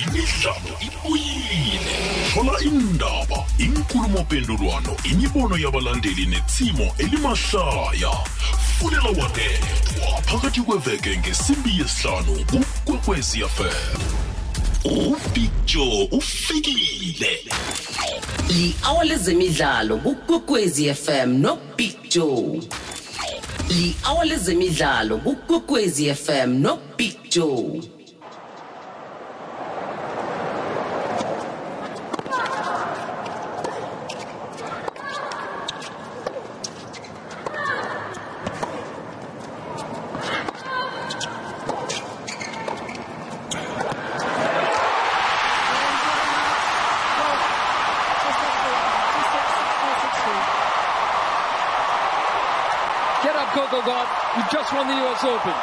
imidlalo 0.00 0.72
ibuyile 0.86 1.96
thola 2.34 2.60
indaba 2.60 3.44
inkulumo 3.58 4.20
mpendulwano 4.22 4.96
imibono 5.04 5.56
yabalandeli 5.58 6.26
netsimo 6.26 6.86
elimahlaya. 6.98 8.10
Fulela 8.78 9.08
wanethwa 9.08 10.22
phakathi 10.26 10.60
kweveke 10.60 11.16
ngesimbi 11.18 11.70
yesihlanu 11.78 12.44
kukwekwezi 12.50 13.40
fm 13.44 14.00
upicture 14.84 16.08
ufikile. 16.12 17.44
Li-hour 18.48 19.04
lezemidlalo 19.04 19.96
kukwekwezi 19.96 20.94
fm 20.94 21.28
nobig 21.40 21.96
joe. 22.10 22.60
Li-hour 23.68 24.24
lezemidlalo 24.26 25.18
kukwekwezi 25.18 26.14
fm 26.14 26.50
nobig 26.62 27.16
joe 27.30 27.80
Get 53.22 53.36
up, 53.36 53.48
Coco 53.54 53.80
God. 53.82 54.08
You 54.36 54.42
just 54.50 54.72
won 54.72 54.86
the 54.88 54.94
US 54.94 55.24
Open. 55.24 55.54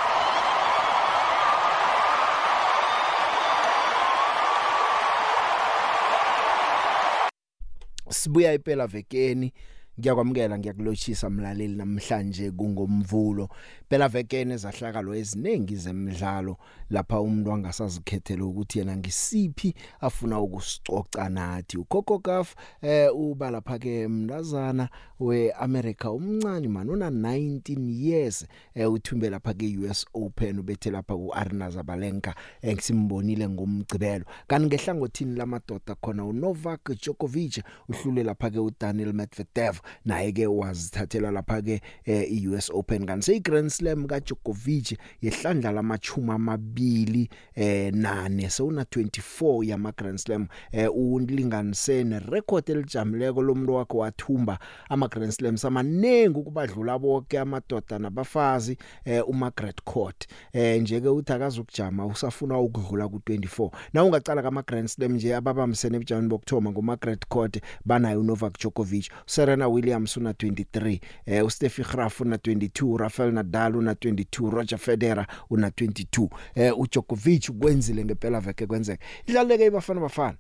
Sibuya 8.50 8.54
impela 8.54 8.88
vekeni. 8.88 9.54
Ngiyakwamukela 10.00 10.60
ngiyakulochisa 10.60 11.30
mlaleli 11.30 11.76
namhlanje 11.76 12.52
kungomvulo. 12.52 13.50
Phela 13.90 14.08
vekene 14.08 14.58
zahlakalo 14.58 15.16
eziningi 15.16 15.76
zemidlalo 15.76 16.58
lapha 16.90 17.22
umuntu 17.22 17.52
angasazikhethela 17.52 18.46
ukuthi 18.46 18.80
yena 18.80 18.98
ngisiphi 18.98 19.74
afuna 20.02 20.40
ukusicoca 20.40 21.30
nathi. 21.30 21.78
uKoko 21.78 22.18
Gaf 22.18 22.56
eh 22.82 23.10
uba 23.16 23.52
lapha 23.52 23.80
ke 23.80 24.08
mndazana 24.08 24.90
weAmerica 25.20 26.12
umncane 26.12 26.68
man 26.68 26.90
una 26.90 27.10
19 27.10 27.90
years 27.90 28.46
eh 28.76 28.92
uthumbe 28.92 29.30
lapha 29.30 29.54
ke 29.54 29.78
US 29.78 30.06
Open 30.14 30.60
ubethe 30.60 30.92
lapha 30.92 31.18
kuArina 31.18 31.70
Zabalenka 31.70 32.36
engisimbonile 32.62 33.50
ngomgcibelo 33.50 34.26
kanti 34.48 34.68
ngehlangothini 34.68 35.36
lamadoda 35.36 35.96
khona 35.96 36.26
uNovak 36.26 36.92
Djokovic 36.92 37.64
uhlule 37.90 38.24
lapha 38.24 38.50
ke 38.50 38.60
uDaniel 38.60 39.14
Medvedev. 39.14 39.80
Naye 40.06 40.32
ke 40.32 40.48
wazithathela 40.48 41.32
lapha 41.32 41.62
ke 41.62 41.82
eh, 42.06 42.32
iUS 42.32 42.70
Open. 42.74 43.06
Kanti 43.06 43.26
seyi 43.26 43.40
Grand 43.40 43.70
Slam 43.70 44.08
ka 44.08 44.20
Djokovic 44.20 44.98
yehlandla 45.22 45.72
lamachuma 45.72 46.34
amabili 46.34 47.30
eh 47.56 47.94
nane 47.94 48.50
sewuna 48.50 48.84
24 48.84 49.64
yama 49.64 49.92
Grand 49.92 50.18
Slam. 50.18 50.48
Eh 50.72 50.90
ulinganise 50.96 52.04
ne 52.04 52.20
record 52.20 52.70
elijamileko 52.70 53.42
lomuntu 53.42 53.74
wakhe 53.74 53.98
wathumba 53.98 54.60
ama 54.90 55.08
Grand 55.08 55.32
Slams 55.32 55.66
amanengi 55.66 56.40
ukubadlula 56.40 57.00
bonke 57.00 57.40
amadoda 57.40 58.00
nabafazi 58.00 58.78
eh 59.06 59.30
uMargaret 59.30 59.82
Court. 59.84 60.28
Eh 60.54 60.82
nje 60.82 61.02
ke 61.02 61.08
uthi 61.10 61.34
akazukujama 61.34 62.06
usafuna 62.06 62.60
ukudlula 62.60 63.06
ku24 63.06 63.70
na 63.94 64.04
ungacala 64.04 64.42
kama 64.42 64.62
Grand 64.62 64.88
Slam 64.88 65.14
nje 65.14 65.36
ababamsene 65.36 65.96
ebujameni 65.98 66.30
bokthoma 66.30 66.72
nguMargaret 66.72 67.26
Court 67.28 67.62
banayo 67.86 68.20
uNovak 68.22 68.58
Djokovic 68.60 69.10
Serena 69.26 69.70
Williams 69.80 70.18
una 70.18 70.32
23 70.32 71.00
eh 71.26 71.46
uSteffi 71.46 71.82
Graf 71.82 72.20
una 72.20 72.36
22 72.36 72.98
Rafael 72.98 73.34
Nadal 73.34 73.76
una 73.76 73.94
22 73.94 74.50
Roger 74.50 74.80
Federer 74.80 75.28
una 75.50 75.70
22 75.70 76.28
eh 76.56 76.72
uDjokovic 76.78 77.52
kwenzile 77.52 78.06
ngempela 78.06 78.40
veke 78.40 78.68
kwenzeka 78.68 79.06
idlaleke 79.26 79.66
ibafana 79.66 80.02
bafana 80.02 80.38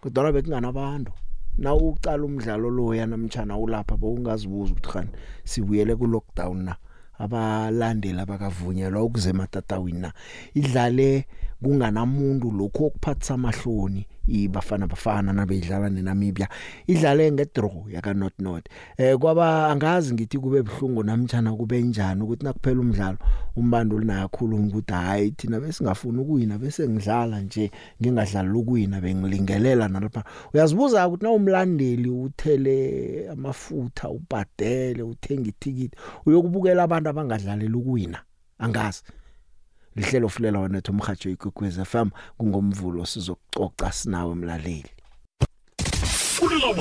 kodwa 0.00 0.32
bekungana 0.32 0.68
abantu 0.68 1.12
na 1.58 1.74
uqala 1.74 2.24
umdlalo 2.24 2.70
lo 2.70 2.94
yana 2.94 3.16
namtjana 3.16 3.58
ulapha 3.58 3.96
bowungazibuza 3.96 4.72
ukuthi 4.72 4.88
khani 4.88 5.10
sibuyele 5.44 5.96
ku 5.96 6.06
lockdown 6.06 6.64
na? 6.64 6.76
Abalandeli 7.18 8.20
abakavunyelwa 8.20 9.02
ukuze 9.02 9.30
ematatawini 9.30 9.98
na? 9.98 10.12
Idlale 10.54 11.26
kunganamuntu 11.62 12.50
lokho 12.50 12.86
okuphathisa 12.86 13.34
amahloni 13.34 14.06
ibafana 14.28 14.86
bafana 14.86 15.32
nabedlala 15.32 15.90
neNamibia 15.90 16.48
idlale 16.86 17.32
ngedraw 17.32 17.88
yaka 17.90 18.14
not 18.14 18.32
not 18.38 18.68
eh 18.96 19.16
kwaba 19.18 19.68
angazi 19.68 20.14
ngithi 20.14 20.38
kube 20.38 20.62
bhlungu 20.62 21.02
namtjana 21.02 21.52
kube 21.52 21.82
njani 21.82 22.22
ukuthi 22.22 22.44
nakuphela 22.44 22.80
umdlalo 22.80 23.18
umbanduli 23.56 24.06
naye 24.06 24.22
akhuluma 24.22 24.66
ukuthi 24.66 24.92
hayi 24.92 25.30
thina 25.30 25.60
besingafuni 25.60 26.18
ukuwina 26.18 26.58
bese 26.58 26.88
ngidlala 26.88 27.40
nje 27.40 27.70
ngingadlali 28.00 28.50
ukuwina 28.50 29.00
bengilingelela 29.00 29.88
nalapha. 29.88 30.24
Uyazibuza 30.54 31.08
ukuthi 31.08 31.24
na 31.24 31.30
umlandeli 31.30 32.10
uthele 32.10 33.28
amafutha 33.28 34.10
ubhadele 34.10 35.02
uthenga 35.02 35.48
itikiti 35.48 35.96
uyokubukela 36.26 36.82
abantu 36.82 37.08
abangadlalela 37.10 37.76
ukuwina? 37.76 38.18
Angazi. 38.58 39.02
Lihlelo 39.96 40.28
fulela 40.28 40.58
wanethu 40.58 40.92
umhajo 40.92 41.30
ikwekwez 41.30 41.82
FM 41.82 42.08
kungomvulo 42.36 43.06
sizokucoca 43.06 43.92
sinawe 43.92 44.34
mlaleli. 44.34 44.90
Fulela 46.06 46.74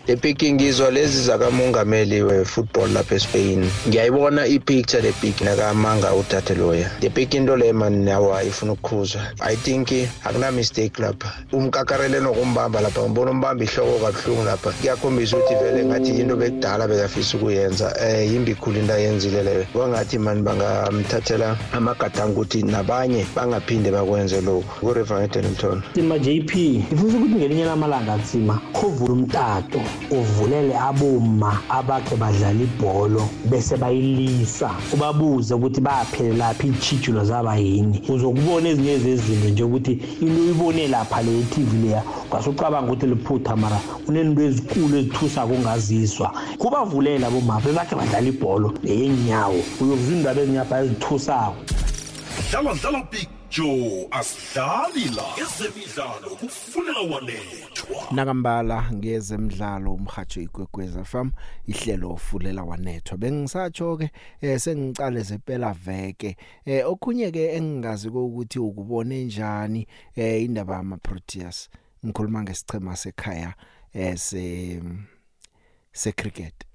wanethwa 0.00 0.12
epiki 0.12 0.52
ngizwa 0.52 0.90
lezi 0.90 1.22
zakamongameli 1.22 2.22
we-football 2.22 2.90
lapha 2.92 3.14
espain. 3.14 3.64
Ngiyayibona 3.88 4.46
ipicture 4.46 5.02
le 5.02 5.12
big 5.12 5.36
nakamanga 5.40 6.14
udade 6.14 6.54
loya. 6.54 6.90
The 7.00 7.08
big 7.10 7.34
into 7.34 7.56
le 7.56 7.72
man 7.72 8.04
nawa 8.04 8.42
ifuna 8.44 8.72
ukukhuzwa. 8.72 9.20
I 9.40 9.56
think 9.56 9.88
akuna 10.24 10.52
mistake 10.52 11.02
lapha. 11.02 11.32
Umkakarele 11.52 12.20
nokumbamba 12.20 12.80
lapha 12.80 13.02
ngibona 13.02 13.30
umbamba 13.30 13.64
ihloko 13.64 13.98
kabuhlungu 13.98 14.44
lapha. 14.44 14.72
Kuyakhombisa 14.72 15.36
ukuthi 15.36 15.54
vele 15.54 15.84
ngathi 15.84 16.20
into 16.20 16.36
bekudala 16.36 16.88
bekafisa 16.88 17.36
ukuyenza 17.36 17.94
um 18.00 18.32
yimbi 18.32 18.54
khulu 18.54 18.78
into 18.80 18.94
ayenzile 18.94 19.42
leyo. 19.42 19.66
Kwangathi 19.72 20.18
mani 20.18 20.42
bangamthathela 20.42 21.56
amagadango 21.72 22.40
ukuthi 22.40 22.62
nabanye 22.62 23.26
bangaphinde 23.34 23.90
bakwenze 23.90 24.40
lokhu. 24.40 24.80
Kuriver 24.80 25.20
ngedenimtona 25.20 25.82
Sima 25.94 26.18
JP 26.18 26.54
ngifisa 26.92 27.18
ukuthi 27.18 27.34
ngelinye 27.34 27.64
lamalanga 27.64 28.16
nzima 28.16 28.60
khovula 28.72 29.12
umtato. 29.12 29.80
Uvulele 30.10 30.74
aboma 30.78 31.62
abakhe 31.68 32.16
badlala 32.16 32.62
ibholo 32.62 33.28
bese 33.50 33.76
bayilisa 33.76 34.70
ubabuze 34.92 35.54
ukuthi 35.54 35.80
baphelelaphi 35.80 36.66
iitshijulo 36.68 37.24
zaba 37.24 37.56
yini. 37.56 38.02
Uzokubona 38.08 38.68
ezinye 38.68 38.98
zezinto 38.98 39.48
nje 39.48 39.62
ukuthi 39.64 39.92
into 40.20 40.40
uyibone 40.42 40.88
lapha 40.88 41.22
le 41.22 41.42
TV 41.52 41.70
leya 41.82 42.02
ngasucabanga 42.28 42.92
ukuthi 42.92 43.06
liphutha 43.06 43.56
mara 43.56 43.78
unento 44.08 44.42
ezikulu 44.42 44.96
ezithusa 44.98 45.46
kungaziswa 45.46 46.32
kubavulela 46.58 47.26
aboma 47.26 47.60
bebakhe 47.60 47.94
badlala 47.96 48.28
ibholo 48.28 48.68
leyenyawo 48.82 49.60
uyokuzwa 49.80 50.12
indaba 50.16 50.40
ezinyapha 50.40 50.80
ezithusako. 50.82 51.60
Dlala 52.50 52.74
dlala 52.74 53.02
picture 53.50 54.06
asidlali 54.10 55.08
la. 55.16 55.24
Ezemidlalo 55.42 56.36
kufulela 56.40 57.00
wanethwa. 57.00 58.12
Nakambala 58.12 58.90
ngezemidlalo 58.92 59.94
umhajo 59.94 60.40
ikwekweza 60.40 61.04
FM 61.04 61.30
ihlelo 61.66 62.16
fulela 62.16 62.62
wanethwa. 62.64 63.18
Bengisatsho 63.18 63.96
ke 63.96 64.10
eh, 64.40 64.60
sengicale 64.60 65.22
zepela 65.22 65.72
veke. 65.72 66.36
Eh, 66.64 66.88
okhunye 66.88 67.30
ke 67.30 67.54
engingazi 67.56 68.08
ukuthi 68.08 68.58
ukubone 68.58 69.24
njani 69.24 69.86
eh, 70.16 70.42
indaba 70.42 70.74
yama 70.76 70.96
Proteas 70.96 71.68
ngikhuluma 72.06 72.42
ngesichema 72.42 72.96
sekhaya 72.96 73.54
eh, 73.92 74.16
se 74.16 74.82
se 75.92 76.12
cricket 76.12 76.69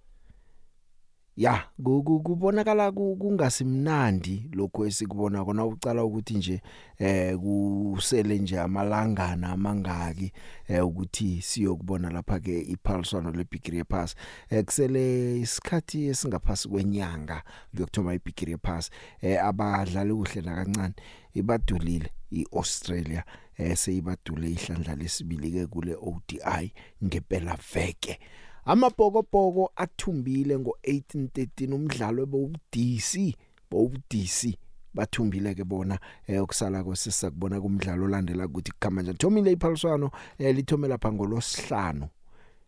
ya 1.38 1.64
ku- 1.84 2.04
ku- 2.04 2.20
kubonakala 2.24 2.92
ku- 2.92 3.16
kungasimnandi 3.20 4.50
lokho 4.54 4.86
esikubona 4.88 5.46
kona 5.46 5.66
ucala 5.66 6.04
ukuthi 6.04 6.34
nje 6.38 6.62
eh 6.98 7.36
kusele 7.38 8.40
nje 8.40 8.60
amalangana 8.60 9.50
amangaki 9.50 10.32
eh 10.68 10.86
ukuthi 10.88 11.42
siyokubona 11.42 12.10
lapha 12.10 12.40
ke 12.40 12.60
iphaliswano 12.62 13.32
leBigiri 13.32 13.84
Pass 13.84 14.16
eksele 14.50 15.40
isikhathi 15.40 16.08
esingaphasi 16.08 16.70
kwenyanga 16.70 17.44
kuyokuthoma 17.72 18.14
iBigiri 18.14 18.58
Pass 18.58 18.90
eh 19.22 19.44
abadlali 19.46 20.14
kuhle 20.14 20.42
nakancane 20.42 20.94
ibadulile 21.34 22.10
iAustralia 22.32 23.24
eh 23.58 23.76
seyibadule 23.78 24.50
ihlandla 24.52 24.96
lesibili 24.96 25.52
ke 25.52 25.68
kule 25.68 25.96
ODI 26.02 26.74
ngempela 27.04 27.58
veke. 27.74 28.20
Amabhokobhoko 28.66 29.72
athumbile 29.76 30.58
ngo1813 30.58 31.74
umdlalo 31.74 32.24
ebowudisi 32.24 33.36
bowudisi 33.72 34.58
bathumbile 34.94 35.56
ke 35.56 35.64
bona 35.64 36.00
eh, 36.28 36.42
okusala 36.44 36.84
kwesisa 36.84 37.32
kubona 37.32 37.62
kumdlalo 37.62 38.06
olandela 38.06 38.46
ukuthi 38.46 38.72
kukhamba 38.72 39.02
njani. 39.02 39.18
Thomile 39.18 39.52
iphaliswano 39.52 40.12
eh, 40.38 40.56
lithome 40.56 40.88
lapha 40.88 41.12
ngolosihlanu 41.12 42.08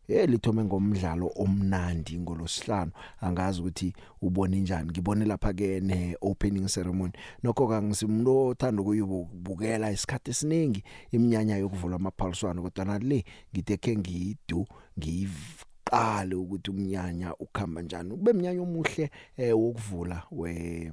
eh 0.08 0.30
lithome 0.30 0.64
ngomdlalo 0.64 1.32
omnandi 1.36 2.20
ngolosihlanu 2.20 2.92
angazi 3.22 3.62
ukuthi 3.62 3.94
ubone 4.22 4.60
njani. 4.60 4.90
Ngibone 4.92 5.26
lapha 5.26 5.54
ke 5.54 5.80
ne 5.80 6.16
opening 6.22 6.68
ceremony. 6.68 7.12
Nokho 7.44 7.68
kangisimlo 7.68 8.48
othanda 8.48 8.82
ukuyibukela 8.82 9.92
isikhathi 9.92 10.32
esiningi 10.32 10.84
iminyanya 11.12 11.58
yokuvula 11.58 11.96
amaphaliswano 11.96 12.62
kodwa 12.62 12.86
nale 12.86 13.26
ngithe 13.54 13.78
ke 13.78 13.98
ngiyidu 13.98 14.66
ngiyiqale 15.88 16.36
ukuthi 16.36 16.72
umnyanya 16.72 17.36
ukhamba 17.36 17.82
njani 17.82 18.10
kube 18.10 18.32
umnyanya 18.32 18.62
omuhle 18.62 19.12
eh 19.38 19.58
wokuvula 19.58 20.24
we 20.32 20.92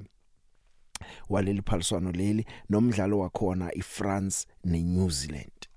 waleli 1.29 1.61
phaliswano 1.61 2.11
leli 2.11 2.45
nomdlalo 2.69 3.19
wakhona 3.19 3.73
iFrance 3.75 4.47
neNew 4.63 5.09
Zealand. 5.09 5.67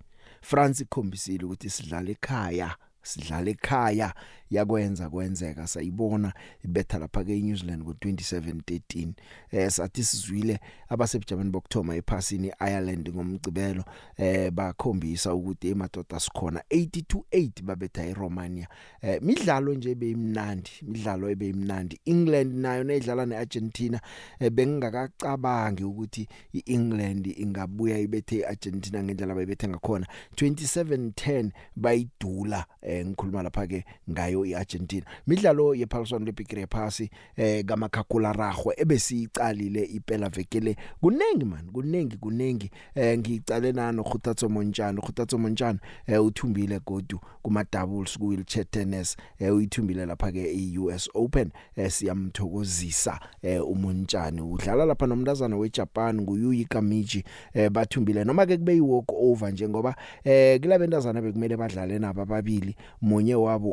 France 0.41 0.83
ikhombisile 0.83 1.45
ukuthi 1.45 1.71
sidlala 1.71 2.11
ekhaya 2.11 2.77
sidlala 3.03 3.51
ekhaya 3.51 4.15
yakwenza 4.51 5.11
kwenzeka. 5.11 5.67
Sayibona 5.67 6.33
ibetha 6.65 6.99
lapha 6.99 7.25
ke 7.25 7.43
New 7.43 7.57
Zealand 7.57 7.83
ngo2713 7.83 9.09
eh 9.51 9.71
sathi 9.71 10.05
sizwile 10.05 10.61
abasebujameni 10.89 11.51
bokthoma 11.51 11.97
ephasini 11.97 12.53
Ireland 12.61 13.09
ngomcibelo 13.09 13.85
eh 14.17 14.51
bakhombisa 14.51 15.35
ukuthi 15.35 15.69
emadoda 15.69 16.21
sikhona 16.21 16.63
82-8 16.71 17.63
babetha 17.63 18.07
eRomania. 18.07 18.69
Eh 19.03 19.23
midlalo 19.23 19.75
nje 19.75 19.95
beyimnandi 19.95 20.71
midlalo 20.83 21.31
ebeyimnandi. 21.31 22.01
England 22.05 22.55
nayo 22.55 22.85
nedlala 22.85 23.27
neArgentina 23.27 24.01
eh, 24.41 24.51
bengingakacabangi 24.51 25.85
ukuthi 25.85 26.29
iEngland 26.53 27.27
ingabuya 27.27 27.99
ibethe 27.99 28.37
iArgentina 28.37 29.03
ngendlela 29.03 29.35
bayibethe 29.35 29.69
ngakhona. 29.69 30.07
2710 30.37 31.51
bayidula 31.77 32.67
eh 32.83 33.07
ngikhuluma 33.07 33.43
lapha 33.43 33.67
ke 33.67 33.85
ngayo 34.11 34.38
iArgentina. 34.47 35.07
Midlalo 35.27 35.75
yephaliswano 35.75 36.25
lebigiri 36.25 36.61
yephasi 36.61 37.11
eh 37.37 37.65
kamakhakhula 37.65 38.33
ragwe 38.33 38.75
ebesiyicalile 38.77 39.83
impela 39.85 40.29
vekele. 40.29 40.77
Kunengi 41.01 41.45
man 41.45 41.71
kunengi 41.73 42.17
kunengi 42.17 42.71
eh 42.95 43.19
ngicale 43.19 43.73
nano 43.73 44.03
Khutatso 44.03 44.49
Montjana 44.49 45.01
Khutatso 45.01 45.39
Montjana 45.39 45.79
eh 46.07 46.25
uthumbile 46.25 46.81
godu 46.87 47.21
kuma 47.43 47.65
doubles 47.73 48.19
ku 48.19 48.29
wheelchair 48.29 48.71
tennis 48.71 49.17
eh 49.39 49.55
uyithumbile 49.55 50.07
lapha 50.07 50.33
ke 50.33 50.53
iUS 50.53 51.11
Open 51.15 51.51
eh 51.77 51.91
siyamthokozisa 51.91 53.21
eh 53.43 53.69
uMontjana 53.69 54.45
udlala 54.45 54.85
lapha 54.85 55.07
nomntazana 55.07 55.57
weJapan 55.57 56.21
nguYuyi 56.21 56.65
Kamichi 56.65 57.25
eh 57.55 57.71
bathumbile. 57.71 58.25
Noma 58.25 58.47
ke 58.47 58.57
kube 58.57 58.77
iwalk 58.77 59.13
over 59.13 59.53
njengoba 59.53 59.97
eh 60.25 60.61
kulabentazana 60.61 61.23
bekumele 61.23 61.57
badlale 61.57 61.99
nabo 61.99 62.23
ababili 62.23 62.77
munye 63.03 63.35
wabo 63.35 63.71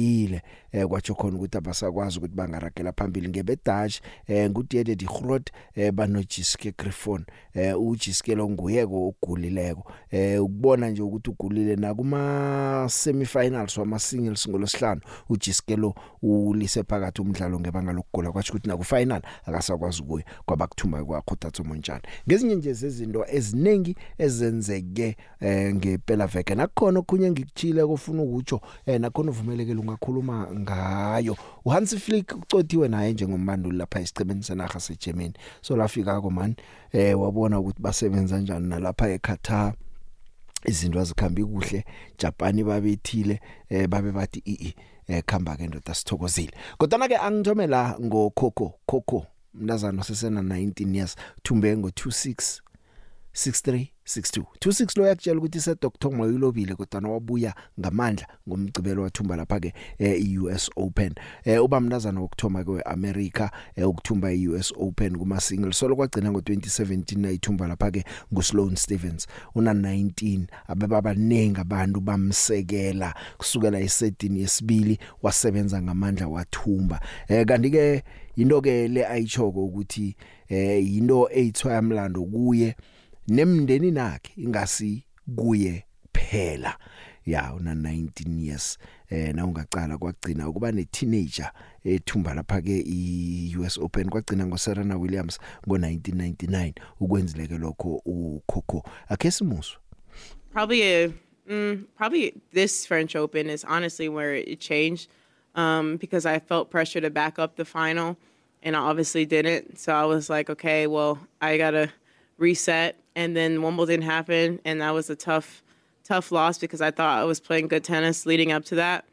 ugulile 0.00 0.42
eh 0.72 0.86
kwatsho 0.86 1.14
khona 1.14 1.36
ukuthi 1.36 1.58
abasakwazi 1.58 2.18
ukuthi 2.18 2.34
bangaragela 2.34 2.92
phambili 2.92 3.28
ngebeDutch 3.28 4.00
eh 4.28 4.50
nguDiede 4.50 4.96
de 4.96 5.06
Groot 5.06 5.50
eh 5.74 5.92
banojiske 5.92 6.72
Griffon 6.78 7.24
eh 7.54 7.80
ujiske 7.80 8.34
lo 8.34 8.48
nguyeko 8.48 9.08
ogulileko. 9.08 9.92
Eh 10.10 10.42
ukubona 10.42 10.90
nje 10.90 11.02
ukuthi 11.02 11.30
ugulile 11.30 11.76
na 11.76 11.94
kuma 11.94 12.86
semifinals 12.90 13.76
wama 13.78 13.98
singles 13.98 14.48
ngolosihlanu 14.48 15.00
ujiske 15.28 15.76
lo 15.76 15.94
ulise 16.22 16.82
phakathi 16.82 17.22
umdlalo 17.22 17.60
ngebanga 17.60 17.92
lokugula 17.92 18.32
kwathi 18.32 18.50
ukuthi 18.50 18.68
na 18.68 18.76
ku 18.76 18.84
final 18.84 19.22
akasakwazi 19.46 20.02
ukuya 20.02 20.24
kwaba 20.46 20.66
kuthumba 20.66 21.04
kwa 21.04 21.22
Khutatso 21.22 21.64
Montjana 21.64 22.02
ngezinye 22.28 22.54
nje 22.54 22.72
zezinto 22.72 23.24
eziningi 23.28 23.96
ezenzeke 24.18 25.16
eh 25.40 25.74
ngempela 25.74 26.26
veke 26.26 26.54
nakhona 26.54 27.00
okhunye 27.00 27.30
ngikuchile 27.30 27.86
kufuna 27.86 28.22
ukutsho 28.22 28.60
eh 28.86 29.00
nakhona 29.00 29.30
uvumelekile 29.30 29.80
ungakhuluma 29.90 30.48
ngayo. 30.52 31.36
uHansi 31.64 31.98
Flick 31.98 32.36
ucothiwe 32.36 32.88
naye 32.88 33.12
njengombanduli 33.12 33.78
lapha 33.78 34.00
esicebeni 34.00 34.42
senaga 34.42 34.80
seGermany. 34.80 35.32
So 35.60 35.76
lafika 35.76 36.20
ko 36.20 36.30
man 36.30 36.56
eh 36.92 37.20
wabona 37.20 37.58
ukuthi 37.58 37.82
basebenza 37.82 38.36
kanjani 38.36 38.68
nalapha 38.68 39.08
eQatar 39.08 39.74
izinto 40.64 41.00
azikhambi 41.00 41.44
kuhle 41.44 41.84
Japan 42.18 42.64
babethile 42.64 43.40
eh 43.68 43.88
babe 43.88 44.12
bathi 44.12 44.42
ii 44.46 44.74
eh 45.08 45.22
khamba 45.26 45.56
ke 45.56 45.66
ndoda 45.66 45.94
sithokozile. 45.94 46.52
Kodwa 46.78 47.08
ke 47.08 47.16
angithome 47.16 47.66
la 47.66 47.96
ngo 48.00 48.30
Coco 48.30 48.74
Coco 48.86 49.26
mntazana 49.54 50.00
osesena 50.00 50.42
19 50.42 50.96
years 50.96 51.16
thumbe 51.42 51.76
ngo 51.76 51.88
26 51.88 52.60
6362 54.16 54.44
26 54.60 55.00
lo 55.00 55.06
yakutshela 55.06 55.38
ukuthi 55.38 55.60
se 55.60 55.74
Dr 55.74 56.10
Moyilobile 56.10 56.74
kodwa 56.74 57.10
wabuya 57.10 57.54
ngamandla 57.80 58.26
ngomcibelo 58.48 59.02
wathumba 59.02 59.36
lapha 59.36 59.60
ke 59.60 59.74
eUS 59.98 60.70
Open. 60.76 61.14
Eh 61.44 61.64
uba 61.64 61.80
mntazana 61.80 62.20
wokthoma 62.20 62.64
ke 62.64 62.70
weAmerica 62.70 63.50
eh 63.76 63.88
ukuthumba 63.88 64.32
eUS 64.32 64.72
Open 64.76 65.18
kuma 65.18 65.40
single 65.40 65.72
solo 65.72 65.96
kwagcina 65.96 66.30
ngo2017 66.30 67.26
ayithumba 67.26 67.68
lapha 67.68 67.90
ke 67.90 68.04
nguSloane 68.32 68.76
Stevens. 68.76 69.26
Una 69.54 69.72
19 69.72 70.46
abebaba 70.68 71.14
nengi 71.14 71.60
abantu 71.60 72.00
bamsekela 72.00 73.14
kusukela 73.38 73.80
esetini 73.80 74.40
yesibili 74.40 74.98
wasebenza 75.22 75.82
ngamandla 75.82 76.28
wathumba. 76.28 77.00
Eh 77.28 77.46
kanti 77.46 77.70
ke 77.70 78.02
into 78.36 78.60
ke 78.60 78.88
le 78.88 79.06
ayichoko 79.06 79.64
ukuthi 79.64 80.16
eh 80.48 80.96
into 80.96 81.28
eyithwa 81.32 81.72
yamlando 81.72 82.24
kuye. 82.24 82.76
Nemndeni 83.30 83.90
nakhe 83.90 84.32
ingasi 84.36 85.04
kuye 85.36 85.84
phela 86.12 86.78
ya 87.26 87.54
una 87.54 87.74
19 87.74 88.44
years 88.44 88.78
eh 89.10 89.34
na 89.34 89.46
ungacala 89.46 89.98
kwagcina 89.98 90.48
ukuba 90.48 90.72
ne 90.72 90.84
teenager 90.84 91.52
ethumba 91.84 92.34
lapha 92.34 92.60
ke 92.60 92.84
iUS 92.86 93.78
Open 93.78 94.10
kwagcina 94.10 94.46
ngo 94.46 94.58
Serena 94.58 94.98
Williams 94.98 95.38
ngo 95.66 95.76
1999 95.76 96.72
ukwenzileke 97.00 97.58
lokho 97.58 98.02
uKhokho. 98.04 98.84
Akhesimuso 99.08 99.78
Probably 100.52 100.82
a 100.82 101.12
mm, 101.48 101.84
probably 101.96 102.34
this 102.52 102.86
French 102.86 103.14
Open 103.14 103.48
is 103.48 103.64
honestly 103.64 104.08
where 104.08 104.34
it 104.34 104.60
changed 104.60 105.08
um, 105.54 105.96
because 105.96 106.26
I 106.26 106.40
felt 106.40 106.70
pressure 106.70 107.00
to 107.00 107.10
back 107.10 107.38
up 107.38 107.56
the 107.56 107.64
final, 107.64 108.16
and 108.62 108.76
I 108.76 108.80
obviously 108.80 109.24
didn't. 109.24 109.78
So 109.78 109.94
I 109.94 110.04
was 110.04 110.28
like, 110.28 110.50
okay, 110.50 110.88
well, 110.88 111.18
I 111.40 111.56
gotta 111.56 111.90
reset. 112.40 112.96
And 113.14 113.36
then 113.36 113.62
Wimbledon 113.62 114.02
happened, 114.02 114.60
and 114.64 114.80
that 114.80 114.92
was 114.92 115.10
a 115.10 115.16
tough, 115.16 115.62
tough 116.02 116.32
loss 116.32 116.58
because 116.58 116.80
I 116.80 116.90
thought 116.90 117.20
I 117.20 117.24
was 117.24 117.38
playing 117.38 117.68
good 117.68 117.84
tennis 117.84 118.26
leading 118.26 118.50
up 118.50 118.64
to 118.66 118.76
that. 118.76 119.04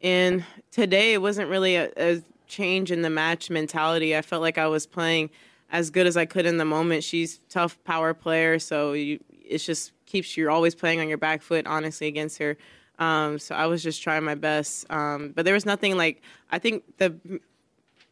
And 0.00 0.44
today 0.70 1.14
it 1.14 1.22
wasn't 1.22 1.48
really 1.48 1.76
a, 1.76 1.90
a 1.96 2.22
change 2.46 2.92
in 2.92 3.02
the 3.02 3.10
match 3.10 3.50
mentality. 3.50 4.16
I 4.16 4.22
felt 4.22 4.42
like 4.42 4.58
I 4.58 4.66
was 4.68 4.86
playing 4.86 5.30
as 5.72 5.90
good 5.90 6.06
as 6.06 6.16
I 6.16 6.26
could 6.26 6.46
in 6.46 6.58
the 6.58 6.64
moment. 6.64 7.02
She's 7.02 7.40
tough 7.48 7.82
power 7.84 8.14
player, 8.14 8.58
so 8.58 8.92
you, 8.92 9.18
it's 9.30 9.64
just 9.64 9.92
keeps 10.04 10.36
you 10.36 10.50
always 10.50 10.74
playing 10.74 11.00
on 11.00 11.08
your 11.08 11.18
back 11.18 11.42
foot, 11.42 11.66
honestly, 11.66 12.06
against 12.06 12.38
her. 12.38 12.56
Um, 12.98 13.38
so 13.38 13.54
I 13.54 13.66
was 13.66 13.82
just 13.82 14.02
trying 14.02 14.24
my 14.24 14.34
best. 14.34 14.90
Um, 14.90 15.32
but 15.34 15.44
there 15.44 15.54
was 15.54 15.66
nothing 15.66 15.96
like 15.96 16.22
I 16.50 16.58
think 16.58 16.84
the 16.98 17.16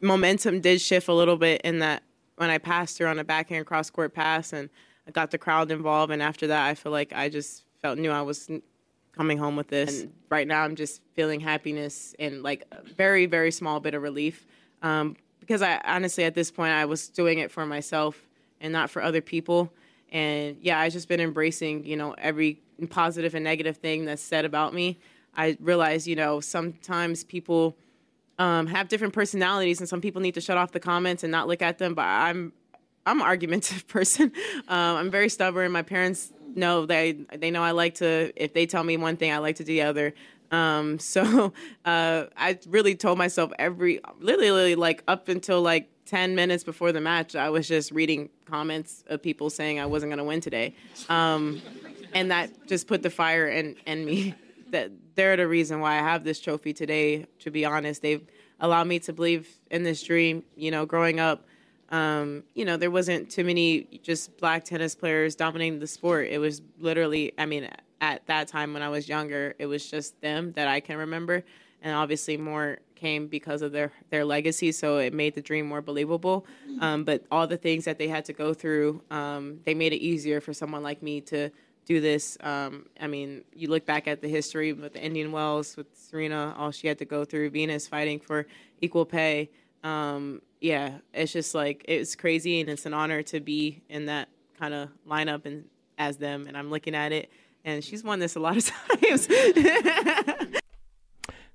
momentum 0.01 0.61
did 0.61 0.81
shift 0.81 1.09
a 1.09 1.15
little 1.15 1.37
bit 1.37 1.61
in 1.63 1.79
that 1.79 2.03
when 2.37 2.51
I 2.51 2.59
passed 2.59 2.99
her 2.99 3.07
on 3.07 3.19
a 3.19 3.25
backhand 3.25 3.67
cross 3.67 3.91
court 3.91 4.15
pass 4.15 4.53
and 4.53 4.69
I 5.07 5.11
got 5.11 5.31
the 5.31 5.39
crowd 5.39 5.71
involved. 5.71 6.13
And 6.13 6.23
after 6.23 6.47
that, 6.49 6.67
I 6.67 6.75
feel 6.75 6.93
like 6.93 7.13
I 7.13 7.29
just 7.29 7.65
felt 7.83 7.99
knew 7.99 8.11
I 8.11 8.23
was 8.23 8.51
coming 9.13 9.39
home 9.39 9.57
with 9.57 9.69
this. 9.69 10.03
And 10.03 10.13
right 10.31 10.47
now, 10.47 10.63
I'm 10.63 10.77
just 10.77 11.01
feeling 11.15 11.41
happiness 11.41 12.15
and 12.19 12.43
like 12.43 12.65
a 12.73 12.83
very, 12.83 13.27
very 13.27 13.51
small 13.51 13.81
bit 13.81 13.95
of 13.95 14.03
relief. 14.03 14.47
Um, 14.83 15.17
because 15.41 15.63
I 15.63 15.81
honestly, 15.85 16.25
at 16.25 16.35
this 16.35 16.51
point, 16.51 16.73
I 16.73 16.87
was 16.87 17.09
doing 17.09 17.39
it 17.39 17.51
for 17.51 17.67
myself 17.67 18.29
and 18.61 18.73
not 18.73 18.91
for 18.91 19.03
other 19.03 19.21
people. 19.21 19.73
And 20.11 20.57
yeah, 20.61 20.79
I've 20.79 20.93
just 20.93 21.09
been 21.09 21.21
embracing, 21.21 21.85
you 21.85 21.97
know, 21.97 22.15
every 22.19 22.61
positive 22.89 23.35
and 23.35 23.45
negative 23.45 23.77
thing 23.77 24.05
that's 24.05 24.23
said 24.23 24.45
about 24.45 24.73
me. 24.73 24.99
I 25.37 25.57
realize, 25.61 26.07
you 26.09 26.17
know, 26.17 26.41
sometimes 26.41 27.25
people 27.25 27.77
um, 28.39 28.67
have 28.67 28.89
different 28.89 29.15
personalities, 29.15 29.81
and 29.81 29.89
some 29.89 30.01
people 30.01 30.21
need 30.21 30.35
to 30.35 30.41
shut 30.41 30.57
off 30.57 30.73
the 30.73 30.81
comments 30.81 31.23
and 31.23 31.31
not 31.31 31.49
look 31.49 31.63
at 31.63 31.79
them. 31.79 31.95
But 31.95 32.07
I'm, 32.07 32.53
I'm 33.07 33.21
an 33.21 33.27
argumentative 33.27 33.87
person. 33.89 34.33
Um, 34.69 34.97
I'm 34.97 35.11
very 35.11 35.29
stubborn. 35.29 35.73
My 35.73 35.83
parents 35.83 36.33
know 36.55 36.87
they 36.87 37.13
they 37.13 37.51
know 37.51 37.63
I 37.63 37.73
like 37.73 37.97
to. 37.97 38.33
If 38.37 38.55
they 38.55 38.67
tell 38.67 38.85
me 38.85 38.97
one 38.97 39.17
thing, 39.17 39.33
I 39.33 39.39
like 39.39 39.57
to 39.57 39.65
do 39.65 39.73
the 39.73 39.83
other. 39.83 40.15
Um, 40.51 40.99
so 40.99 41.53
uh, 41.85 42.25
I 42.37 42.59
really 42.69 42.95
told 42.95 43.19
myself 43.19 43.53
every, 43.59 44.01
literally, 44.21 44.75
like 44.75 45.03
up 45.09 45.29
until 45.29 45.63
like 45.63 45.89
10 46.07 46.35
minutes 46.35 46.65
before 46.65 46.93
the 46.93 47.01
match, 47.01 47.35
I 47.35 47.51
was 47.51 47.67
just 47.67 47.91
reading 47.91 48.31
comments 48.45 49.05
of 49.09 49.23
people 49.23 49.51
saying 49.51 49.81
I 49.81 49.87
wasn't 49.87 50.11
going 50.11 50.19
to 50.19 50.25
win 50.25 50.41
today. 50.41 50.75
Um, 51.09 51.61
and 52.13 52.31
that 52.31 52.67
just 52.67 52.87
put 52.87 53.03
the 53.03 53.11
fire 53.11 53.49
in, 53.49 53.77
in 53.87 54.05
me. 54.05 54.35
That 54.71 54.91
they're 55.15 55.37
the 55.37 55.47
reason 55.47 55.81
why 55.81 55.95
I 55.95 55.99
have 55.99 56.25
this 56.25 56.41
trophy 56.41 56.73
today, 56.73 57.27
to 57.41 57.51
be 57.51 57.65
honest. 57.65 58.03
They've 58.03 58.25
allowed 58.61 58.87
me 58.87 58.99
to 59.01 59.13
believe 59.13 59.49
in 59.71 59.83
this 59.83 60.03
dream. 60.03 60.45
You 60.57 60.71
know, 60.71 60.87
growing 60.87 61.21
up, 61.21 61.45
um, 61.91 62.45
you 62.55 62.65
know, 62.65 62.77
there 62.77 62.91
wasn't 62.91 63.31
too 63.31 63.45
many 63.45 64.01
just 64.03 64.37
black 64.39 64.65
tennis 64.65 64.95
players 64.95 65.35
dominating 65.35 65.79
the 65.79 65.87
sport. 65.87 66.29
It 66.29 66.39
was 66.39 66.63
literally, 66.79 67.33
I 67.39 67.47
mean, 67.47 67.69
at 68.01 68.27
that 68.27 68.49
time 68.49 68.73
when 68.73 68.83
I 68.83 68.89
was 68.89 69.09
younger, 69.09 69.55
it 69.59 69.67
was 69.67 69.91
just 69.91 70.21
them 70.21 70.53
that 70.53 70.69
I 70.69 70.81
can 70.81 70.97
remember, 70.97 71.45
and 71.83 71.95
obviously 71.95 72.37
more 72.37 72.79
came 72.95 73.27
because 73.27 73.61
of 73.63 73.73
their 73.73 73.93
their 74.11 74.25
legacy. 74.25 74.73
So 74.73 74.99
it 74.99 75.13
made 75.13 75.35
the 75.35 75.43
dream 75.43 75.67
more 75.67 75.83
believable. 75.83 76.47
Um, 76.81 77.05
but 77.05 77.25
all 77.31 77.47
the 77.47 77.57
things 77.57 77.85
that 77.85 77.99
they 77.99 78.09
had 78.09 78.25
to 78.27 78.33
go 78.33 78.55
through, 78.55 79.03
um, 79.11 79.61
they 79.65 79.75
made 79.75 79.93
it 79.93 79.99
easier 79.99 80.41
for 80.41 80.53
someone 80.53 80.83
like 80.83 81.03
me 81.03 81.21
to 81.23 81.51
do 81.85 82.01
this. 82.01 82.37
Um, 82.41 82.87
I 83.01 83.07
mean, 83.07 83.45
you 83.55 83.69
look 83.69 83.85
back 83.87 84.09
at 84.09 84.21
the 84.21 84.29
history 84.29 84.73
with 84.73 84.95
the 84.95 85.03
Indian 85.03 85.33
Wells, 85.33 85.77
with 85.77 85.87
Serena, 85.95 86.55
all 86.59 86.71
she 86.71 86.87
had 86.87 86.99
to 86.99 87.05
go 87.05 87.25
through, 87.25 87.51
Venus 87.51 87.87
fighting 87.87 88.21
for 88.21 88.47
equal 88.81 89.05
pay. 89.05 89.51
Um, 89.83 90.41
yeah, 90.61 90.99
it's 91.13 91.33
just 91.33 91.55
like 91.55 91.85
it's 91.87 92.17
crazy, 92.17 92.61
and 92.61 92.71
it's 92.71 92.87
an 92.87 92.95
honor 92.95 93.23
to 93.25 93.41
be 93.41 93.83
in 93.89 94.07
that 94.07 94.29
kind 94.59 94.73
of 94.73 94.89
lineup 95.09 95.45
and 95.45 95.65
as 95.99 96.17
them. 96.17 96.47
And 96.47 96.57
I'm 96.57 96.71
looking 96.71 96.95
at 96.95 97.13
it, 97.13 97.31
and 97.65 97.85
she's 97.85 98.03
won 98.03 98.19
this 98.19 98.37
a 98.37 98.41
lot 98.41 98.57
of 98.57 98.65
times. 99.01 99.29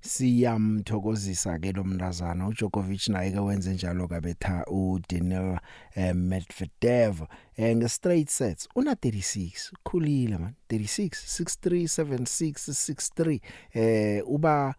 siyamthokozisa 0.02 1.60
ke 1.60 1.72
lo 1.72 1.84
mntazana. 1.84 2.48
uJokovic 2.48 3.08
naye 3.08 3.32
ke 3.32 3.40
wenze 3.40 3.74
njalo 3.74 4.08
kabetha 4.08 4.66
uDaniel 4.68 5.60
eh, 5.96 6.16
Medvedev 6.16 7.22
eh, 7.58 7.76
nge 7.78 7.90
straight 7.90 8.30
sets. 8.30 8.68
Una 8.76 8.94
36 8.94 9.72
khulile 9.84 10.38
man. 10.38 10.54
36 10.70 11.10
63 11.10 11.84
76 11.84 12.72
63 12.72 13.40
eh 13.74 14.24
uba 14.28 14.76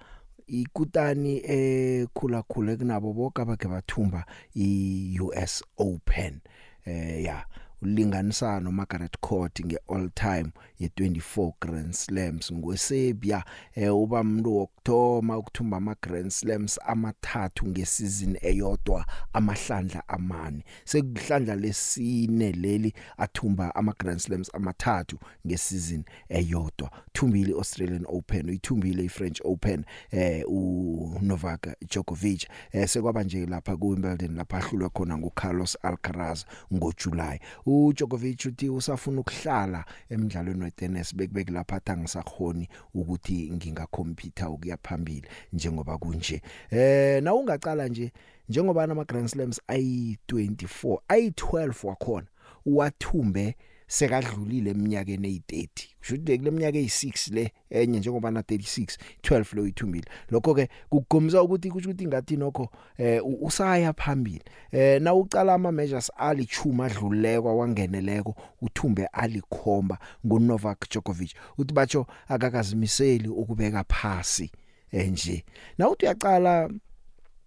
ikutani 0.46 1.42
ekhula 1.44 2.42
khule 2.42 2.76
kunabo 2.76 3.12
bonke 3.12 3.42
abakhe 3.42 3.68
bathumba 3.68 4.24
iUS 4.54 5.62
Open. 5.76 6.40
Eh 6.86 7.24
ya. 7.24 7.44
Ulinganisa 7.82 8.60
no 8.60 8.72
Margaret 8.72 9.16
Court 9.20 9.60
nge 9.66 9.78
all 9.88 10.10
time 10.10 10.52
ye 10.78 10.88
24 10.88 11.52
Grand 11.60 11.92
Slams. 11.92 12.52
ngweSerbia 12.52 13.44
eh 13.75 13.96
uba 13.96 14.20
umuntu 14.20 14.56
wokthoma 14.56 15.38
ukuthumba 15.38 15.76
ama 15.76 15.96
Grand 16.02 16.30
Slams 16.30 16.78
amathathu 16.87 17.66
ngesizini 17.66 18.38
eyodwa 18.42 19.06
amahlandla 19.32 20.08
amane. 20.08 20.64
Sekuhlandla 20.84 21.56
lesine 21.56 22.52
leli 22.52 22.94
athumba 23.16 23.75
ama 23.75 23.94
Grand 23.99 24.20
Slams 24.20 24.54
amathathu 24.54 25.18
ngesizini 25.46 26.04
eyodwa. 26.28 26.90
Thumbile 27.12 27.52
Australian 27.54 28.04
Open 28.08 28.49
uyithumbile 28.49 29.04
iFrench 29.04 29.40
Open 29.44 29.84
eh 30.10 30.44
u 30.49 31.18
Novak 31.22 31.66
Djokovic. 31.80 32.46
Eh 32.72 32.88
sekwaba 32.88 33.22
nje 33.25 33.46
lapha 33.46 33.76
ku 33.76 33.88
Wimbledon 33.88 34.37
lapha 34.37 34.58
ahlulwe 34.58 34.88
khona 34.88 35.18
nguCarlos 35.18 35.78
Alcaraz 35.82 36.44
ngoJuly 36.75 37.40
uJokovic 37.70 38.46
uthi 38.46 38.68
usafuna 38.68 39.20
ukuhlala 39.20 39.84
emidlalweni 40.08 40.64
wetennis 40.64 41.14
bekubek 41.16 41.50
lapha 41.50 41.76
athi 41.76 41.92
angisakhoni 41.92 42.68
ukuthi 42.94 43.50
ngingakhompyutha 43.52 44.50
ukuya 44.50 44.76
phambili 44.82 45.28
njengoba 45.52 45.98
kunje. 45.98 46.42
Eh 46.70 47.22
na 47.22 47.34
ungacala 47.34 47.88
nje 47.88 48.12
njengoba 48.48 48.84
ama 48.84 49.04
Grand 49.04 49.28
Slams 49.28 49.60
ayi24 49.68 50.98
ayi12 51.08 51.86
wakhona 51.86 52.26
wathumbe 52.66 53.56
sekadlulile 53.90 54.70
eminyakeni 54.70 55.28
ey30 55.28 55.68
kusho 55.99 56.14
ukuthi 56.14 56.38
kule 56.38 56.50
minyaka 56.50 56.78
ey6 56.78 57.35
le 57.35 57.52
enye 57.70 57.99
njengoba 57.99 58.30
na 58.30 58.40
36 58.40 58.97
12 59.23 59.56
lo 59.56 59.66
ithumbile 59.66 60.04
lokho 60.30 60.54
ke 60.54 60.68
kugomza 60.90 61.42
ukuthi 61.42 61.70
kusho 61.70 61.90
ukuthi 61.90 62.06
ngathi 62.06 62.37
nokho 62.37 62.70
eh 62.99 63.23
usaya 63.40 63.92
phambili. 63.92 64.42
Eh 64.73 65.02
na 65.02 65.14
ucala 65.14 65.54
ama 65.54 65.73
measures 65.73 66.12
alichuma 66.16 66.85
adluleko 66.85 67.56
wangeneleko 67.56 68.35
uthumbe 68.62 69.06
alikhomba 69.06 69.99
nguNovak 70.26 70.88
Djokovic. 70.88 71.35
Uthi 71.59 71.75
batsho 71.75 72.06
akakazimiseli 72.28 73.28
ukubeka 73.28 73.85
phasi 73.85 74.50
enje 74.92 75.44
na 75.78 75.90
uthi 75.90 76.04
uyacala 76.04 76.70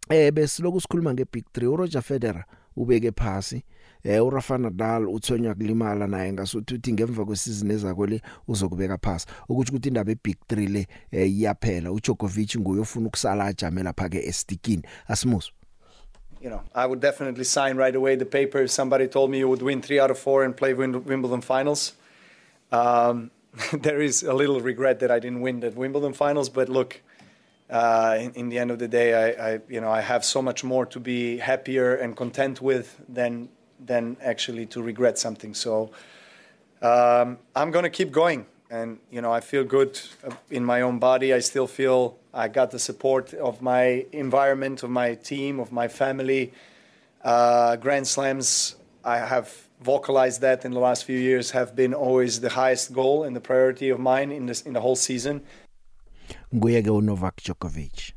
eh 0.10 0.32
besiloku 0.32 0.82
sikhuluma 0.82 1.14
ngebig 1.14 1.46
3 1.54 1.68
uRoger 1.68 2.02
Federer 2.02 2.46
ubeke 2.76 3.12
phasi 3.12 3.64
eh 4.04 4.26
uRafa 4.26 4.58
Nadal 4.58 5.08
uthonya 5.08 5.54
kulimala 5.54 6.08
naye 6.08 6.34
ngasuthi 6.34 6.74
uthi 6.74 6.94
ngemva 6.94 7.26
kwesizini 7.26 7.74
ezako 7.74 8.06
le 8.06 8.22
uzokubeka 8.48 8.98
phasi. 8.98 9.28
Ukuthi 9.50 9.72
ukuthi 9.72 9.88
indaba 9.88 10.12
eBig 10.12 10.38
3 10.50 10.72
le 10.72 10.88
eh, 11.12 11.32
iyaphela. 11.32 11.92
uJokovic 11.92 12.56
nguyofuna 12.56 13.08
ukusala 13.08 13.46
ajame 13.46 13.84
lapha 13.84 14.10
ke 14.10 14.28
estikini 14.28 14.84
asimuso 15.08 15.52
you 16.44 16.50
know, 16.50 16.62
I 16.76 16.86
would 16.86 17.00
definitely 17.00 17.46
sign 17.46 17.78
right 17.78 17.96
away 17.96 18.16
the 18.16 18.26
paper 18.26 18.64
if 18.64 18.72
somebody 18.72 19.08
told 19.08 19.32
me 19.32 19.40
you 19.40 19.48
would 19.48 19.62
win 19.62 19.82
three 19.82 19.98
out 19.98 20.12
of 20.12 20.20
four 20.20 20.44
and 20.44 20.56
play 20.56 20.74
Wimbledon 20.74 21.40
finals. 21.40 21.94
Um, 22.70 23.32
there 23.74 24.02
is 24.02 24.24
a 24.24 24.34
little 24.34 24.60
regret 24.60 25.00
that 25.00 25.10
I 25.10 25.20
didn't 25.20 25.40
win 25.40 25.62
the 25.62 25.72
Wimbledon 25.72 26.12
finals, 26.12 26.50
but 26.50 26.68
look, 26.68 27.02
uh, 27.70 28.18
in, 28.20 28.34
in, 28.34 28.50
the 28.50 28.60
end 28.60 28.72
of 28.72 28.80
the 28.80 28.90
day, 28.90 29.14
I, 29.14 29.54
I, 29.54 29.60
you 29.70 29.80
know, 29.80 29.90
I 29.90 30.02
have 30.02 30.26
so 30.26 30.42
much 30.42 30.66
more 30.66 30.86
to 30.88 31.00
be 31.00 31.38
happier 31.38 31.96
and 31.96 32.14
content 32.14 32.62
with 32.62 33.00
than 33.08 33.48
than 33.86 34.18
actually 34.22 34.66
to 34.68 34.82
regret 34.82 35.18
something. 35.18 35.54
So 35.54 35.92
um, 36.82 37.38
I'm 37.56 37.72
going 37.72 37.84
to 37.84 37.90
keep 37.90 38.12
going, 38.12 38.46
and 38.70 39.00
you 39.12 39.22
know, 39.22 39.32
I 39.32 39.40
feel 39.40 39.64
good 39.64 40.00
in 40.50 40.64
my 40.66 40.82
own 40.82 41.00
body. 41.00 41.34
I 41.34 41.40
still 41.40 41.68
feel 41.68 42.18
I 42.34 42.48
got 42.48 42.72
the 42.72 42.80
support 42.80 43.34
of 43.34 43.62
my 43.62 44.06
environment, 44.12 44.84
of 44.84 44.90
my 44.90 45.16
team, 45.16 45.60
of 45.60 45.72
my 45.72 45.88
family. 45.88 46.54
Uh, 47.24 47.76
Grand 47.78 48.08
Slams, 48.08 48.76
I 49.04 49.18
have 49.18 49.50
vocalized 49.82 50.42
that 50.42 50.66
in 50.66 50.72
the 50.72 50.80
last 50.80 51.06
few 51.06 51.20
years, 51.20 51.52
have 51.52 51.76
been 51.76 51.94
always 51.94 52.42
the 52.42 52.50
highest 52.50 52.94
goal 52.94 53.24
and 53.24 53.36
the 53.36 53.42
priority 53.42 53.90
of 53.90 54.00
mine 54.00 54.32
in 54.32 54.46
this 54.46 54.62
in 54.62 54.74
the 54.74 54.82
whole 54.82 54.96
season. 54.96 55.42
nguye 56.54 56.82
ke 56.82 56.92
uNovak 56.92 57.42
Djokovic 57.44 58.14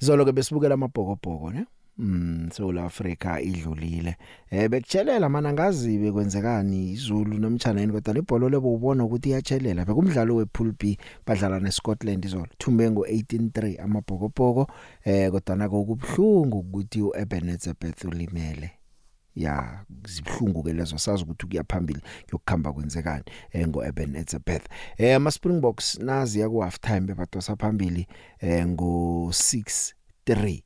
zolo 0.00 0.24
ke 0.24 0.32
besibukela 0.32 0.74
amabhokobhoko 0.74 1.52
ne 1.52 1.66
Mm 2.00 2.50
South 2.50 2.78
Africa 2.78 3.40
idlulile. 3.42 4.16
Eh 4.50 4.68
bekutshelela 4.70 5.28
mana 5.28 5.52
ngazibe 5.52 6.12
kwenzekani 6.12 6.92
izulu 6.92 7.38
namtjhaneni 7.38 7.92
kodwa 7.92 8.18
ibhola 8.18 8.48
lebo 8.48 8.74
ubona 8.74 9.04
ukuthi 9.04 9.28
iyatshelela. 9.28 9.84
Bekumdlalo 9.84 10.36
wepool 10.36 10.72
B 10.78 10.96
badlala 11.26 11.60
neScotland 11.60 12.24
izolo. 12.24 12.48
Thumbe 12.58 12.88
ngo18-3 12.88 13.82
amabhokobhoko 13.82 14.70
eh 15.04 15.30
kodwa 15.30 15.56
nako 15.56 15.84
kubhlungu 15.84 16.58
ukuthi 16.58 17.02
uEbenezer 17.02 17.74
ulimele. 18.04 18.70
ya 19.36 19.84
zibhlungu 20.08 20.62
ke 20.62 20.72
lezo 20.72 20.98
sazi 20.98 21.22
ukuthi 21.22 21.46
kuyaphambili 21.46 22.00
yokukhamba 22.32 22.72
kwenzekani 22.72 23.24
eh 23.52 23.68
ngo 23.68 23.84
Eben 23.84 24.16
Etzebeth 24.16 24.66
eh 24.98 25.16
ama 25.16 25.30
Springboks 25.30 25.98
nazi 25.98 26.40
ya 26.40 26.48
ku 26.48 26.60
half 26.60 26.80
time 26.80 27.00
bebadosa 27.00 27.56
phambili 27.56 28.06
eh 28.40 28.66
ngo 28.66 29.26
6 29.28 29.92
3 30.26 30.62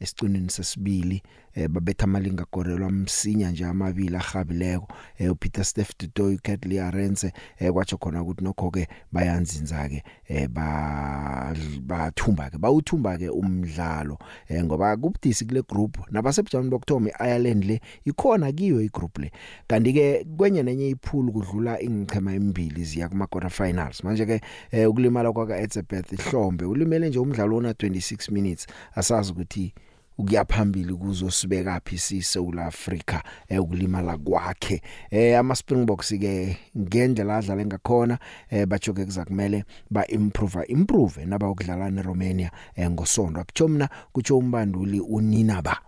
esiqinini 0.00 0.50
sesibili 0.50 1.22
eh 1.54 1.68
babetha 1.68 2.04
amalinga 2.04 2.46
gorelwa 2.52 2.90
msinya 2.90 3.50
nje 3.50 3.66
amabili 3.66 4.16
ahabileko 4.16 4.88
eh 5.18 5.32
uPeter 5.32 5.64
Steph 5.64 5.90
Dutoy 6.00 6.34
uKatley 6.34 6.80
Arenze 6.80 7.32
eh 7.58 7.72
kwatsho 7.72 7.96
khona 7.96 8.22
ukuthi 8.22 8.44
nokho 8.44 8.70
ke 8.70 8.88
bayanzinza 9.12 9.88
ke 9.88 10.02
eh 10.28 10.48
ba 10.48 11.54
bathumba 11.80 12.50
ke 12.50 12.58
bawuthumba 12.58 13.18
ke 13.18 13.28
umdlalo. 13.28 14.18
Eh 14.48 14.64
ngoba 14.64 14.96
kubudisi 14.96 15.44
kule 15.44 15.62
group 15.62 15.98
nabasebujameni 16.10 16.70
bokthoma 16.70 17.10
iIreland 17.10 17.64
le 17.64 17.80
ikhona 18.04 18.52
kiyo 18.52 18.80
igroup 18.80 19.18
le. 19.18 19.30
Kanti 19.66 19.92
ke 19.92 20.24
kwenye 20.36 20.62
nenye 20.62 20.88
ipool 20.88 21.32
kudlula 21.32 21.80
ingchema 21.82 22.34
emibili 22.34 22.84
ziya 22.84 23.08
kuma 23.08 23.26
quarter 23.26 23.50
finals 23.50 24.04
manje 24.04 24.26
ke 24.26 24.40
eh, 24.70 24.90
ukulimala 24.90 25.32
kwaka 25.32 25.60
Etzebeth 25.60 26.12
ihlombe 26.12 26.64
ulimele 26.64 27.08
nje 27.08 27.18
umdlalo 27.18 27.56
ona 27.56 27.72
26 27.72 28.32
minutes. 28.32 28.66
Asazi 28.94 29.32
ukuthi 29.32 29.74
ukuyaphambili 30.20 30.94
kuzosibeka 30.94 31.80
phi 31.84 31.98
siSouth 31.98 32.58
Africa 32.58 33.20
ukulimala 33.58 34.16
kwakhe 34.16 34.82
eh 35.10 35.38
ama 35.38 35.56
Springboks 35.56 36.08
ke 36.08 36.56
ngendlela 36.78 37.36
adlala 37.36 37.64
ngakhona 37.66 38.18
eh 38.50 38.66
bajoke 38.66 39.04
kuzakumele 39.04 39.64
ba 39.90 40.06
improve 40.06 40.64
improve 40.68 41.24
naba 41.24 41.50
ukudlala 41.50 41.90
neRomania 41.90 42.50
eh 42.76 42.90
ngosonto 42.90 43.40
akuchomna 43.40 43.88
kutsho 44.12 44.38
umbanduli 44.38 45.00
unina 45.00 45.62
ba 45.62 45.80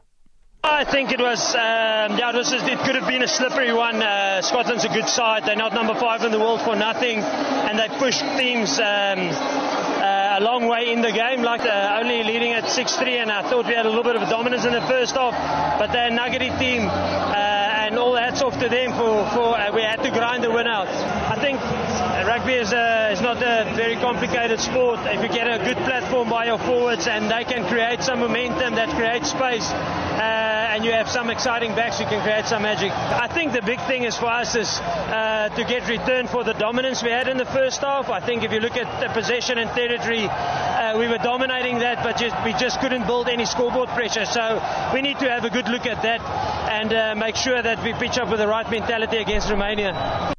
I 0.65 0.85
think 0.85 1.11
it 1.11 1.21
was, 1.21 1.57
um, 1.57 2.17
yeah, 2.19 2.31
this 2.31 2.53
is, 2.53 2.63
it 2.63 2.79
could 2.79 2.95
have 2.95 3.09
been 3.09 3.23
a 3.23 3.27
slippery 3.27 3.73
one. 3.73 4.01
Uh, 4.01 4.41
Scotland's 4.43 4.85
a 4.85 4.89
good 4.89 5.09
side. 5.09 5.45
They're 5.45 5.57
not 5.57 5.75
number 5.75 5.95
five 5.95 6.23
in 6.23 6.31
the 6.31 6.39
world 6.39 6.61
for 6.61 6.77
nothing, 6.77 7.19
and 7.19 7.77
they 7.77 7.89
pushed 7.99 8.21
teams 8.39 8.79
um, 8.79 8.85
uh, 8.85 9.82
a 9.82 9.82
long 10.43 10.67
way 10.67 10.93
in 10.93 11.01
the 11.01 11.13
game, 11.13 11.43
like 11.43 11.63
uh, 11.63 12.01
only 12.03 12.23
leading 12.25 12.53
at 12.53 12.65
6-3, 12.65 13.23
and 13.23 13.31
I 13.31 13.49
thought 13.49 13.67
we 13.67 13.75
had 13.75 13.87
a 13.87 13.89
little 13.89 14.03
bit 14.03 14.17
of 14.17 14.29
dominance 14.29 14.65
in 14.65 14.73
the 14.73 14.83
first 14.83 15.15
half, 15.15 15.33
but 15.79 15.93
they're 15.93 16.09
a 16.09 16.15
nuggety 16.15 16.51
team, 16.59 16.89
uh, 16.89 17.87
and 17.87 17.99
all 17.99 18.17
hats 18.17 18.43
off 18.43 18.59
to 18.59 18.69
them 18.69 18.91
for, 18.93 19.23
for 19.31 19.57
uh, 19.57 19.73
we 19.73 19.83
had 19.83 20.03
to 20.03 20.11
grind 20.11 20.43
the 20.43 20.51
win 20.51 20.67
out. 20.67 20.89
I 20.89 21.37
think 21.41 21.61
rugby 22.27 22.55
is, 22.55 22.73
a, 22.73 23.13
is 23.13 23.21
not 23.21 23.39
a 23.39 23.73
very 23.77 23.97
complicated 23.97 24.59
sport. 24.61 25.01
If 25.05 25.23
you 25.23 25.29
get 25.29 25.47
a 25.47 25.63
good 25.65 25.79
platform 25.85 26.29
by 26.29 26.47
your 26.47 26.59
forwards 26.59 27.07
and 27.07 27.31
they 27.31 27.45
can 27.45 27.67
create 27.69 28.03
some 28.03 28.21
momentum 28.21 28.75
that 28.75 28.91
creates 28.97 29.31
space, 29.31 29.71
uh, 30.13 30.73
and 30.73 30.85
you 30.85 30.93
have 30.93 31.09
some 31.09 31.31
exciting 31.31 31.75
backs 31.75 31.99
who 31.99 32.05
can 32.05 32.23
create 32.23 32.47
some 32.47 32.63
magic. 32.63 32.91
I 32.93 33.29
think 33.29 33.53
the 33.53 33.63
big 33.63 33.81
thing 33.87 34.05
is 34.05 34.17
for 34.17 34.27
us 34.27 34.55
is 34.55 34.81
uh, 34.81 35.49
to 35.57 35.65
get 35.65 35.89
return 35.89 36.27
for 36.29 36.45
the 36.45 36.55
dominance 36.55 37.03
we 37.03 37.11
had 37.11 37.29
in 37.29 37.37
the 37.37 37.47
first 37.47 37.81
half. 37.81 38.09
I 38.11 38.21
think 38.21 38.43
if 38.43 38.53
you 38.53 38.61
look 38.61 38.77
at 38.77 39.01
the 39.01 39.13
possession 39.13 39.59
and 39.59 39.71
territory, 39.71 40.27
uh, 40.29 40.99
we 40.99 41.09
were 41.09 41.19
dominating 41.19 41.79
that, 41.81 42.03
but 42.03 42.17
just, 42.17 42.37
we 42.45 42.53
just 42.55 42.81
couldn't 42.81 43.07
build 43.07 43.29
any 43.29 43.47
scoreboard 43.47 43.89
pressure. 43.91 44.27
So 44.27 44.61
we 44.93 45.03
need 45.03 45.19
to 45.21 45.31
have 45.31 45.45
a 45.45 45.51
good 45.51 45.69
look 45.69 45.87
at 45.87 46.03
that 46.03 46.21
and 46.71 46.93
uh, 46.93 47.15
make 47.15 47.37
sure 47.37 47.61
that 47.63 47.83
we 47.83 47.93
pitch 47.95 48.19
up 48.19 48.31
with 48.31 48.41
the 48.41 48.49
right 48.49 48.69
mentality 48.71 49.19
against 49.19 49.51
Romania. 49.51 50.33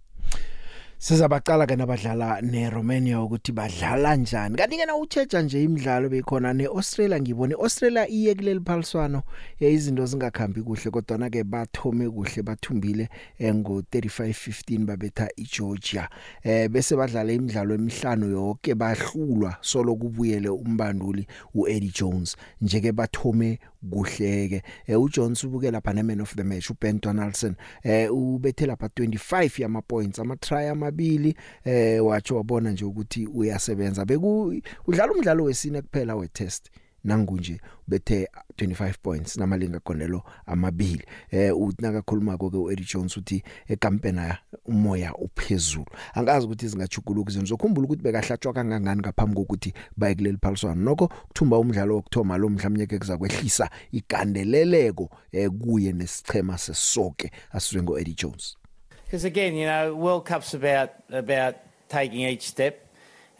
Sizabaqala 1.03 1.67
ke 1.67 1.75
nabadlala 1.75 2.39
neRomania 2.41 3.19
ukuthi 3.21 3.51
badlala 3.51 4.15
njani. 4.15 4.55
Kanti 4.55 4.77
ke 4.77 4.85
na 4.85 4.95
uchecha 4.95 5.41
nje 5.41 5.63
imidlalo 5.63 6.09
bekhona 6.09 6.53
neAustralia 6.53 7.19
ngibone 7.19 7.55
Australia 7.55 8.07
iye 8.07 8.35
kuleli 8.35 8.59
phaliswano 8.65 9.23
izinto 9.59 10.05
zingakhambi 10.05 10.61
kuhle 10.61 10.91
kodwa 10.91 11.17
na 11.17 11.29
ke 11.29 11.43
bathome 11.43 12.09
kuhle 12.09 12.43
bathumbile 12.43 13.09
ngo 13.43 13.81
35-15 13.81 14.85
babetha 14.85 15.27
iGeorgia. 15.35 16.09
Eh 16.43 16.69
bese 16.69 16.95
badlala 16.95 17.33
imidlalo 17.33 17.75
emihlanu 17.75 18.31
yonke 18.31 18.75
bahlulwa 18.75 19.57
solo 19.61 19.95
kubuyele 19.95 20.49
umbanduli 20.49 21.27
uEddie 21.53 21.91
Jones. 21.91 22.37
Nje 22.61 22.79
ke 22.79 22.91
bathome 22.91 23.59
kuhleke. 23.89 24.63
Eh 24.87 25.01
uJones 25.01 25.43
ubuke 25.43 25.71
lapha 25.71 25.93
neman 25.93 26.21
of 26.21 26.35
the 26.35 26.43
match 26.43 26.69
uBen 26.69 26.99
Donaldson 27.01 27.55
eh 27.83 28.13
ubethe 28.13 28.65
lapha 28.65 28.87
25 28.87 29.61
yama 29.61 29.81
points 29.81 30.19
ama 30.19 30.35
try 30.35 30.69
amabili 30.69 31.35
eh 31.65 32.05
watsho 32.05 32.35
wabona 32.35 32.71
nje 32.71 32.85
ukuthi 32.85 33.27
uyasebenza. 33.27 34.05
Beku 34.05 34.61
udlala 34.87 35.13
umdlalo 35.13 35.43
wesine 35.43 35.81
kuphela 35.81 36.15
we 36.15 36.27
test 36.27 36.69
nangu 37.03 37.37
nje 37.37 37.61
bethe 37.87 38.29
25 38.57 38.93
points 39.03 39.37
namalinga 39.37 39.79
konelo 39.79 40.23
amabili. 40.45 41.05
Eh 41.31 41.57
uthina 41.57 41.91
kakhuluma 41.91 42.37
ke 42.37 42.45
uEddie 42.45 42.85
Jones 42.85 43.17
uthi 43.17 43.43
ekampena 43.67 44.37
umoya 44.65 45.13
uphezulu. 45.15 45.85
Angazi 46.13 46.45
ukuthi 46.45 46.67
zingachukuluka 46.67 47.31
izinto 47.31 47.47
zokhumbula 47.47 47.85
ukuthi 47.85 48.03
bekahlatshwa 48.03 48.53
kangangani 48.53 49.01
ngaphambi 49.01 49.35
kokuthi 49.35 49.73
baye 49.97 50.15
kuleli 50.15 50.37
phaliswano. 50.41 50.81
Nokho 50.81 51.07
kuthumba 51.07 51.57
umdlalo 51.57 51.95
wokthoma 51.95 52.37
lo 52.37 52.49
mhlawumnye 52.49 52.85
ke 52.87 52.99
kuzakwehlisa 52.99 53.69
igandeleleko 53.91 55.09
eh 55.31 55.49
kuye 55.49 55.91
nesichema 55.91 56.57
sesoke 56.57 57.31
asizwe 57.51 57.83
ngoEddie 57.83 58.15
Jones. 58.15 58.57
Because 59.05 59.25
again 59.25 59.55
you 59.55 59.65
know 59.65 59.95
world 59.95 60.25
cups 60.25 60.53
about 60.53 60.89
about 61.11 61.55
taking 61.89 62.21
each 62.21 62.47
step. 62.47 62.82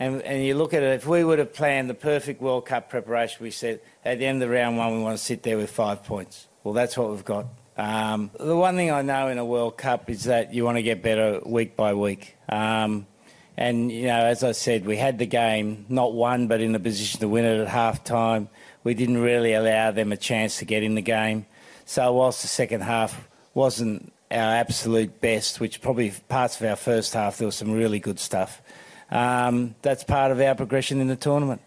And, 0.04 0.22
and 0.24 0.44
you 0.44 0.56
look 0.56 0.74
at 0.74 0.84
it, 0.84 0.96
if 0.96 1.08
we 1.08 1.24
would 1.24 1.40
have 1.40 1.54
planned 1.54 1.90
the 1.90 1.94
perfect 1.94 2.42
World 2.42 2.66
Cup 2.66 2.90
preparation, 2.90 3.42
we 3.42 3.52
said 3.52 3.80
at 4.04 4.20
the 4.20 4.26
end 4.26 4.44
of 4.44 4.50
the 4.50 4.54
round 4.54 4.78
one, 4.78 4.98
we 4.98 5.02
want 5.02 5.18
to 5.18 5.24
sit 5.24 5.44
there 5.44 5.56
with 5.56 5.72
five 5.72 6.04
points. 6.04 6.50
Well, 6.62 6.74
that's 6.74 6.98
what 6.98 7.10
we've 7.10 7.24
got. 7.24 7.46
Um, 7.78 8.30
the 8.38 8.54
one 8.54 8.76
thing 8.76 8.92
I 8.92 9.02
know 9.02 9.30
in 9.30 9.38
a 9.38 9.46
World 9.46 9.78
Cup 9.78 10.10
is 10.10 10.26
that 10.26 10.54
you 10.54 10.66
want 10.66 10.78
to 10.78 10.84
get 10.84 11.02
better 11.02 11.40
week 11.46 11.78
by 11.78 11.94
week. 11.94 12.36
Um, 12.50 13.08
and, 13.56 13.90
you 13.90 14.08
know, 14.08 14.26
as 14.26 14.44
I 14.44 14.52
said, 14.52 14.86
we 14.86 14.98
had 14.98 15.20
the 15.20 15.26
game, 15.26 15.86
not 15.88 16.14
won, 16.14 16.48
but 16.48 16.60
in 16.60 16.76
a 16.76 16.82
position 16.82 17.22
to 17.22 17.30
win 17.30 17.46
it 17.46 17.62
at 17.62 17.70
half 17.70 18.04
time. 18.04 18.50
We 18.84 18.96
didn't 18.96 19.20
really 19.20 19.54
allow 19.54 19.92
them 19.92 20.12
a 20.12 20.18
chance 20.18 20.58
to 20.58 20.66
get 20.66 20.84
in 20.84 20.96
the 20.96 21.02
game. 21.02 21.46
So, 21.86 22.12
whilst 22.12 22.42
the 22.42 22.50
second 22.50 22.82
half 22.82 23.30
wasn't 23.54 24.12
our 24.30 24.54
absolute 24.54 25.22
best, 25.22 25.62
which 25.62 25.82
probably 25.82 26.12
parts 26.28 26.60
of 26.60 26.68
our 26.68 26.76
first 26.76 27.14
half, 27.14 27.38
there 27.38 27.46
was 27.46 27.56
some 27.56 27.72
really 27.72 28.00
good 28.00 28.20
stuff 28.20 28.62
um, 29.12 29.76
that's 29.82 30.04
part 30.04 30.32
of 30.32 30.40
our 30.40 30.56
progression 30.56 31.00
in 31.00 31.08
the 31.08 31.16
tournament. 31.16 31.62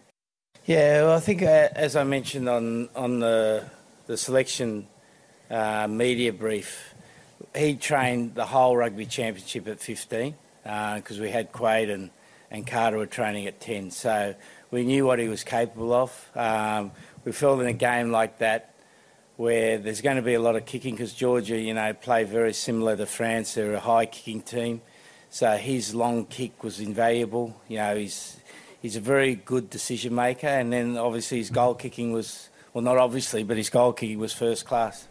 Yeah, 0.65 1.03
well, 1.03 1.15
I 1.15 1.19
think 1.19 1.43
uh, 1.43 1.69
as 1.75 1.95
I 1.95 2.03
mentioned 2.03 2.49
on 2.49 2.89
on 2.95 3.19
the 3.19 3.63
the 4.07 4.17
selection 4.17 4.87
uh, 5.49 5.87
media 5.87 6.33
brief, 6.33 6.93
he 7.55 7.75
trained 7.75 8.35
the 8.35 8.45
whole 8.45 8.75
rugby 8.75 9.05
championship 9.05 9.67
at 9.67 9.79
15 9.79 10.35
because 10.63 11.19
uh, 11.19 11.21
we 11.21 11.29
had 11.29 11.51
Quaid 11.51 11.93
and, 11.93 12.09
and 12.51 12.67
Carter 12.67 12.97
were 12.97 13.05
training 13.05 13.47
at 13.47 13.61
10, 13.61 13.91
so 13.91 14.35
we 14.71 14.83
knew 14.83 15.05
what 15.05 15.19
he 15.19 15.27
was 15.27 15.43
capable 15.43 15.93
of. 15.93 16.31
Um, 16.35 16.91
we 17.23 17.31
felt 17.31 17.61
in 17.61 17.67
a 17.67 17.73
game 17.73 18.11
like 18.11 18.39
that 18.39 18.73
where 19.37 19.77
there's 19.77 20.01
going 20.01 20.15
to 20.15 20.21
be 20.21 20.33
a 20.33 20.41
lot 20.41 20.55
of 20.55 20.65
kicking 20.65 20.95
because 20.95 21.13
Georgia, 21.13 21.57
you 21.57 21.73
know, 21.73 21.93
play 21.93 22.23
very 22.23 22.53
similar 22.53 22.95
to 22.97 23.05
France. 23.05 23.53
They're 23.53 23.75
a 23.75 23.79
high 23.79 24.07
kicking 24.07 24.41
team. 24.41 24.81
So 25.29 25.57
his 25.57 25.93
long 25.93 26.25
kick 26.25 26.63
was 26.63 26.79
invaluable. 26.79 27.59
You 27.67 27.77
know, 27.77 27.95
he's 27.95 28.37
he's 28.81 28.95
a 28.95 29.01
very 29.01 29.35
good 29.35 29.69
decision 29.69 30.15
maker, 30.15 30.47
and 30.47 30.71
then 30.71 30.97
obviously 30.97 31.39
his 31.39 31.49
goal 31.49 31.75
kicking 31.75 32.11
was 32.11 32.49
well, 32.73 32.83
not 32.83 32.97
obviously, 32.97 33.43
but 33.43 33.57
his 33.57 33.69
goal 33.69 33.93
kicking 33.93 34.19
was 34.19 34.33
first 34.33 34.65
class. 34.65 35.07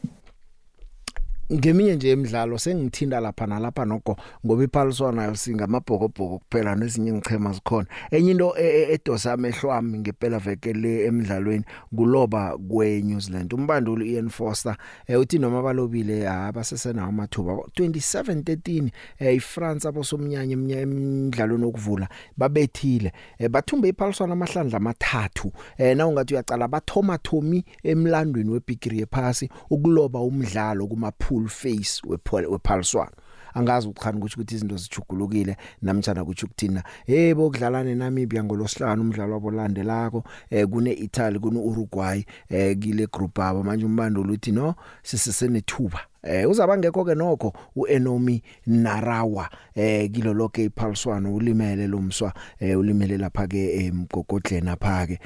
Ngeminye 1.53 1.97
nje 1.97 2.11
emidlalo 2.11 2.59
sengithinda 2.59 3.21
lapha 3.21 3.47
nalapha 3.47 3.85
nokho 3.85 4.17
ngoba 4.47 4.65
iphaliswana 4.65 5.37
singamabhokobhoko 5.37 6.39
kuphela 6.39 6.75
nezinye 6.75 7.13
ngichema 7.13 7.53
zikhona. 7.53 7.87
Enye 8.11 8.31
into 8.31 8.55
edosa 8.59 9.33
amehlo 9.33 9.73
ami 9.73 9.99
ngempela 9.99 10.39
veke 10.39 10.73
le 10.73 11.07
emidlalweni 11.07 11.65
kuloba 11.97 12.59
kwe 12.69 13.03
New 13.03 13.21
Zealand. 13.21 13.53
Umbanduli 13.55 14.13
Ian 14.13 14.29
Foster 14.29 14.77
eh, 15.07 15.21
uthi 15.21 15.39
noma 15.39 15.63
balobile 15.63 16.29
abasesenawo 16.29 17.09
amathuba. 17.09 17.53
2713 17.53 18.91
eh, 19.19 19.37
iFrance 19.37 19.89
abosomnyanya 19.89 20.57
emidlalweni 20.79 21.65
okuvula 21.65 22.09
babethile. 22.37 23.13
Eh, 23.39 23.49
bathumbe 23.49 23.89
iphaliswana 23.89 24.33
amahlandla 24.33 24.77
amathathu. 24.77 25.53
Na 25.97 26.07
ungathi 26.07 26.35
uyacala 26.35 26.69
bathoma 26.69 27.19
thomi 27.19 27.65
emlandweni 27.83 28.51
webigiri 28.51 28.99
yephasi 28.99 29.51
ukuloba 29.71 30.21
umdlalo 30.21 30.87
kuma 30.87 31.13
full 31.37 31.49
face 31.49 32.03
wephaliswano 32.49 33.13
angazi 33.55 33.89
ukukhani 33.89 34.19
ukuthi 34.19 34.35
ukuthi 34.35 34.55
izinto 34.55 34.77
zijugulukile 34.77 35.57
namtjana 35.83 36.25
kuthi 36.25 36.45
ukuthina 36.45 36.83
yebo 37.07 37.51
kudlala 37.51 37.85
neNamibia 37.85 38.45
ngolosihlanu 38.45 39.03
umdlalo 39.03 39.33
wabo 39.33 39.51
landelako 39.51 40.25
eh 40.51 40.67
kune 40.67 40.93
Italy 40.93 41.39
kune 41.39 41.59
Uruguay 41.59 42.25
eh 42.49 42.79
kile 42.79 43.07
group 43.07 43.39
abo 43.39 43.63
manje 43.63 43.87
umbandolo 43.87 44.33
uthi 44.33 44.53
no 44.53 44.75
sisisenethuba 45.03 46.01
eh 46.23 46.51
uzaba 46.51 46.79
ngekho 46.79 47.05
ke 47.05 47.15
nokho 47.15 47.53
uEnomi 47.77 48.43
Narawa 48.67 49.51
eh 49.75 50.11
kilo 50.11 50.35
lonke 50.35 50.65
iphaliswano 50.65 51.35
ulimele 51.35 51.87
lomswa 51.87 52.33
eh 52.61 52.79
ulimele 52.79 53.19
lapha 53.19 53.47
ke 53.47 53.87
emgogodleni 53.87 54.69
apha 54.69 55.07
ke 55.07 55.19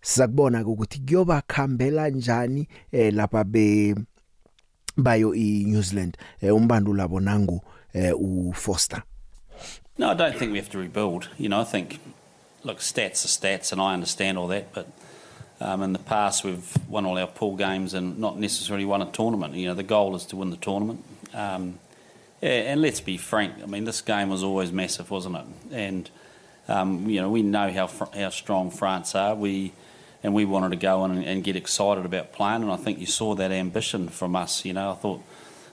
sizakubona 0.00 0.66
ukuthi 0.66 1.00
kuyoba 1.00 1.42
khambela 1.46 2.08
njani 2.08 2.68
eh 2.92 3.14
lapha 3.14 3.44
be 3.44 3.94
bayo 4.98 5.32
iNew 5.32 5.82
Zealand. 5.82 6.16
Eh 6.42 6.50
umbanduli 6.54 6.98
labo 6.98 7.20
nangu 7.20 7.60
eh 7.94 8.12
uFoster. 8.12 9.02
No 9.96 10.10
I 10.10 10.14
don't 10.14 10.36
think 10.36 10.52
we 10.52 10.58
have 10.58 10.70
to 10.70 10.78
rebuild. 10.78 11.28
You 11.38 11.48
know 11.48 11.60
I 11.60 11.64
think 11.64 12.00
look 12.64 12.78
stats 12.78 13.24
are 13.24 13.28
stats 13.28 13.72
and 13.72 13.80
I 13.80 13.94
understand 13.94 14.36
all 14.36 14.48
that 14.48 14.72
but 14.74 14.88
um 15.60 15.82
in 15.82 15.92
the 15.92 15.98
past 15.98 16.44
we've 16.44 16.76
won 16.88 17.06
all 17.06 17.16
our 17.18 17.26
pool 17.26 17.56
games 17.56 17.94
and 17.94 18.18
not 18.18 18.38
necessarily 18.38 18.84
won 18.84 19.00
a 19.00 19.10
tournament. 19.10 19.54
You 19.54 19.68
know 19.68 19.74
the 19.74 19.82
goal 19.82 20.16
is 20.16 20.26
to 20.26 20.36
win 20.36 20.50
the 20.50 20.56
tournament. 20.56 21.04
Um 21.32 21.78
yeah 22.42 22.72
and 22.72 22.82
let's 22.82 23.00
be 23.00 23.16
frank 23.16 23.54
I 23.62 23.66
mean 23.66 23.84
this 23.84 24.00
game 24.00 24.28
was 24.28 24.42
always 24.42 24.72
massive 24.72 25.10
wasn't 25.10 25.36
it? 25.36 25.46
And 25.72 26.10
um 26.68 27.08
you 27.08 27.20
know 27.20 27.30
we 27.30 27.42
know 27.42 27.70
how 27.72 27.88
how 28.14 28.30
strong 28.30 28.70
France 28.70 29.14
are. 29.14 29.34
We 29.34 29.72
and 30.22 30.34
we 30.34 30.44
wanted 30.44 30.70
to 30.70 30.76
go 30.76 31.04
in 31.04 31.12
and, 31.12 31.24
and 31.24 31.44
get 31.44 31.56
excited 31.56 32.04
about 32.04 32.32
playing. 32.32 32.62
And 32.62 32.72
I 32.72 32.76
think 32.76 32.98
you 32.98 33.06
saw 33.06 33.34
that 33.36 33.52
ambition 33.52 34.08
from 34.08 34.34
us. 34.34 34.64
You 34.64 34.72
know, 34.72 34.92
I 34.92 34.94
thought 34.94 35.22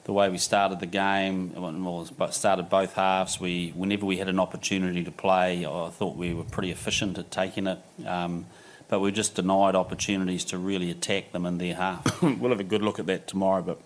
the 0.05 0.13
way 0.13 0.29
we 0.29 0.37
started 0.37 0.79
the 0.79 0.85
game, 0.85 1.53
well, 1.55 2.31
started 2.31 2.69
both 2.69 2.93
halves. 2.93 3.39
We, 3.39 3.71
whenever 3.75 4.05
we 4.05 4.17
had 4.17 4.29
an 4.29 4.39
opportunity 4.39 5.03
to 5.03 5.11
play, 5.11 5.65
I 5.65 5.89
thought 5.89 6.15
we 6.15 6.33
were 6.33 6.43
pretty 6.43 6.71
efficient 6.71 7.17
at 7.17 7.31
taking 7.31 7.67
it. 7.67 7.79
Um, 8.05 8.45
but 8.87 8.99
we 8.99 9.11
just 9.11 9.33
denied 9.33 9.75
opportunities 9.75 10.45
to 10.45 10.59
really 10.59 10.91
attack 10.91 11.31
them 11.31 11.47
in 11.47 11.57
their 11.57 11.73
half. 11.73 12.21
we'll 12.21 12.51
have 12.51 12.59
a 12.59 12.63
good 12.63 12.83
look 12.83 12.99
at 12.99 13.07
that 13.07 13.27
tomorrow. 13.27 13.63
But 13.63 13.79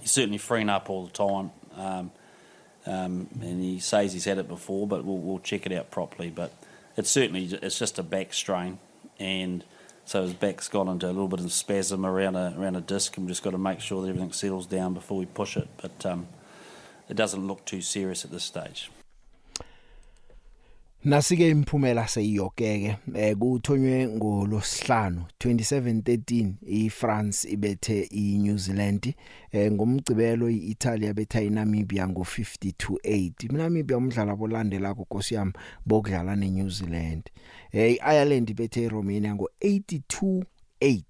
he's 0.00 0.10
certainly 0.10 0.38
freeing 0.38 0.68
up 0.68 0.90
all 0.90 1.06
the 1.06 1.12
time. 1.12 1.50
Um, 1.76 2.10
um, 2.86 3.28
and 3.40 3.62
he 3.62 3.78
says 3.80 4.12
he's 4.12 4.24
had 4.24 4.38
it 4.38 4.48
before, 4.48 4.86
but 4.86 5.04
we'll, 5.04 5.18
we'll 5.18 5.38
check 5.38 5.66
it 5.66 5.72
out 5.72 5.90
properly. 5.90 6.30
But 6.30 6.52
it's 6.96 7.10
certainly 7.10 7.44
it's 7.44 7.78
just 7.78 7.98
a 7.98 8.02
back 8.02 8.32
strain, 8.32 8.78
and 9.18 9.64
so 10.08 10.22
his 10.22 10.32
back's 10.32 10.68
gone 10.68 10.88
into 10.88 11.06
a 11.06 11.12
little 11.12 11.28
bit 11.28 11.40
of 11.40 11.52
spasm 11.52 12.06
around 12.06 12.34
a 12.34 12.54
around 12.58 12.76
a 12.76 12.80
disc, 12.80 13.14
and 13.18 13.26
we've 13.26 13.30
just 13.30 13.42
got 13.42 13.50
to 13.50 13.58
make 13.58 13.78
sure 13.80 14.00
that 14.00 14.08
everything 14.08 14.32
settles 14.32 14.66
down 14.66 14.94
before 14.94 15.18
we 15.18 15.26
push 15.26 15.54
it. 15.54 15.68
But 15.76 16.06
um, 16.06 16.28
it 17.10 17.14
doesn't 17.14 17.46
look 17.46 17.66
too 17.66 17.82
serious 17.82 18.24
at 18.24 18.30
this 18.30 18.44
stage. 18.44 18.90
Nasike 21.04 21.50
imphumela 21.50 22.08
seyiyokeke 22.08 22.96
eh 23.14 23.36
kuthonywe 23.36 24.08
ngolosihlanu 24.08 25.24
2713 25.40 26.52
iFrance 26.66 27.48
ibethe 27.48 28.02
iNew 28.02 28.56
Zealand 28.56 29.14
eh 29.52 29.72
ngomgcibelo 29.72 30.50
iItalia 30.50 31.14
betha 31.14 31.42
iNamibia 31.42 32.06
ngo50 32.06 32.72
to 32.76 32.92
8 32.92 33.46
iNamibia 33.50 33.96
umdlalo 33.96 34.32
abolandela 34.32 34.94
kokosi 34.94 35.34
yami 35.34 35.52
bokudlala 35.86 36.36
neNew 36.36 36.68
Zealand. 36.68 37.30
Eh 37.72 37.92
iIreland 37.92 38.54
bethe 38.54 38.82
iRomania 38.82 39.34
ngo82 39.34 40.42
8 40.80 41.02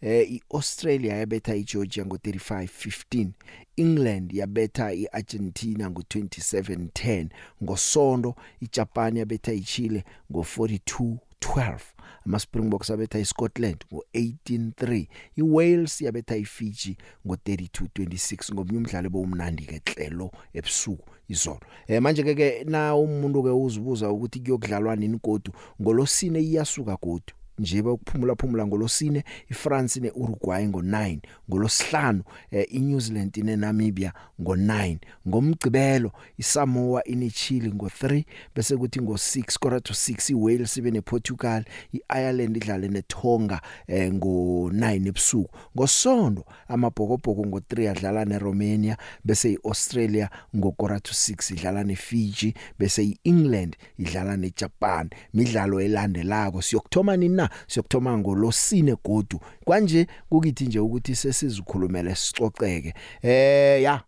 eh 0.00 0.32
iAustralia 0.32 1.16
yabetha 1.16 1.54
iGeorgia 1.54 2.04
ngo35-15 2.04 3.28
England 3.76 4.32
yabetha 4.32 4.92
iArgentina 4.92 5.88
ngo27-10 5.88 7.26
ngosonto 7.62 8.34
iJapan 8.60 9.16
yabetha 9.16 9.52
iChile 9.52 10.04
ngo42 10.32 11.16
12 11.40 11.78
ama 12.26 12.38
Springboks 12.38 12.90
abetha 12.90 13.18
iScotland 13.18 13.84
ngo18-3 13.92 15.06
iWales 15.36 16.00
yabetha 16.00 16.36
iFiji 16.36 16.96
ngo32-26 17.26 18.54
ngomnye 18.54 18.78
umdlalo 18.78 19.10
bomnandi 19.10 19.64
ke 19.64 19.80
hlelo 19.94 20.30
ebusuku 20.54 21.08
izolo. 21.28 21.60
Eh 21.86 22.02
manje 22.02 22.22
ke 22.22 22.34
ke 22.34 22.64
na 22.64 22.96
umuntu 22.96 23.42
ke 23.42 23.50
uzibuza 23.50 24.10
ukuthi 24.10 24.40
kuyokudlalwa 24.40 24.96
nini 24.96 25.18
godu 25.24 25.52
ngolosine 25.82 26.40
iyasuka 26.40 26.96
godu. 27.02 27.32
Nje 27.58 27.82
bakuphumula 27.82 28.34
phumula 28.34 28.66
ngolosine 28.66 29.24
iFrance 29.50 30.00
neUruguay 30.00 30.66
ngo9 30.66 31.18
ngolosihlanu 31.50 32.22
eh, 32.50 32.66
iNew 32.70 33.00
Zealand 33.00 33.36
neNamibia 33.36 34.12
ngo9 34.40 34.96
ngomgcibelo 35.28 36.12
iSamoa 36.38 37.04
ineChile 37.04 37.68
ngo3 37.68 38.24
bese 38.54 38.76
kuthi 38.76 39.00
ngo6 39.00 39.58
quarter 39.58 39.82
to 39.82 39.94
6 39.94 40.32
iWales 40.32 40.76
ibe 40.76 40.90
nePortugal 40.90 41.64
iIreland 41.92 42.56
idlale 42.56 42.88
neTonga 42.88 43.60
eh, 43.86 44.12
ngo9 44.12 45.06
ebusuku. 45.06 45.56
Ngosonto 45.76 46.44
amabhokobhoko 46.68 47.42
ngo3 47.42 47.90
adlala 47.90 48.24
neRomania 48.24 48.96
bese 49.24 49.52
iAustralia 49.52 50.30
ngo 50.56 50.72
quarter 50.72 51.02
to 51.02 51.12
6 51.12 51.54
idlala 51.54 51.84
neFiji 51.84 52.54
bese 52.78 53.02
iEngland 53.24 53.76
idlala 53.98 54.36
neJapan. 54.36 55.10
Midlalo 55.34 55.80
elandelako 55.80 56.62
siyokthoma 56.62 57.16
nina 57.16 57.47
siyokthoma 57.66 58.18
ngolosine 58.18 58.96
godu. 59.04 59.40
Kwanje 59.64 60.06
kukithi 60.30 60.64
nje 60.66 60.78
ukuthi 60.78 61.14
sesizikhulumele 61.14 62.14
sicoceke 62.14 62.94
eh 63.22 63.82
ya 63.82 64.00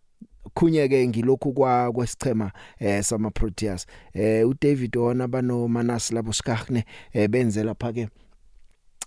khunye 0.53 0.87
ke 0.87 1.07
ngilokhu 1.07 1.53
kwa 1.53 1.91
kwesichema 1.91 2.51
eh 2.79 3.03
sama 3.03 3.31
Proteas 3.31 3.85
eh 4.13 4.47
uDavid 4.47 4.95
wona 4.97 5.27
bano 5.27 5.67
Manas 5.67 6.11
labo 6.11 6.33
Skagne 6.33 6.85
eh 7.13 7.29
benze 7.29 7.63
lapha 7.63 7.93
ke 7.93 8.07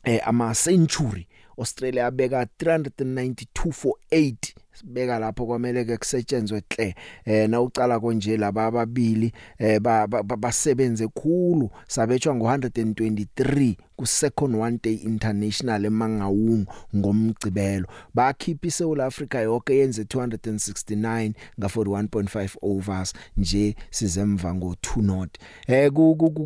eh 0.04 0.20
ama 0.24 0.54
century 0.54 1.28
Australia 1.58 2.06
abeka 2.06 2.46
392 2.58 3.72
for 3.72 3.92
8 4.12 4.34
sibeka 4.72 5.18
lapho 5.18 5.46
kwamele 5.46 5.84
ke 5.84 5.96
kusetshenzwe 5.96 6.62
hle 6.76 6.94
eh 7.24 7.48
na 7.50 7.60
ucala 7.60 8.00
konje 8.00 8.36
laba 8.36 8.66
ababili 8.66 9.32
eh 9.58 9.80
basebenze 10.38 11.08
khulu. 11.08 11.70
Sabetshwa 11.88 12.34
ngo123 12.34 13.74
ku 13.96 14.06
second 14.06 14.54
one 14.54 14.78
day 14.82 14.94
international 14.94 15.84
eMangaung 15.84 16.66
ngomgcibelo 16.96 17.86
bakhipha 18.14 18.66
iSouth 18.66 19.00
Africa 19.00 19.34
yonke 19.34 19.76
yenze 19.76 20.02
269 20.02 21.32
nga 21.58 21.66
41.5 21.66 22.56
overs 22.62 23.12
nje 23.36 23.76
sizemva 23.90 24.54
ngo 24.54 24.76
2 24.96 25.02
not 25.02 25.38
eh 25.66 25.92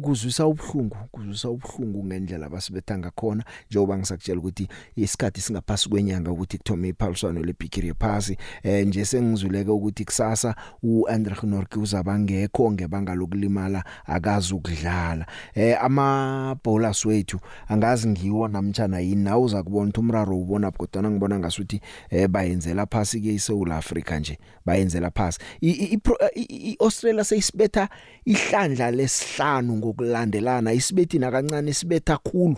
kuzwisa 0.03 0.47
ubhlungu 0.47 0.97
kuzwisa 1.11 1.51
ubhlungu 1.51 2.05
ngendlela 2.05 2.49
basibetha 2.49 2.99
ngakhona 2.99 3.45
njengoba 3.71 3.99
ngisakutshela 3.99 4.39
ukuthi 4.39 4.69
isikhathi 4.97 5.41
singaphasi 5.41 5.89
kwenyanga 5.89 6.31
ukuthi 6.31 6.59
kuthome 6.59 6.89
iphaliswano 6.89 7.43
leBikiri 7.43 7.95
phasi 7.95 8.37
eh 8.63 8.87
nje 8.87 9.05
sengizwileke 9.05 9.71
ukuthi 9.71 10.05
kusasa 10.05 10.55
uAndre 10.83 11.39
Norke 11.49 11.79
uzabangekho 11.79 12.73
ngebanga 12.73 13.15
lokulimala 13.15 13.85
akazi 14.07 14.55
ukudlala. 14.55 15.27
Eh 15.55 15.77
ama 15.83 16.57
bowlers 16.65 17.05
wethu 17.05 17.38
angazi 17.69 18.09
ngiwo 18.09 18.49
namtjana 18.49 19.01
yini. 19.01 19.23
Nawe 19.23 19.45
uza 19.45 19.63
kubona 19.63 19.89
ukuthi 19.89 20.01
umraro 20.01 20.39
ubona 20.39 20.71
kodwa 20.71 21.11
ngibona 21.11 21.39
ngasuthi 21.39 21.81
eh 22.11 22.29
bayenzela 22.29 22.87
phasi 22.87 23.21
ke 23.21 23.35
iSouth 23.35 23.71
Africa 23.71 24.13
nje. 24.21 24.39
Bayenzela 24.67 25.11
phasi. 25.11 25.39
iAustralia 25.61 27.25
seyisibetha 27.25 27.89
ihlandla 28.25 28.91
lesihlanu 28.91 29.77
ngokulandelana. 29.77 30.73
Isibethina 30.73 31.31
kancane 31.31 31.71
isibetha 31.71 32.17
khulu. 32.17 32.57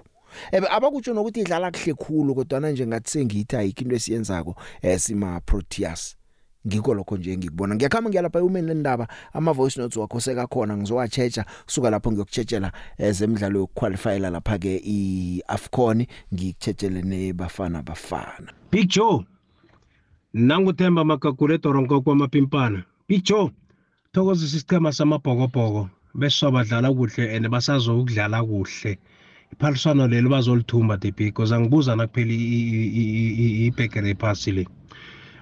Ebe 0.53 0.67
abakutsho 0.71 1.15
nokuthi 1.15 1.41
idlala 1.41 1.71
kuhle 1.71 1.95
khulu 1.95 2.35
kodwa 2.35 2.71
nje 2.71 2.87
ngathi 2.87 3.11
sengithi 3.11 3.57
ayikho 3.57 3.83
into 3.83 3.97
esiyenzako 3.97 4.57
esima 4.83 5.41
Proteas 5.41 6.20
ngikho 6.67 6.95
lokho 6.95 7.17
nje 7.17 7.37
ngikubona 7.37 7.75
ngiyakhamba 7.75 8.11
ngiyalapha 8.11 8.39
ewomen 8.39 8.67
lendaba 8.67 9.09
ama 9.33 9.53
voice 9.53 9.81
notes 9.81 9.97
wakho 9.97 10.21
sekakhona 10.21 10.77
ngizowachecha 10.77 11.45
kusuka 11.65 11.91
lapho 11.91 12.13
ngiyokutshetsela 12.13 12.73
ezemidlalo 12.99 13.59
yokuqualifyela 13.61 14.31
lapha 14.31 14.59
ke 14.59 14.77
iAfcon 14.85 16.07
ngikutshetsele 16.35 17.03
nebafana 17.03 17.83
bafana 17.83 18.53
Big 18.71 18.89
Joe 18.89 19.25
nanguthemba 20.35 21.05
makagule 21.05 21.59
toronko 21.59 22.01
kwamapimpana 22.01 22.85
Big 23.09 23.25
Joe 23.25 23.51
thokozisa 24.13 24.57
isichema 24.57 24.93
samabhokobhoko 24.93 25.89
bese 26.15 26.51
badlala 26.51 26.93
kuhle 26.93 27.37
and 27.37 27.49
basazokudlala 27.49 28.45
kuhle 28.45 28.99
iphaliswano 29.53 30.09
lelo 30.09 30.31
bazolithumba 30.31 31.01
the 31.01 31.11
big 31.11 31.35
because 31.35 31.55
angibuza 31.55 31.97
nakuphela 31.97 32.33
ibhekere 33.67 34.15
phasi 34.15 34.53
le 34.53 34.67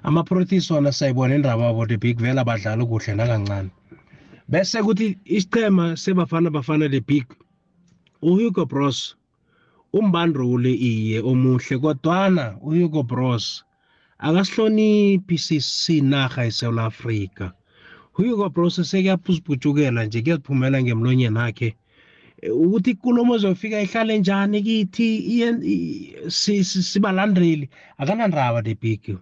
ama-proteas 0.03 0.71
wona 0.71 0.93
sayibona 0.93 1.35
indaba 1.35 1.65
yabo 1.65 1.87
the 1.87 1.97
big 1.97 2.21
vele 2.21 2.41
abadlali 2.41 2.85
kuhle 2.87 3.15
nakancane. 3.15 3.71
Bese 4.49 4.83
kuthi 4.83 5.19
isichema 5.25 5.97
sebafana 5.97 6.51
bafana 6.51 6.89
the 6.91 7.01
big 7.01 7.27
uhugo 8.23 8.67
bros 8.67 9.17
umbandrule 9.93 10.73
iye 10.75 11.21
omuhle 11.21 11.79
kodwana 11.79 12.57
uhugo 12.61 13.03
bros 13.03 13.65
akasihloniphi 14.19 15.39
sinarha 15.61 16.47
eSouth 16.47 16.79
Africa 16.79 17.53
uhugo 18.19 18.49
bros 18.49 18.77
sekuyaphuziphutshukela 18.77 20.05
nje 20.05 20.23
kuyaziphumela 20.23 20.83
ngemlonyeni 20.83 21.39
akhe 21.39 21.77
ukuthi 22.43 22.91
ikulumo 22.91 23.35
ezofika 23.37 23.81
ihlale 23.83 24.19
njani 24.19 24.63
kithi 24.63 25.09
sibalandeli. 26.31 27.69
Akanandaba 27.99 28.63
the 28.63 28.75
big. 28.75 29.19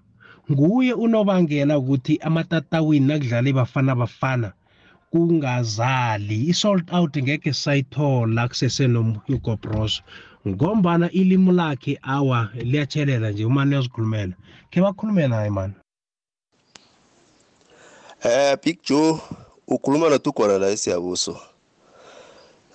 Nguye 0.51 0.93
unobangela 0.93 1.79
ukuthi 1.79 2.19
amatatawini 2.23 3.07
nakudlala 3.07 3.49
ibafana 3.49 3.95
bafana 3.95 4.53
kungazali. 5.11 6.51
I-sold 6.51 6.91
out 6.93 7.17
ngeke 7.17 7.53
sayithola 7.53 8.49
kusesenohugo 8.49 9.57
bros 9.57 10.03
ngombana 10.49 11.11
ilimu 11.11 11.53
lakhe 11.53 11.99
awa 12.03 12.49
liyatshelela 12.55 13.31
nje 13.31 13.45
umane 13.45 13.71
uyazikhulumela. 13.77 14.35
Khe 14.71 14.81
bakhulume 14.81 15.29
naye 15.29 15.51
mani 15.51 15.75
eh 18.23 18.57
big 18.65 18.79
joe 18.83 19.21
ukhuluma 19.69 20.09
notugwana 20.09 20.59
la 20.59 20.71
esiyabuso. 20.71 21.41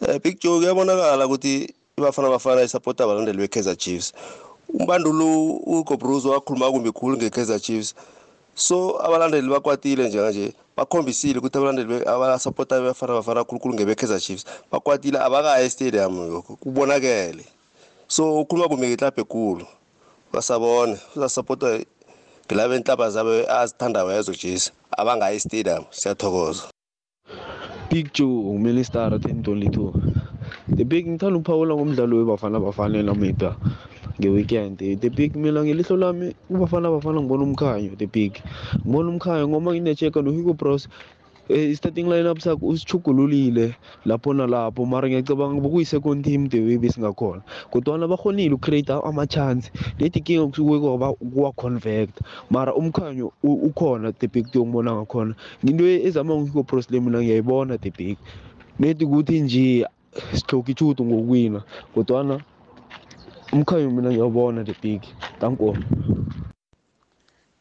Eh 0.07 0.19
big 0.23 0.39
joe 0.39 0.59
kuyabonakala 0.59 1.25
ukuthi 1.25 1.73
ibafana 1.97 2.29
bafana 2.29 2.61
isapota 2.63 3.03
abalandeli 3.03 3.37
be-kaizer 3.37 3.77
chiefs. 3.77 4.13
Umbandulu 4.73 5.49
ugobruzo 5.65 6.29
wakhuluma 6.29 6.71
kumbi 6.71 6.91
khulu 6.91 7.17
nge-kaizer 7.17 7.59
chiefs. 7.59 7.95
So 8.55 8.99
abalandeli 9.05 9.49
bakwatile 9.49 10.07
njenganje 10.07 10.53
bakhombisile 10.77 11.39
ukuthi 11.39 11.57
abalandeli 11.57 12.05
abasapota 12.07 12.81
bafana 12.81 13.13
bafana 13.13 13.43
khulukhulu 13.43 13.73
ngebe-kaizer 13.73 14.19
chiefs. 14.19 14.45
Bakwatile 14.71 15.19
abakaya 15.19 15.65
estadium 15.65 16.17
yokho 16.31 16.55
kubonakele. 16.55 17.45
So 18.07 18.41
ukhuluma 18.41 18.67
kumbi 18.67 18.87
ngetlabhe 18.87 19.21
ekulu. 19.21 19.65
Basabone 20.33 20.97
uzasapota 21.15 21.79
ngilaba 22.45 22.75
enhlaba 22.75 23.09
zabe 23.09 23.47
azithandayo 23.47 24.11
ezojisa 24.19 24.71
abangaya 24.97 25.35
estadium 25.35 25.83
siyathokoza. 25.91 26.63
Big 27.89 28.13
joe 28.13 28.27
nguminister 28.27 29.09
1022 29.09 29.93
the 30.75 30.83
big 30.83 31.07
ngithanda 31.07 31.37
ukuphawula 31.37 31.75
ngomdlalo 31.75 32.17
webafana 32.17 32.59
bafana 32.59 33.03
namida 33.03 33.55
nge-weekend. 34.19 34.77
The 34.77 35.09
big 35.09 35.35
mina 35.35 35.63
ngelihlo 35.63 35.97
lami 35.97 36.35
kubafana 36.47 36.91
bafana 36.91 37.21
ngibona 37.21 37.43
umkhanyo 37.43 37.97
the 37.97 38.07
big 38.07 38.41
ngibona 38.85 39.09
umkhanyo 39.09 39.47
ngoba 39.47 39.73
nginecheka 39.73 40.21
nohugo 40.21 40.53
bros 40.53 40.87
i-starting 41.49 42.07
lineup 42.07 42.39
sakho 42.39 42.67
usichugululile 42.67 43.75
lapho 44.05 44.33
nalapho. 44.33 44.85
Mara 44.85 45.07
ngiyacabanga 45.07 45.61
bokuyi-second 45.61 46.23
team 46.23 46.47
the 46.47 46.61
way 46.61 46.77
besingakhona. 46.77 47.41
Kodwana 47.71 48.07
bakhonile 48.07 48.53
ucreate 48.55 48.93
ama-chance. 48.93 49.71
Nethi 49.99 50.21
kinga 50.21 50.47
kusuke 50.47 50.79
kuwa-convect 50.79 52.21
mara 52.49 52.73
umkhanyo 52.73 53.31
ukhona 53.43 54.11
the 54.11 54.27
big 54.27 54.47
ngibona 54.55 54.95
ngakhona. 54.95 55.35
Into 55.63 55.83
ezama 55.83 56.35
ngihugo 56.35 56.63
bros 56.63 56.89
le 56.91 56.99
mina 56.99 57.19
ngiyayibona 57.19 57.77
the 57.81 57.91
big 57.91 58.17
nethi 58.79 59.05
ukuthi 59.05 59.41
nje 59.41 59.85
sihloka 60.33 60.71
ichudo 60.71 61.03
ngokuwina. 61.03 61.63
Kodwana 61.93 62.39
umkhanyo 63.53 63.89
mina 63.91 64.09
ngiyawubona 64.09 64.63
the 64.63 64.75
big. 64.81 65.01
Tanko 65.39 65.77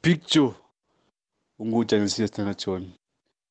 big 0.02 0.20
joe. 0.26 0.54
Ungujanisile 1.58 2.28
stana 2.28 2.54
john. 2.54 2.92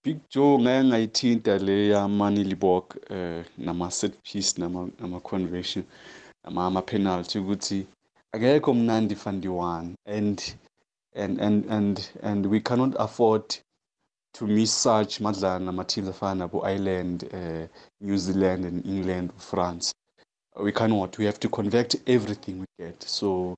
Big 0.03 0.17
joe 0.29 0.59
ngake 0.59 0.87
ngayithinta 0.87 1.57
le 1.57 1.87
yamani 1.87 2.43
libok 2.43 2.95
eh 3.09 3.45
nama 3.57 3.91
set 3.91 4.13
piece 4.23 4.57
nama 4.61 4.89
nama 4.99 5.19
conversion 5.19 5.83
nama 6.43 6.65
ama 6.65 6.81
penalty 6.81 7.39
ukuthi 7.39 7.87
akekho 8.31 8.73
mnandi 8.73 9.15
van 9.15 9.41
die 9.41 9.49
one. 9.49 9.95
And 10.05 10.55
and 11.15 11.41
and 11.41 11.65
and 11.69 12.09
and 12.23 12.45
we 12.45 12.59
cannot 12.61 12.95
afford 12.99 13.43
to 14.33 14.47
miss 14.47 14.83
such 14.83 15.19
madlala 15.19 15.59
nama-teams 15.59 16.09
afana 16.09 16.45
nabo-ireland 16.45 17.23
uh, 17.33 17.67
new 17.99 18.17
zealand 18.17 18.65
and 18.65 18.85
england 18.85 19.31
france. 19.37 19.93
We 20.57 20.71
cannot. 20.71 21.17
We 21.17 21.25
have 21.25 21.39
to 21.39 21.49
convert 21.49 21.95
everything 22.07 22.59
we 22.59 22.65
get. 22.85 23.03
So 23.03 23.55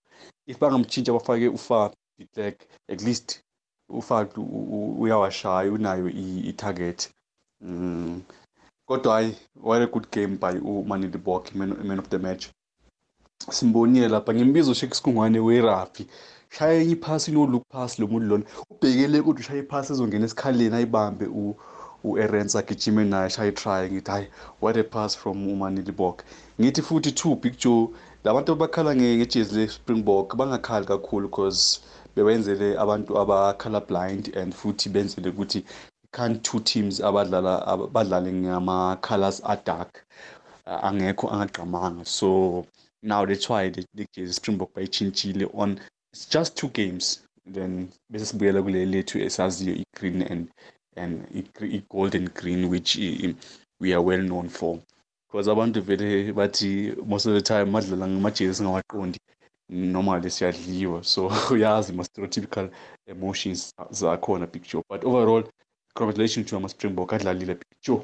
if 0.48 0.60
bangamtshintsha 0.60 1.14
bafake 1.14 1.50
ufak 1.50 1.94
like 2.36 2.68
at 2.90 3.02
least 3.02 3.42
ufak 3.90 4.38
uyawashaya 5.00 5.72
unayo 5.72 6.10
i-target. 6.10 7.10
Mm. 7.62 8.22
kodwa 8.88 9.14
hayi 9.14 9.36
what 9.56 9.82
a 9.82 9.88
good 9.88 10.12
game 10.12 10.38
by 10.38 10.60
umanili 10.60 11.18
bok 11.18 11.56
man, 11.56 11.88
man 11.88 12.00
of 12.00 12.10
the 12.10 12.20
match. 12.20 12.50
Simbonile 13.50 14.08
lapha 14.08 14.34
ngimbiza 14.34 14.72
ushek 14.72 14.94
sikungwane 14.94 15.40
werabhi 15.40 16.08
shaya 16.50 16.82
enye 16.82 16.92
iphasi 16.92 17.32
no-look 17.32 17.64
pass 17.70 18.00
lo 18.00 18.08
muntu 18.08 18.28
lona 18.28 18.44
ubhekele 18.70 19.22
kodwa 19.22 19.40
ushaya 19.40 19.64
iphasi 19.64 19.94
ezongena 19.94 20.26
esikhaleni 20.26 20.76
ayibambe 20.76 21.26
u-erens 22.04 22.56
agijime 22.56 23.06
naye 23.06 23.30
shaya 23.30 23.50
itry 23.50 23.92
ngithi 23.92 24.12
hayi 24.12 24.28
what 24.62 24.78
a 24.78 24.84
pass 24.84 25.18
from 25.18 25.48
umanili 25.48 25.92
bok 25.92 26.24
ngithi 26.62 26.82
futhi 26.82 27.12
two 27.12 27.36
big 27.36 27.58
joe 27.58 27.90
labantu 28.24 28.52
abakhala 28.52 28.96
ngejezi 28.96 29.56
le-springbok 29.56 30.36
bangakhali 30.36 30.86
kakhulu 30.86 31.28
because 31.28 31.82
bebenzele 32.16 32.78
abantu 32.80 33.20
aba-color 33.20 33.88
blind 33.88 34.38
and 34.38 34.54
futhi 34.54 34.90
benzele 34.90 35.30
ukuthi 35.30 35.66
can't 36.12 36.44
two 36.44 36.60
teams 36.60 37.02
abadlala 37.02 37.78
badlale 37.94 38.34
ngama-colors 38.34 39.42
adark 39.44 40.04
angekho 40.66 41.30
angagqamanga. 41.30 42.06
So 42.06 42.66
now 43.02 43.26
that's 43.26 43.50
why 43.50 43.70
the, 43.70 43.86
the 43.96 44.06
jezi 44.16 44.34
springbok 44.34 44.74
bayitshintshile 44.74 45.50
on 45.54 45.80
it's 46.14 46.26
just 46.26 46.58
two 46.58 46.70
games. 46.70 47.24
Then 47.46 47.90
bese 48.12 48.26
sibuyela 48.26 48.62
kule 48.62 48.86
lethu 48.86 49.20
esaziyo 49.20 49.76
i-green 49.76 50.22
and 50.22 50.50
and 50.96 51.26
i-gold 51.62 52.16
and 52.16 52.34
green 52.34 52.70
which 52.70 52.98
we 53.80 53.94
are 53.94 54.02
well 54.02 54.22
known 54.22 54.50
for. 54.50 54.80
Because 55.28 55.48
abantu 55.48 55.82
vele 55.82 56.34
bathi 56.34 56.96
most 57.06 57.26
of 57.26 57.34
the 57.34 57.42
time 57.42 57.72
madlala 57.72 58.08
ngamajezi 58.08 58.54
singawaqondi 58.56 59.20
normally 59.70 60.30
siyadliwa. 60.30 61.04
So 61.04 61.32
uyazi 61.52 61.94
ma-stereotypical 61.94 62.70
emotions 63.08 63.74
zakhona 63.92 64.48
picture 64.48 64.82
but 64.90 65.04
overall 65.04 65.44
congratulations 65.94 66.48
to 66.48 66.56
ama-springbok 66.58 67.14
adlalile 67.14 67.56
picture 67.56 68.02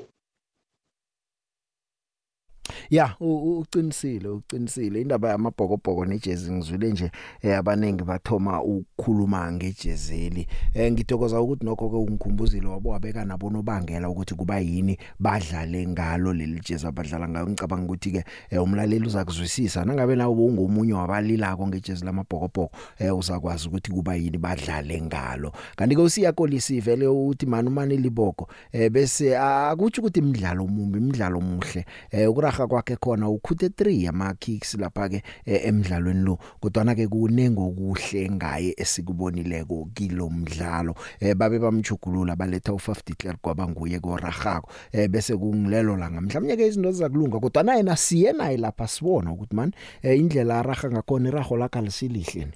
ya 2.89 3.15
uqinisile 3.19 4.29
uqinisile. 4.29 5.01
Indaba 5.01 5.29
yamabhokobhoko 5.29 6.05
nejezi 6.05 6.51
ngizwile 6.51 6.91
nje 6.91 7.11
eh, 7.41 7.57
abanengi 7.57 8.03
bathoma 8.03 8.63
ukukhuluma 8.63 9.51
ngejezeli 9.51 10.47
eh, 10.73 10.91
ngithokoza 10.91 11.41
ukuthi 11.41 11.65
nokho 11.65 11.89
ke 11.89 11.95
ungikhumbuzile 11.95 12.67
wabo 12.67 12.89
wabeka 12.89 13.25
nabo 13.25 13.49
nobangela 13.49 14.09
ukuthi 14.09 14.35
kuba 14.35 14.59
yini 14.59 14.97
badlale 15.19 15.87
ngalo 15.87 16.33
leli 16.33 16.61
jezi 16.65 16.87
abadlala 16.87 17.29
ngayo. 17.29 17.47
Ngicabanga 17.47 17.85
ukuthi 17.85 18.11
ke 18.11 18.23
eh, 18.49 18.63
umlaleli 18.63 19.05
uzakuzwisisa. 19.05 19.85
Nangabe 19.85 20.15
nawe 20.15 20.35
ungomunye 20.35 20.93
wabalilako 20.93 21.67
ngejezi 21.67 22.05
lamabhokobhoko 22.05 22.71
eh, 22.99 23.17
uzakwazi 23.17 23.67
ukuthi 23.67 23.91
kuba 23.91 24.15
yini 24.15 24.37
badlale 24.37 25.01
ngalo. 25.01 25.51
Kanti 25.75 25.95
ke 25.95 26.01
usiyakolisi 26.01 26.79
vele 26.79 27.07
uthi 27.07 27.45
manu 27.45 27.69
mani 27.69 27.97
liboko. 27.97 28.47
Eh, 28.71 28.91
bese 28.91 29.37
akuthi 29.37 29.99
ukuthi 29.99 30.19
imidlalo 30.19 30.63
omumbi 30.63 30.97
imidlalo 30.97 31.37
omuhle 31.37 31.85
eh, 32.11 32.29
ukuraga 32.57 32.67
kwakhe 32.67 32.95
khona 32.95 33.29
ukhuthe 33.29 33.67
3 33.67 34.03
yama 34.03 34.33
kicks 34.33 34.75
lapha 34.75 35.09
ke 35.09 35.23
emidlalweni 35.45 36.23
lo. 36.23 36.39
Kodwa 36.59 36.95
ke 36.95 37.07
kunengo 37.07 37.67
okuhle 37.67 38.29
ngaye 38.31 38.73
esikubonileko 38.77 39.89
kilomdlalo 39.93 40.95
eh 41.19 41.35
babe 41.35 41.59
bamchugulula 41.59 42.35
baletha 42.35 42.71
u50 42.71 43.01
Declare 43.05 43.37
kwaba 43.41 43.67
nguye 43.67 43.99
koragako 43.99 44.69
eh 44.91 45.07
bese 45.07 45.35
kungilelo 45.37 45.97
la 45.97 46.09
mhlawumnye 46.09 46.57
ke 46.57 46.67
izinto 46.67 46.91
zizakulunga 46.91 47.39
kodwa 47.39 47.63
naye 47.63 47.83
nasiye 47.83 48.33
naye 48.33 48.57
lapha 48.57 48.87
sibona 48.87 49.31
ukuthi 49.31 49.55
man 49.55 49.71
eh 50.01 50.17
indlela 50.17 50.59
araga 50.59 50.89
ngakhona 50.89 51.29
irago 51.29 51.57
lakhe 51.57 51.81
lisilihle 51.81 52.47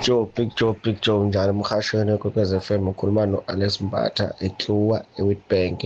Joe 0.00 0.26
Big 0.34 0.56
Joe 0.56 0.74
Big 0.82 1.00
Joe 1.02 1.26
njalo 1.26 1.52
emhashweni 1.52 2.18
kokwez 2.18 2.54
FM 2.60 2.88
ukhuluma 2.88 3.26
no 3.26 3.44
Alex 3.46 3.80
Mbatha 3.80 4.34
eKluwa 4.40 5.04
eWitbank. 5.18 5.80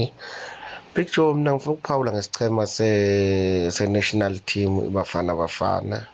Joe 1.05 1.35
mina 1.35 1.53
ngifuna 1.55 1.73
ukuphawula 1.75 2.13
ngesichema 2.13 2.67
se 2.67 3.71
se-national 3.71 4.39
team 4.47 4.73
ibafana 4.89 5.35
bafana. 5.35 6.07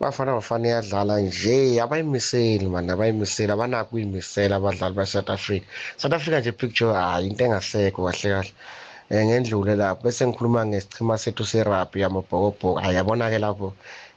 Bafana 0.00 0.32
bafana 0.34 0.68
iyadlala 0.68 1.20
nje 1.20 1.80
abayimiseli 1.82 2.66
mani 2.68 2.90
abayimiseli 2.92 3.52
abanako 3.52 3.88
ukuyimisela 3.90 4.56
abadlali 4.56 4.94
ba-south 4.94 5.30
africa. 5.30 5.64
South 5.96 6.12
africa 6.12 6.38
nje 6.40 6.52
Joe 6.76 6.94
hayi 6.94 7.26
into 7.28 7.44
engasekho 7.44 8.04
kahle 8.04 8.30
kahle. 8.34 8.52
Um 9.10 9.16
ngendlule 9.26 9.74
lapho 9.76 10.02
bese 10.02 10.26
ngikhuluma 10.26 10.66
ngesichema 10.66 11.18
sethu 11.18 11.44
serabhi 11.44 12.04
amabhokobhoko 12.04 12.80
hayi 12.80 12.96
yabona-ke 12.96 13.38
lapho 13.38 13.72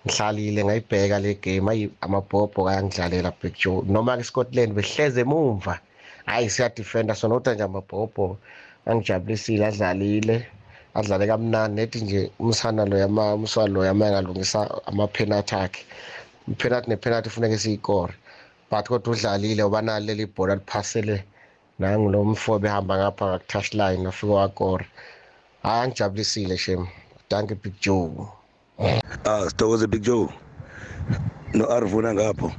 ngihlalile 0.06 0.64
ngayibheka 0.66 1.20
le 1.20 1.34
game 1.34 1.70
ayi 1.72 1.90
amabhokobhoko 2.02 2.70
ayangidlalela 2.70 3.34
Joe 3.60 3.84
noma-ke 3.88 4.24
scotland 4.24 4.74
behleze 4.74 5.22
emumva 5.22 5.80
hhayi 6.26 6.50
siyadifenda 6.50 7.16
sona 7.16 7.36
kodwa 7.36 7.54
nje 7.54 7.64
amabhokobhoko 7.64 8.38
angijabulisile 8.90 9.66
adlalile 9.66 10.38
adlale 10.98 11.26
kamnandi 11.28 11.76
nethi 11.76 12.00
nje 12.02 12.22
umsana 12.40 12.86
lo 12.86 12.98
yama 12.98 13.34
umswalo 13.38 13.74
lo 13.74 13.86
yama 13.86 14.08
engalungisa 14.08 14.60
ama-penalty 14.90 15.56
akhe. 15.56 15.82
I-penalty 16.52 16.90
ne-penalty 16.90 17.30
funeke 17.30 17.58
siyikore 17.58 18.14
but 18.72 18.86
kodwa 18.90 19.14
udlalile 19.14 19.64
ubanalo 19.64 20.06
leli 20.06 20.26
bhola 20.26 20.56
liphasele 20.56 21.24
nangulo 21.80 22.24
mfo 22.26 22.60
behamba 22.60 22.98
ngapha 22.98 23.26
ngaku-touch 23.26 23.74
line 23.74 24.06
wafika 24.06 24.34
wakora 24.34 24.86
hhayi 25.64 25.82
angijabulisile 25.84 26.58
shem 26.58 26.88
danke 27.30 27.56
big 27.56 27.74
joe. 27.82 28.28
Ah 29.26 29.50
sithokoze 29.50 29.88
big 29.88 30.02
joe. 30.02 30.30
No-arvuna 31.54 32.14
ngapho. 32.14 32.52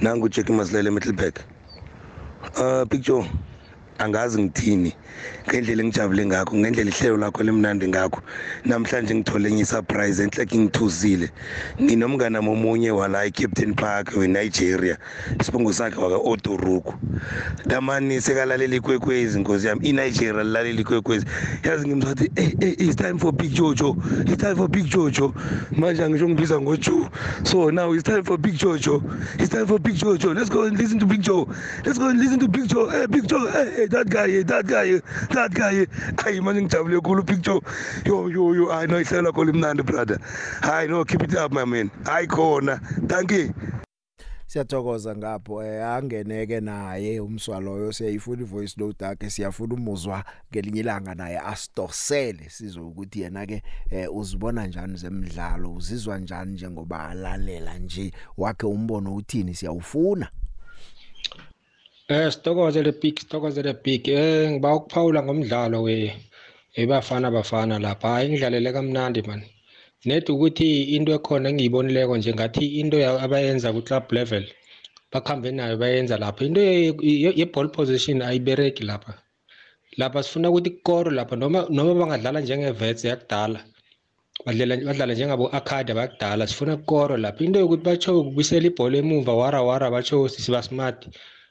Nangu 0.00 0.24
ujack 0.26 0.48
masilele 0.50 0.88
emiddleburg 0.88 1.40
uh 2.56 2.84
big 2.84 3.02
joe 3.02 3.24
angazi 4.00 4.42
ngithini 4.42 4.94
ngendlela 5.48 5.82
engijabule 5.82 6.26
ngakho 6.26 6.56
ngendlela 6.56 6.90
ihlelo 6.90 7.16
lakho 7.16 7.42
limnandi 7.42 7.88
ngakho. 7.88 8.22
Namhlanje 8.64 9.14
ngithole 9.14 9.48
enye 9.48 9.64
surprise 9.64 10.22
enhleke 10.22 10.58
ngithuzile 10.58 11.30
nginomngane 11.80 12.38
omunye 12.38 12.90
wala 12.90 13.26
eCaptain 13.26 13.74
Park 13.74 14.16
weNigeria. 14.16 14.96
Isibongo 15.40 15.72
sakhe 15.72 16.00
waka 16.00 16.16
Otoruku 16.16 16.94
damani 17.66 18.20
sekalalela 18.20 18.76
ikwekwezi 18.76 19.38
inkosi 19.38 19.66
yami. 19.66 19.88
iNigeria 19.88 20.42
lilalela 20.42 20.80
ikwekwezi. 20.80 21.26
Yazi 21.64 21.88
ngimsathi 21.88 22.30
hey, 22.36 22.54
hey 22.60 22.74
it's 22.78 22.96
time 22.96 23.18
for 23.18 23.32
big 23.32 23.52
jojo. 23.52 23.96
It's 24.26 24.42
time 24.42 24.56
for 24.56 24.68
big 24.68 24.86
jojo. 24.86 25.34
Manje 25.76 26.04
angisho 26.04 26.28
ngibiza 26.28 26.60
ngojo 26.60 27.10
so 27.44 27.70
now 27.70 27.92
it's 27.92 28.04
time 28.04 28.22
for 28.24 28.38
big 28.38 28.54
jojo. 28.54 29.02
It's 29.38 29.48
time 29.48 29.66
for 29.66 29.78
big 29.78 29.96
jojo. 29.96 30.34
Let's 30.34 30.48
go 30.50 30.62
and 30.62 30.78
listen 30.78 30.98
to 31.00 31.06
big 31.06 31.22
joe. 31.22 31.48
Let's 31.84 31.98
go 31.98 32.08
and 32.08 32.18
listen 32.18 32.38
to 32.40 32.48
big 32.48 32.68
joe. 32.68 32.88
Hey 32.88 33.06
big 33.06 33.26
joe 33.28 33.50
hey, 33.50 33.70
hey 33.76 33.86
that 33.90 34.08
guy 34.08 34.42
that 34.42 34.66
guy 34.66 35.00
that 35.34 35.52
guy. 35.52 35.86
Hayi 36.16 36.40
manje 36.40 36.62
ngijabule 36.62 37.00
kakhulu 37.00 37.26
picture. 37.26 37.60
Yo 38.06 38.28
yo 38.28 38.54
yo 38.54 38.66
hayi 38.66 38.88
no 38.88 39.00
ihlelo 39.00 39.22
lakho 39.22 39.44
limnandi 39.44 39.82
brother. 39.82 40.18
Hayi 40.60 40.88
no 40.88 41.04
keep 41.04 41.22
it 41.22 41.34
up 41.34 41.52
my 41.52 41.64
man. 41.64 41.90
Hayi 42.04 42.26
khona 42.26 42.80
thank 43.08 43.30
you. 43.32 43.54
Siyathokoza 44.46 45.16
ngapho 45.16 45.64
eh 45.64 45.86
angeneke 45.86 46.60
naye 46.60 47.20
umswaloyo 47.20 47.92
siyayifuna 47.92 48.42
ivoice 48.42 48.74
note 48.80 49.04
yakhe 49.04 49.30
siyafuna 49.30 49.74
umuzwa 49.74 50.24
ngelinye 50.52 50.80
ilanga 50.80 51.14
naye 51.14 51.38
asitosele. 51.38 52.48
Sizwe 52.48 52.82
ukuthi 52.82 53.20
yena 53.20 53.46
ke 53.46 53.62
eh, 53.90 54.14
uzibona 54.14 54.66
njani 54.66 54.96
zemidlalo 54.96 55.72
uzizwa 55.74 56.18
njani 56.18 56.52
njengoba 56.52 57.08
alalela 57.08 57.78
nje 57.78 58.12
wakhe 58.36 58.66
umbono 58.66 59.14
uthini 59.14 59.54
siyawufuna? 59.54 60.30
Eh 62.12 62.28
sitokoze 62.34 62.82
le 62.82 62.92
big 63.00 63.16
sitokoze 63.20 63.62
le 63.62 63.74
big. 63.84 64.02
Eh 64.08 64.50
ngiba 64.50 64.74
ukuphawula 64.76 65.20
ngomdlalo 65.22 65.78
we 65.86 65.96
ebafana 66.80 67.28
bafana 67.36 67.78
lapha. 67.86 68.08
Hayi 68.14 68.28
ngidlalele 68.28 68.70
kamnandi 68.76 69.20
man. 69.28 69.42
Net 70.06 70.26
ukuthi 70.32 70.68
into 70.96 71.10
ekhona 71.18 71.48
engiyibonileko 71.50 72.14
nje 72.16 72.30
ngathi 72.34 72.64
into 72.80 72.96
abayenza 73.24 73.68
ku 73.74 73.80
club 73.86 74.04
level 74.16 74.44
bakhambe 75.12 75.48
nayo 75.54 75.76
bayenza 75.82 76.16
lapha. 76.18 76.42
Into 76.48 76.60
ye 77.38 77.44
ball 77.52 77.68
position 77.68 78.18
ayibereki 78.22 78.82
lapha. 78.90 79.12
Lapha 80.00 80.22
sifuna 80.24 80.50
ukuthi 80.50 80.70
kukoro 80.70 81.10
lapha 81.18 81.36
noma 81.36 81.66
noma 81.70 81.94
bangadlala 82.00 82.40
njengevets 82.42 83.04
yakudala 83.04 83.60
badlala 84.46 84.74
badlala 84.88 85.14
njengabo 85.14 85.44
Arcade 85.56 85.92
bakudala 85.94 86.46
sifuna 86.50 86.76
kukoro 86.76 87.14
lapha. 87.16 87.44
Into 87.44 87.58
yokuthi 87.60 87.84
batsho 87.88 88.20
ukubisela 88.20 88.66
ibhola 88.66 88.98
emuva 88.98 89.32
wara 89.40 89.62
wara 89.62 89.86
batsho 89.94 90.28
siba 90.28 90.62
smart. 90.62 91.06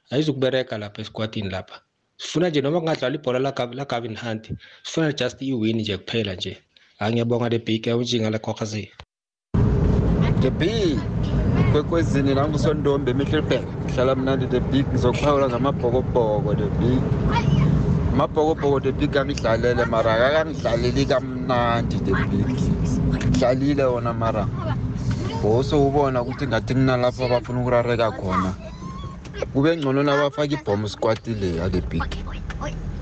Ayizukubereka 0.10 0.78
lapha 0.78 1.02
esikwatini 1.02 1.50
lapha. 1.50 1.82
Sifuna 2.18 2.50
nje 2.50 2.62
noma 2.62 2.80
kungadlala 2.80 3.16
ibhola 3.16 3.40
la 3.40 3.86
Gavin 3.86 4.16
Hunt 4.18 4.52
sifuna 4.84 5.14
just 5.14 5.42
iwin 5.42 5.78
nje 5.78 5.98
kuphela 5.98 6.36
nje. 6.36 6.58
Angiyabonga 7.00 7.50
le 7.50 7.60
big 7.60 7.88
awujinga 7.88 8.30
la 8.30 8.40
Kokazi 8.40 8.92
the 10.42 10.50
big 10.52 11.00
kwekwezini 11.72 12.34
la 12.34 12.48
ngusondombe 12.48 13.12
emihlelbek 13.12 13.62
hlala 13.96 14.16
mnandi 14.16 14.46
the 14.48 14.60
big 14.60 14.86
ngizokuphawula 14.88 15.50
ngamabhokobhoko 15.50 16.56
the 16.56 16.70
big. 16.80 17.02
Amabhokobhoko 18.14 18.80
the 18.80 18.92
big 18.92 19.18
angidlalele 19.18 19.86
mara 19.86 20.14
akangidlaleli 20.16 21.06
kamnandi 21.06 21.98
the 22.06 22.14
big. 22.30 22.48
Dlalile 23.40 23.84
wona 23.84 24.14
mara. 24.14 24.48
Boso 25.44 25.88
ubona 25.88 26.22
ukuthi 26.22 26.48
ngathi 26.48 26.74
kunalapho 26.74 27.26
abafuna 27.26 27.62
ukurareka 27.62 28.12
khona. 28.12 28.54
Kube 29.54 29.78
ngcono 29.78 30.04
nabafaka 30.04 30.54
ibhomu 30.54 30.90
squati 30.90 31.34
leya 31.34 31.70
the 31.70 31.82
big. 31.82 32.04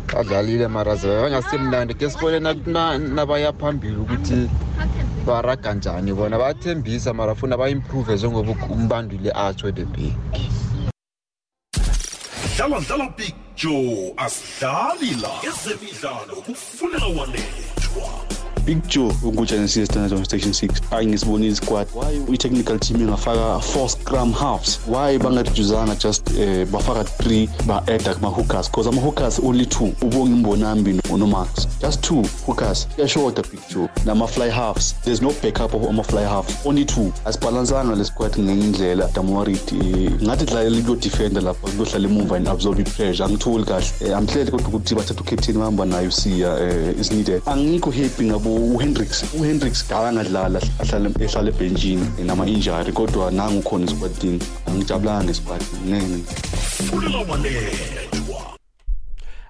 Badlalile 0.07 0.67
mara 0.67 0.95
zabe 0.95 1.21
bangasemnandi 1.21 1.93
ke 1.93 2.09
sibone 2.09 2.39
nabaya 2.39 3.53
phambili 3.53 3.95
ukuthi 3.95 4.49
baraga 5.25 5.73
njani 5.73 6.13
bona. 6.13 6.37
Bayathembisa 6.37 7.13
mara 7.13 7.35
funa 7.35 7.57
ba-improve 7.57 8.15
njengoba 8.15 8.55
umbanduli 8.69 9.31
atsho 9.31 9.71
the 9.71 9.85
big. 9.85 10.15
Dlala 12.57 12.79
dlala 12.79 13.09
big 13.17 13.35
joe. 13.55 14.13
Asidlali 14.17 15.21
la. 15.21 15.29
Ezemidlalo 15.43 16.35
kufuneka 16.45 17.05
wanethwa. 17.05 18.46
Joe 18.75 19.13
ukutshanisile 19.23 19.85
standard 19.85 20.19
on 20.19 20.25
station 20.25 20.51
6 20.51 20.69
hayi 20.89 21.07
ngisibonile 21.07 21.51
isquad 21.51 21.87
why 21.93 22.33
i-technical 22.33 22.79
team 22.79 23.01
ingafaka 23.01 23.59
four 23.59 23.89
scrum 23.89 24.33
halves? 24.33 24.79
Why 24.87 25.17
bangarijuzanga 25.17 25.95
just 25.95 26.29
uh, 26.29 26.65
bafaka 26.71 27.03
three 27.03 27.49
ba-eda 27.65 28.13
kuma-hookers? 28.15 28.69
Because 28.69 28.87
ama-hookers 28.87 29.39
only 29.39 29.65
two. 29.65 29.93
Ubonga 30.01 30.35
imbonambi 30.35 30.93
nomax 31.17 31.67
just 31.79 32.03
two 32.03 32.21
hookers. 32.45 32.87
Kuyashoda 32.95 33.43
joe 33.69 33.89
nama-fly 34.05 34.49
halves. 34.49 34.93
There's 35.03 35.21
no 35.21 35.33
backup 35.41 35.73
of 35.73 35.83
ama-fly 35.83 36.23
half. 36.23 36.65
Only 36.65 36.85
two. 36.85 37.13
Asibhalansanga 37.25 37.95
le 37.95 38.05
squad 38.05 38.31
ngenye 38.39 38.63
indlela 38.63 39.07
damorit 39.13 39.71
um 39.71 40.19
ngathi 40.23 40.45
dlalela 40.45 40.81
kuyodefenda 40.81 41.41
lapha 41.41 41.67
kuyohlala 41.67 42.07
emuva 42.07 42.35
and 42.37 42.47
absorb 42.47 42.79
i-pressure. 42.79 43.25
Angitholi 43.25 43.65
kahle. 43.65 43.85
Um 44.01 44.13
amhlele 44.13 44.51
kodwa 44.51 44.67
ukuthi 44.67 44.95
bathatha 44.95 45.21
ucaptain 45.21 45.57
bahamba 45.57 45.85
nayo 45.85 46.11
siya 46.11 46.53
um 46.55 46.99
is 47.01 47.11
needed. 47.11 47.41
Angikho 47.45 47.91
happy 47.91 48.23
ngabo 48.25 48.55
uhendrix 48.57 49.23
uhendrix 49.39 49.87
kakangadlala 49.87 50.61
ahlala 50.79 51.09
ehlala 51.19 51.49
ebhentshini 51.49 52.05
nama-injury 52.25 52.91
kodwa 52.91 53.31
nangu 53.31 53.61
khona 53.61 53.85
esquadini 53.85 54.39
angijabulanga 54.67 55.23
ngesquad 55.23 55.63
ngene 55.87 56.23
funeka 56.87 57.17
wanethwa 57.31 58.57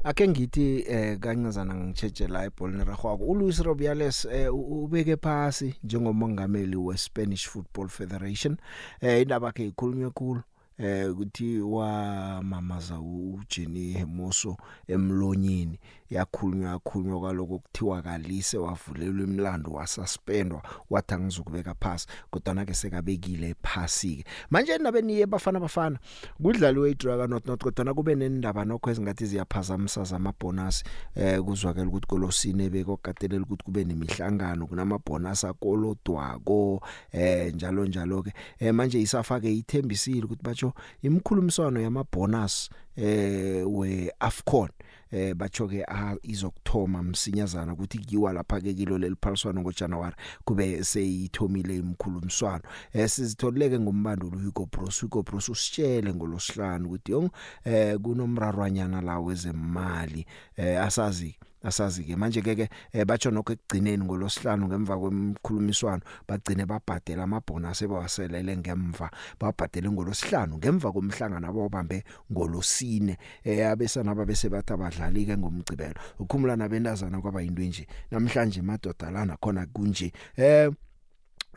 ake 0.03 0.27
ngithi 0.27 0.85
eh 0.87 1.19
kancazana 1.19 1.75
ngicheje 1.75 2.27
la 2.27 2.45
ebholini 2.45 2.83
ragwako 2.83 3.23
uLuis 3.23 3.59
Rubiales 3.59 4.25
eh, 4.25 4.53
ubeke 4.53 5.17
phasi 5.17 5.75
njengomongameli 5.83 6.75
weSpanish 6.75 7.47
Football 7.47 7.89
Federation. 7.89 8.57
Eh 9.01 9.21
indaba 9.21 9.47
yakhe 9.47 9.67
ikhulunywe 9.67 10.09
kulo 10.09 10.43
eh 10.77 11.11
ukuthi 11.11 11.59
wamamaza 11.59 12.99
uJenny 12.99 13.93
Hermoso 13.93 14.57
emlonyeni. 14.87 15.79
Yakhulunywa 16.09 16.71
yakhulunywa 16.71 17.19
kwaloko 17.19 17.59
kuthiwa 17.59 18.01
kalise 18.01 18.57
wavulelwa 18.57 19.23
imlando 19.23 19.71
wasuspendwa 19.71 20.63
wathi 20.89 21.13
angizokubeka 21.13 21.75
phasi 21.79 22.07
kodwa 22.29 22.65
ke 22.65 22.73
sekabekile 22.73 23.55
phasi 23.63 24.15
ke 24.15 24.25
manje 24.49 24.71
endabeni 24.73 25.19
yebafana 25.19 25.59
bafana 25.59 25.99
kudlaliwe 26.41 26.91
idragon 26.91 27.29
not 27.29 27.45
not 27.45 27.63
kodwa 27.63 27.93
kube 27.93 28.15
nendaba 28.15 28.65
nokho 28.65 28.91
ezingathi 28.91 29.25
ziyaphazamisa 29.25 30.03
zamabonus 30.03 30.83
eh 31.15 31.39
kuzwakela 31.41 31.87
ukuthi 31.87 32.07
kolosine 32.07 32.69
bekokatelela 32.69 33.43
ukuthi 33.43 33.63
kube 33.63 33.83
nemihlangano 33.83 34.67
kunamabonus 34.67 35.43
akolodwako 35.43 36.81
eh 37.11 37.53
njalo 37.53 37.85
njalo 37.85 38.23
ke 38.23 38.33
eh, 38.59 38.73
manje 38.73 39.01
isafake 39.01 39.53
ithembisile 39.53 40.23
ukuthi 40.23 40.43
batsho 40.43 40.73
imkhulumiswano 41.01 41.81
yamabonus 41.81 42.69
eh 42.95 43.63
we 43.67 44.11
Afcon 44.19 44.69
eh 44.79 44.86
batsho 45.35 45.67
ke 45.67 45.85
izokthoma 46.23 47.03
msinyazana 47.03 47.73
ukuthi 47.73 47.97
kiwa 47.97 48.33
lapha 48.33 48.61
ke 48.61 48.73
kilo 48.73 48.97
leliphaliswano 48.97 49.61
ngoJanuary 49.61 50.15
kube 50.45 50.83
seyithomile 50.83 51.75
imkhulumiswano 51.75 52.63
eh 52.93 53.09
sizitholeke 53.09 53.79
ngombandulo 53.79 54.39
Hugo 54.39 54.65
Bros 54.65 55.01
Hugo 55.01 55.23
Bros 55.23 55.49
usitshele 55.49 56.13
ngolosihlanu 56.13 56.85
ukuthi 56.85 57.11
yong 57.11 57.29
eh 57.65 57.97
kunomrarwanyana 57.99 59.01
la 59.01 59.19
wezemali. 59.19 60.25
Eh 60.57 60.83
asazi 60.83 61.35
asazi 61.67 62.03
ke 62.03 62.15
manje 62.15 62.41
ke 62.41 62.55
ke 62.55 62.69
eh, 62.93 63.05
batsho 63.05 63.31
nokho 63.31 63.53
ekugcineni 63.53 64.03
ngolosihlanu 64.03 64.67
ngemva 64.67 64.97
kwemkhulumiswano 64.97 66.01
bagcine 66.27 66.65
babhadela 66.65 67.23
amabonus 67.23 67.81
ebawaselele 67.81 68.57
ngemva. 68.57 69.11
Babhadele 69.39 69.91
ngolosihlanu 69.91 70.57
ngemva 70.57 70.91
komhlangano 70.91 71.47
abawubambe 71.47 72.03
ngolosine 72.31 73.17
eh 73.43 73.67
abesana 73.67 74.15
babese 74.15 74.49
bathi 74.49 74.73
abadlali 74.73 75.25
ke 75.25 75.37
ngomgcibelo. 75.37 75.99
Ukhumula 76.19 76.55
nabentazana 76.55 77.21
kwaba 77.21 77.43
into 77.43 77.61
nje 77.61 77.87
namhlanje 78.11 78.61
madoda 78.61 79.11
lana 79.11 79.37
khona 79.37 79.67
kunje 79.67 80.11
eh 80.37 80.71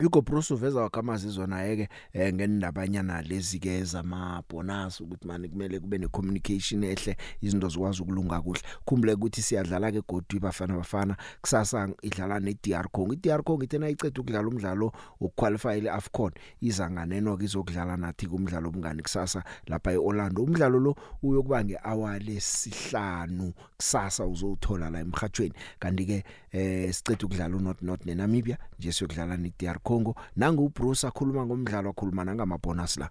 Hugo 0.01 0.21
Bruce 0.21 0.53
uveza 0.53 0.81
wakamazizwa 0.81 1.47
naye 1.47 1.75
ke 1.75 1.89
eh, 2.13 2.33
ngendabanyana 2.33 3.21
lezi 3.21 3.59
ke 3.59 3.83
zama 3.83 4.43
bonus 4.49 5.01
ukuthi 5.01 5.27
manje 5.27 5.47
kumele 5.47 5.79
kube 5.79 5.97
ne 5.97 6.07
communication 6.07 6.83
ehle 6.83 7.17
izinto 7.41 7.69
zikwazi 7.69 8.01
ukulunga 8.01 8.41
kuhle. 8.41 8.61
Khumbule 8.85 9.13
ukuthi 9.13 9.41
siyadlala 9.41 9.91
ke 9.91 10.01
godi 10.07 10.39
bafana 10.39 10.75
bafana 10.77 11.17
kusasa 11.41 11.89
idlala 12.01 12.39
ne 12.39 12.57
DR 12.63 12.87
Congo. 12.91 13.13
iDR 13.13 13.43
Congo 13.43 13.63
ithena 13.63 13.89
icede 13.89 14.21
ukudlala 14.21 14.47
umdlalo 14.47 14.91
wokuqualify 15.19 15.77
ile 15.77 15.91
AFCON 15.91 16.31
izanganeno 16.61 17.37
ke 17.37 17.45
izokudlala 17.45 17.97
nathi 17.97 18.27
kumdlalo 18.27 18.69
obungani 18.69 19.01
kusasa 19.01 19.43
lapha 19.67 19.91
eOrlando. 19.91 20.43
Umdlalo 20.43 20.79
lo 20.79 20.95
uyokuba 21.23 21.63
ngehour 21.65 22.19
lesihlanu 22.19 23.53
kusasa 23.77 24.25
uzowuthola 24.25 24.89
la 24.89 24.99
emhathweni 24.99 25.53
kanti 25.79 26.05
ke 26.05 26.23
eh 26.51 26.93
sicede 26.93 27.25
ukudlala 27.25 27.55
uNot 27.55 27.81
Not 27.81 28.05
neNamibia 28.05 28.57
nje 28.79 28.91
siyokudlala 28.91 29.37
neDR 29.37 29.79
Congo. 29.83 29.90
Nangu 30.37 30.69
Bruce 30.69 31.03
akhuluma 31.07 31.45
ngomdlalo 31.45 31.93
akhuluma 31.93 32.23
nangama 32.23 32.57
bonus 32.57 32.97
la 32.97 33.09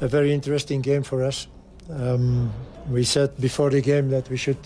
A 0.00 0.08
very 0.08 0.32
interesting 0.32 0.80
game 0.82 1.02
for 1.02 1.22
us. 1.22 1.46
Um, 1.88 2.52
we 2.90 3.04
said 3.04 3.30
before 3.40 3.70
the 3.70 3.80
game 3.80 4.10
that 4.10 4.28
we 4.28 4.36
should 4.36 4.58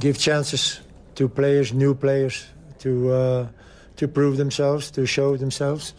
give 0.00 0.18
chances 0.18 0.80
to 1.14 1.28
players, 1.28 1.72
new 1.72 1.94
players, 1.94 2.46
to 2.80 3.12
uh, 3.12 3.46
to 3.96 4.08
prove 4.08 4.36
themselves, 4.36 4.90
to 4.92 5.06
show 5.06 5.36
themselves, 5.36 5.94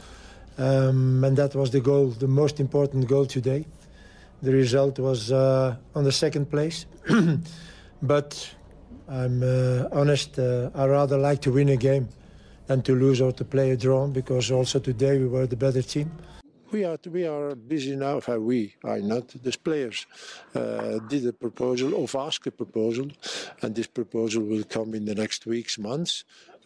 um, 0.58 1.24
and 1.24 1.38
that 1.38 1.56
was 1.56 1.72
the 1.72 1.80
goal, 1.80 2.08
the 2.08 2.28
most 2.28 2.60
important 2.60 3.08
goal 3.08 3.26
today. 3.26 3.66
The 4.42 4.52
result 4.52 5.00
was 5.00 5.32
uh, 5.32 5.76
on 5.96 6.04
the 6.04 6.12
second 6.12 6.50
place, 6.50 6.86
but 8.02 8.54
I'm 9.08 9.44
uh, 9.44 9.88
honest. 9.92 10.38
Uh, 10.38 10.72
I 10.76 10.86
rather 10.88 11.18
like 11.18 11.42
to 11.44 11.52
win 11.52 11.70
a 11.70 11.78
game 11.78 12.10
than 12.70 12.84
to 12.84 12.94
lose 12.94 13.20
or 13.20 13.32
to 13.32 13.44
play 13.44 13.72
a 13.72 13.78
draw 13.78 14.06
because 14.08 14.52
also 14.52 14.78
today 14.80 15.18
we 15.18 15.28
were 15.28 15.48
the 15.48 15.56
better 15.56 15.82
team. 15.82 16.12
We 16.72 16.86
are 16.86 17.00
we 17.10 17.26
are 17.26 17.56
busy 17.56 17.96
now. 17.96 18.22
We 18.38 18.76
are 18.84 19.00
not. 19.00 19.30
The 19.30 19.58
players 19.68 20.06
uh, 20.54 21.00
did 21.10 21.26
a 21.26 21.34
proposal 21.34 21.96
or 21.96 22.08
asked 22.28 22.46
a 22.46 22.52
proposal, 22.52 23.08
and 23.64 23.74
this 23.74 23.88
proposal 23.88 24.44
will 24.44 24.64
come 24.64 24.94
in 24.94 25.06
the 25.06 25.16
next 25.16 25.48
weeks, 25.48 25.80
months. 25.80 26.26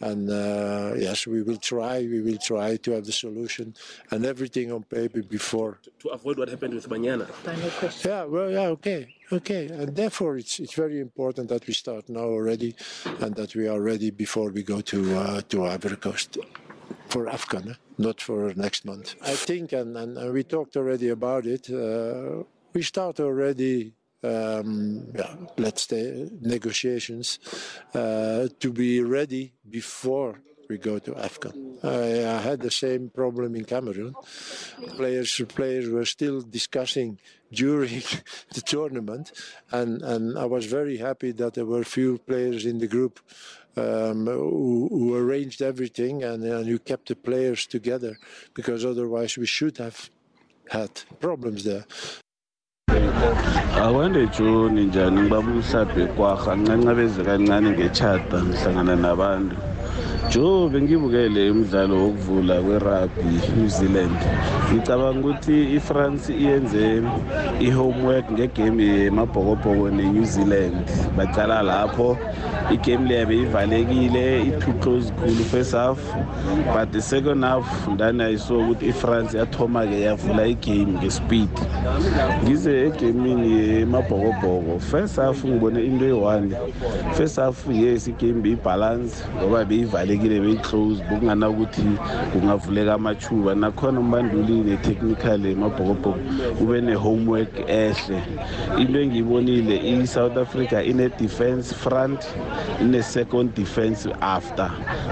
And 0.10 0.24
uh, 0.30 0.94
yes, 1.08 1.26
we 1.34 1.40
will 1.48 1.62
try. 1.72 1.96
We 2.16 2.22
will 2.28 2.42
try 2.52 2.70
to 2.84 2.90
have 2.96 3.06
the 3.06 3.16
solution 3.26 3.66
and 4.12 4.20
everything 4.34 4.68
on 4.76 4.82
paper 4.84 5.22
before. 5.38 5.74
to 6.04 6.08
avoid 6.18 6.36
what 6.40 6.50
happened 6.54 6.74
with 6.78 6.88
Banyana. 6.94 7.28
Yeah, 8.10 8.24
well, 8.34 8.50
yeah, 8.58 8.76
okay, 8.78 9.02
okay, 9.32 9.64
and 9.80 9.90
therefore 10.02 10.34
it's 10.42 10.56
it's 10.64 10.76
very 10.86 11.00
important 11.08 11.46
that 11.54 11.64
we 11.68 11.74
start 11.84 12.04
now 12.20 12.28
already, 12.38 12.72
and 13.24 13.32
that 13.40 13.52
we 13.60 13.66
are 13.74 13.82
ready 13.92 14.10
before 14.26 14.50
we 14.58 14.62
go 14.74 14.80
to 14.92 15.00
uh, 15.24 15.42
to 15.52 15.56
Ivory 15.76 16.00
Coast 16.08 16.30
for 17.14 17.24
Afghan, 17.38 17.66
eh? 17.70 17.74
not 17.98 18.18
for 18.28 18.40
next 18.56 18.82
month. 18.86 19.08
I 19.34 19.36
think, 19.48 19.72
and, 19.80 19.96
and, 20.02 20.18
and 20.18 20.34
we 20.34 20.44
talked 20.44 20.76
already 20.76 21.10
about 21.10 21.44
it. 21.46 21.64
Uh, 21.70 22.44
we 22.74 22.82
start 22.82 23.20
already. 23.20 23.94
Um, 24.24 25.08
yeah, 25.14 25.36
let's 25.58 25.88
say 25.88 26.30
negotiations 26.40 27.40
uh, 27.94 28.48
to 28.60 28.72
be 28.72 29.02
ready 29.02 29.54
before 29.70 30.40
we 30.70 30.78
go 30.78 31.00
to 31.00 31.16
Afghan. 31.16 31.78
I, 31.84 32.26
I 32.26 32.40
had 32.40 32.62
the 32.62 32.72
same 32.72 33.10
problem 33.10 33.56
in 33.56 33.66
Cameroon. 33.66 34.16
Players 34.96 35.42
players 35.50 35.90
were 35.90 36.06
still 36.06 36.42
discussing 36.42 37.20
during 37.52 38.02
the 38.54 38.62
tournament, 38.62 39.32
and, 39.72 40.02
and 40.02 40.38
I 40.38 40.46
was 40.46 40.66
very 40.66 40.98
happy 40.98 41.32
that 41.34 41.54
there 41.56 41.66
were 41.66 41.84
few 41.84 42.18
players 42.18 42.66
in 42.66 42.80
the 42.80 42.88
group 42.88 43.20
um, 43.76 44.26
who, 44.26 44.88
who 44.90 45.16
arranged 45.16 45.62
everything 45.62 46.24
and, 46.24 46.44
and 46.44 46.66
who 46.66 46.80
kept 46.80 47.10
the 47.10 47.16
players 47.16 47.66
together, 47.66 48.18
because 48.54 48.86
otherwise 48.86 49.38
we 49.38 49.46
should 49.46 49.78
have 49.78 50.10
had 50.70 51.02
problems 51.20 51.64
there. 51.64 51.86
Akwande 53.84 54.28
joni 54.38 54.86
njani? 54.86 55.22
Ngibaba 55.22 55.52
uhlaphe 55.60 56.06
kwaha 56.16 56.56
ncancabeze 56.56 57.22
kancane 57.28 57.70
ngechata 57.72 58.38
ngihlangana 58.44 58.96
nabantu. 58.96 59.56
Joe 60.30 60.70
bengibukele 60.70 61.52
umdlalo 61.52 61.96
wokuvula 62.04 62.62
kwerugby 62.62 63.34
New 63.58 63.70
Zealand. 63.70 64.18
Ngicabanga 64.74 65.20
ukuthi 65.20 65.76
iFrance 65.76 66.34
iyenze 66.34 67.02
ihomework 67.60 68.32
ngegame 68.32 68.84
yemabhokobhoko 68.84 69.90
neNew 69.90 70.26
Zealand. 70.26 70.76
Bacala 71.18 71.62
lapho 71.62 72.18
igame 72.72 73.08
leyo 73.08 73.26
beyivalekile 73.26 74.42
i-too 74.48 74.74
close 74.74 75.12
khulu 75.12 75.44
first 75.52 75.74
half. 75.74 76.00
But 76.74 76.92
the 76.92 77.02
second 77.02 77.44
half 77.44 77.88
ndani 77.88 78.24
ayiso 78.24 78.60
ukuthi 78.60 78.86
iFrance 78.90 79.38
yathoma-ke 79.38 80.02
yavula 80.02 80.48
igame 80.48 80.86
ngespeed. 80.98 81.50
Ngize 82.44 82.86
egamini 82.88 83.52
yemabhokobhoko 83.52 84.80
first 84.80 85.16
half 85.16 85.46
ngibone 85.46 85.86
into 85.86 86.06
eyi-one. 86.06 86.56
First 87.14 87.36
half 87.36 87.68
yes 87.72 88.08
igame 88.08 88.42
beyibalance 88.42 89.24
ngoba 89.38 89.66
beyivalekile 90.14 90.40
beyi-close 90.40 91.04
bokungana 91.10 91.50
ukuthi 91.50 91.82
kungavuleka 92.32 92.94
amathuba. 92.94 93.56
Nakhona 93.56 94.00
umbanduli 94.00 94.64
ne-technical 94.64 95.46
emabhokobhoko 95.46 96.16
ube 96.62 96.82
ne-homework 96.82 97.60
ehle. 97.68 98.22
Into 98.78 99.00
engiyibonile 99.00 99.78
i-south 99.78 100.38
africa 100.38 100.84
ine-defense 100.86 101.74
front 101.74 102.28
ine-second 102.82 103.54
defense 103.54 104.08
after. 104.22 104.72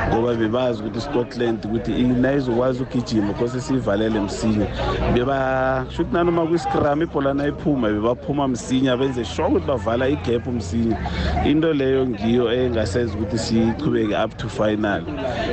Ngoba 0.09 0.33
bebazi 0.35 0.81
ukuthi 0.81 0.97
iscotland 0.97 1.65
ukuthi 1.65 1.91
nayizokwazi 1.91 2.83
ukugijima 2.83 3.33
kose 3.33 3.61
siyivalele 3.61 4.19
msinya. 4.19 4.67
Bebasho 5.13 6.01
ukuthi 6.01 6.13
nanoma 6.13 6.45
kwiscrum 6.45 7.01
ibhola 7.01 7.33
nayiphuma 7.33 7.89
bebaphuma 7.89 8.47
msinya 8.47 8.97
benze 8.97 9.25
sure 9.25 9.47
ukuthi 9.47 9.67
bavala 9.67 10.09
igap 10.09 10.47
msinya. 10.47 10.97
Into 11.45 11.73
leyo 11.73 12.07
ngiyo 12.07 12.53
engasenza 12.53 13.13
ukuthi 13.13 13.37
sichubeke 13.37 14.15
up 14.25 14.37
to 14.37 14.49
final. 14.49 14.90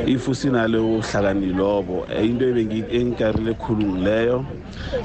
If 0.07 0.26
sinalo 0.26 1.01
hlakani 1.01 1.53
lobo 1.57 2.05
into 2.22 2.47
engikarile 2.91 3.55
khulu 3.55 3.84
ngileyo 3.86 4.45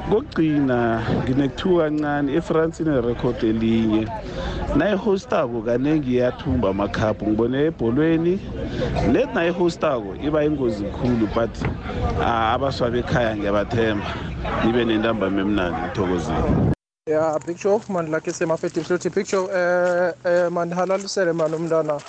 kokugcina 0.10 1.02
nginekuthuka 1.24 1.84
kancane 1.90 2.34
efrance 2.34 2.84
inerekhodi 2.84 3.48
elinye. 3.50 4.08
Nayihostako 4.76 5.62
kaningi 5.62 6.12
iyathumba 6.14 6.70
amakhaphu 6.70 7.28
ngibone 7.28 7.66
ebholweni. 7.66 8.40
Let 9.14 9.34
nayihostako 9.34 10.16
iba 10.24 10.46
ingozi 10.46 10.86
khulu 10.86 11.28
but 11.36 11.54
abaswa 12.22 12.92
bekhaya 12.92 13.36
ngiyabathemba 13.38 14.06
nibe 14.66 14.86
nentambama 14.86 15.42
emnandi 15.42 15.82
ngithokozile. 15.82 16.74
Ya 17.08 17.40
picture 17.46 17.80
mandla 17.90 18.20
ke 18.20 18.32
semafeti 18.34 18.82
futhi 18.82 19.10
picture 19.10 19.48
eh 19.54 20.14
eh 20.26 20.50
manhalalisele 20.50 21.34
man 21.36 21.54
umntana. 21.54 22.00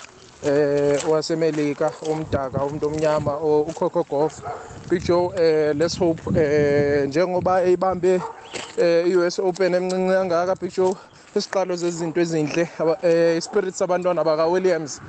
Eh 0.47 1.01
wasemelika 1.11 1.93
umdaka 2.11 2.65
umuntu 2.65 2.87
omnyama 2.87 3.39
ukhokho 3.41 4.03
golf 4.11 4.43
picture 4.89 5.31
eh 5.37 5.75
let's 5.77 5.99
hope 5.99 6.21
eh 6.41 7.09
njengoba 7.09 7.63
eyibambe 7.63 8.21
eh 8.79 9.19
US 9.19 9.39
Open 9.39 9.75
emncinci 9.75 10.13
kangaka 10.13 10.57
picture 10.57 10.95
isiqalo 11.37 11.77
zezinto 11.77 12.21
ezinhle 12.21 12.69
eh 13.03 13.41
spirit 13.43 13.75
sabantwana 13.75 14.25
baka 14.25 14.47
Williams 14.47 15.01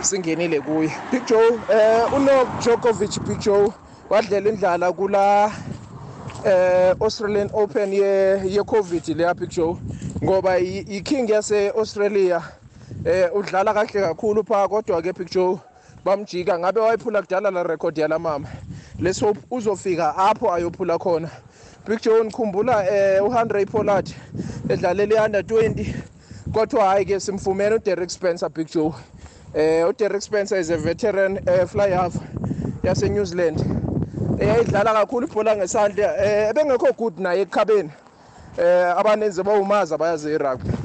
singenile 0.00 0.60
kuye. 0.60 0.92
Picture 1.10 1.60
eh 1.70 2.12
uno 2.16 2.44
Djokovic 2.60 3.20
picture 3.26 3.72
wadlela 4.10 4.50
indlala 4.50 4.92
kula 4.92 5.52
eh 6.46 6.94
Australian 7.00 7.50
Open 7.52 7.92
ye 7.92 8.40
ye 8.48 8.62
COVID 8.64 9.08
leya 9.16 9.34
picture 9.34 9.76
ngoba 10.22 10.58
i 10.58 11.00
king 11.04 11.28
yase 11.28 11.70
Australia 11.76 12.42
eh 13.04 13.28
udlala 13.34 13.74
kahle 13.74 14.00
kakhulu 14.00 14.44
pha 14.44 14.68
kodwa 14.68 15.02
ke 15.02 15.12
picture 15.12 15.58
bamjika. 16.04 16.58
Ngabe 16.58 16.80
wayiphula 16.80 17.22
kudala 17.22 17.50
la 17.50 17.62
record 17.62 17.98
yala 17.98 18.18
mama? 18.18 18.48
Leso 19.00 19.34
uzofika 19.50 20.16
apho 20.16 20.52
ayophula 20.52 20.98
khona. 20.98 21.30
Picture 21.84 22.24
nikhumbula 22.24 22.84
eh 22.88 23.20
uHandre 23.22 23.66
Pollard 23.66 24.08
edlalela 24.68 25.14
iunder 25.14 25.42
20 25.42 25.94
kodwa 26.52 26.84
hayi 26.84 27.04
ke 27.04 27.20
simfumene 27.20 27.74
uDerek 27.74 28.10
Spencer 28.10 28.50
picture 28.50 28.92
eh 29.54 29.84
uDerek 29.88 30.22
Spencer 30.22 30.56
is 30.56 30.70
a 30.70 30.78
veteran 30.78 31.38
eh, 31.46 31.66
fly 31.66 31.90
half 31.90 32.14
yase 32.82 33.10
New 33.10 33.24
Zealand. 33.24 33.58
Eyayidlala 34.40 34.94
kakhulu 34.94 35.26
ibhola 35.26 35.56
ngesandla. 35.56 36.16
Eh 36.24 36.50
ebengekho 36.50 36.96
good 36.96 37.18
naye 37.18 37.42
ekhabeni 37.44 37.90
eh 38.58 38.96
abanenzi 38.96 39.42
bawumaza 39.42 39.98
bayazi 39.98 40.30
irugby. 40.30 40.83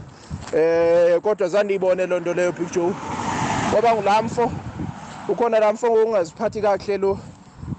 Eh 0.54 1.22
kodwa 1.22 1.48
zanibone 1.48 2.08
lonto 2.08 2.34
leyo 2.34 2.54
picture 2.54 2.94
ngoba 3.72 3.96
ngulamfo 3.96 4.52
ukhona 5.30 5.60
lamfo 5.60 5.94
ongaziphathi 5.94 6.62
kahle 6.62 6.98
lo. 6.98 7.20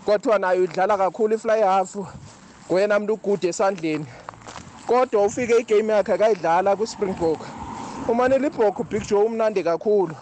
Kodwa 0.06 0.38
nayo 0.38 0.64
idlala 0.64 0.96
kakhulu 0.96 1.34
ifly 1.34 1.62
half 1.62 1.96
ngoyena 2.70 2.96
umuntu 2.96 3.14
ugude 3.14 3.48
esandleni. 3.48 4.06
Kodwa 4.86 5.24
ufike 5.24 5.58
igame 5.58 5.92
yakhe 5.92 6.12
akayidlala 6.12 6.76
ku-springbok. 6.76 7.40
Umane 8.08 8.38
libhokho 8.38 8.84
big 8.84 9.02
joe 9.06 9.24
umnandi 9.24 9.62
kakhulu. 9.62 10.14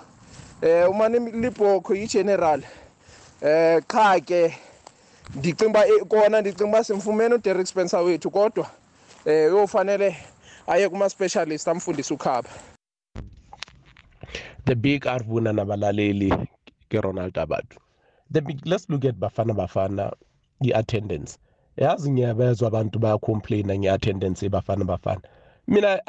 Eh 0.63 0.91
umane 0.91 1.19
libhokho 1.19 1.95
yi-general. 1.95 2.63
Eh 3.43 3.83
cha 3.89 4.21
ke 4.21 4.55
ndicinga 5.35 5.85
uba 5.85 6.05
kona 6.09 6.41
ndicinga 6.41 6.65
uba 6.65 6.85
simfumene 6.85 7.35
uderek 7.35 7.67
spencer 7.67 8.01
wethu 8.01 8.31
kodwa 8.31 8.67
eh 9.27 9.55
uyofanele 9.55 10.17
aye 10.69 10.89
kuma-specialist 10.89 11.69
amfundise 11.69 12.15
ukhaba. 12.15 12.49
The 14.65 14.75
big 14.75 15.07
arvuna 15.07 15.53
nabalaleli 15.53 16.31
ke 16.91 17.03
Ronald 17.03 17.35
Abadu 17.35 17.77
the 18.31 18.43
big 18.43 18.67
let's 18.67 18.89
look 18.89 19.05
at 19.05 19.19
Bafana 19.19 19.55
Bafana 19.57 20.13
i-attendance. 20.65 21.39
Yazi 21.77 22.11
ngiyabezwa 22.11 22.69
abantu 22.69 22.99
bayacomplaina 22.99 23.79
nge-attendance 23.79 24.47
ebafana 24.47 24.85
bafana. 24.85 25.23
Mina 25.67 26.01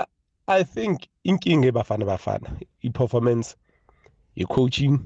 i 0.47 0.63
think 0.63 1.07
inkinga 1.23 1.67
ebafana 1.67 2.05
bafana 2.05 2.49
i-performance 2.81 3.55
i-coaching 4.35 4.99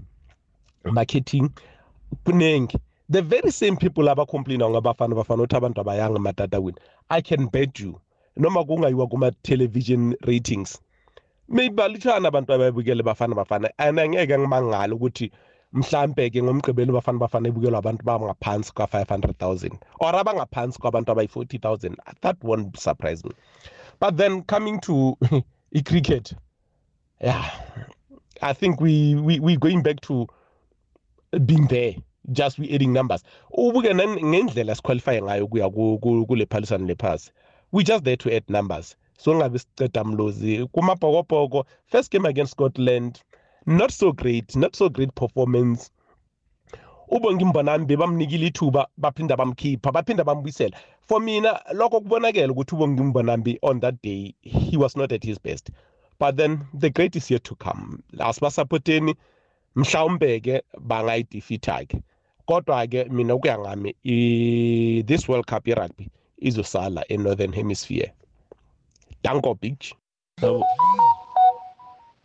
marketing 0.85 1.49
kuningi 2.25 2.77
the 3.09 3.21
very 3.21 3.51
same 3.51 3.75
people 3.75 4.09
abacomplaina 4.09 4.69
ngabafana 4.69 5.15
bafana 5.15 5.43
ukuthi 5.43 5.55
abantu 5.55 5.81
abayanga 5.81 6.17
ematatawini 6.17 6.77
i 7.09 7.21
can 7.21 7.49
bet 7.49 7.79
you 7.79 7.99
noma 8.37 8.63
kungayiwa 8.63 9.07
kuma-television 9.07 10.15
ratings 10.21 10.81
maybe 11.47 11.75
balutshana 11.75 12.27
abantu 12.27 12.53
abayibukele 12.53 13.03
bafana 13.03 13.35
bafana 13.35 13.69
and 13.77 13.99
angeke 13.99 14.37
ngimangala 14.37 14.95
ukuthi 14.95 15.31
mhlambe 15.73 16.29
ke 16.29 16.43
ngomgqibelo 16.43 16.93
bafana 16.93 17.19
bafana 17.19 17.49
ibukelwa 17.49 17.79
abantu 17.79 18.03
bangaphansi 18.05 18.73
kwa-500,000 18.73 19.71
or 19.99 20.15
abangaphansi 20.15 20.79
kwabantu 20.79 21.11
abayi-40,000 21.11 21.95
that 22.21 22.37
won't 22.43 22.77
surprise 22.77 23.23
me. 23.23 23.31
But 23.99 24.17
then 24.17 24.43
coming 24.43 24.79
to 24.81 25.17
i-cricket 25.75 26.33
yeah 27.21 27.49
i 28.41 28.53
think 28.53 28.81
we, 28.81 29.15
we 29.15 29.39
we 29.39 29.57
going 29.57 29.81
back 29.81 30.01
to 30.01 30.27
being 31.45 31.67
there 31.67 31.95
just 32.31 32.57
we 32.59 32.69
adding 32.73 32.93
numbers. 32.93 33.23
Ubuke 33.51 33.95
ngendlela 33.95 34.75
siqualifye 34.75 35.21
ngayo 35.21 35.47
kuya 35.47 35.69
kule 35.69 36.45
phalisano 36.45 36.87
lephasi 36.87 37.31
we 37.73 37.83
just 37.83 38.03
there 38.03 38.15
to 38.15 38.33
add 38.33 38.47
numbers. 38.49 38.95
So 39.17 39.33
ngabe 39.33 39.59
siceda 39.59 40.03
mlozi. 40.03 40.67
Kumabhokobhoko 40.71 41.65
first 41.87 42.11
game 42.11 42.25
against 42.25 42.51
scotland 42.51 43.21
not 43.65 43.91
so 43.91 44.11
great 44.11 44.55
not 44.55 44.75
so 44.75 44.89
great 44.89 45.13
performance. 45.15 45.89
Ubonke 47.11 47.41
imbonami 47.41 47.85
bebamnikile 47.85 48.47
ithuba 48.47 48.87
baphinda 48.97 49.35
bamkhipha 49.35 49.91
baphinda 49.91 50.23
bambuyisela. 50.23 50.77
For 51.01 51.19
mina 51.19 51.59
lokho 51.73 52.01
kubonakala 52.01 52.53
ukuthi 52.53 52.75
ubonke 52.75 53.01
imbonambi 53.01 53.59
on 53.63 53.79
that 53.79 54.01
day 54.01 54.35
he 54.41 54.77
was 54.77 54.95
not 54.95 55.11
at 55.11 55.23
his 55.23 55.39
best. 55.39 55.71
But 56.19 56.37
then 56.37 56.67
the 56.73 56.91
great 56.91 57.15
is 57.15 57.31
yet 57.31 57.43
to 57.45 57.55
come. 57.55 58.03
Asibasapoteni 58.19 59.15
mhlawumbe 59.75 60.39
ke 60.41 60.61
bangayidefeata 60.79 61.87
ke. 61.87 62.03
Kodwa 62.47 62.87
ke 62.87 63.09
mina 63.09 63.35
ukuya 63.35 63.57
ngami 63.57 65.05
this 65.07 65.27
world 65.27 65.47
cup 65.47 65.67
irugby. 65.67 66.11
Izosala 66.43 67.01
e-northern 67.09 67.53
hemisphere. 67.53 68.11
Danko 69.23 69.53
big 69.53 69.77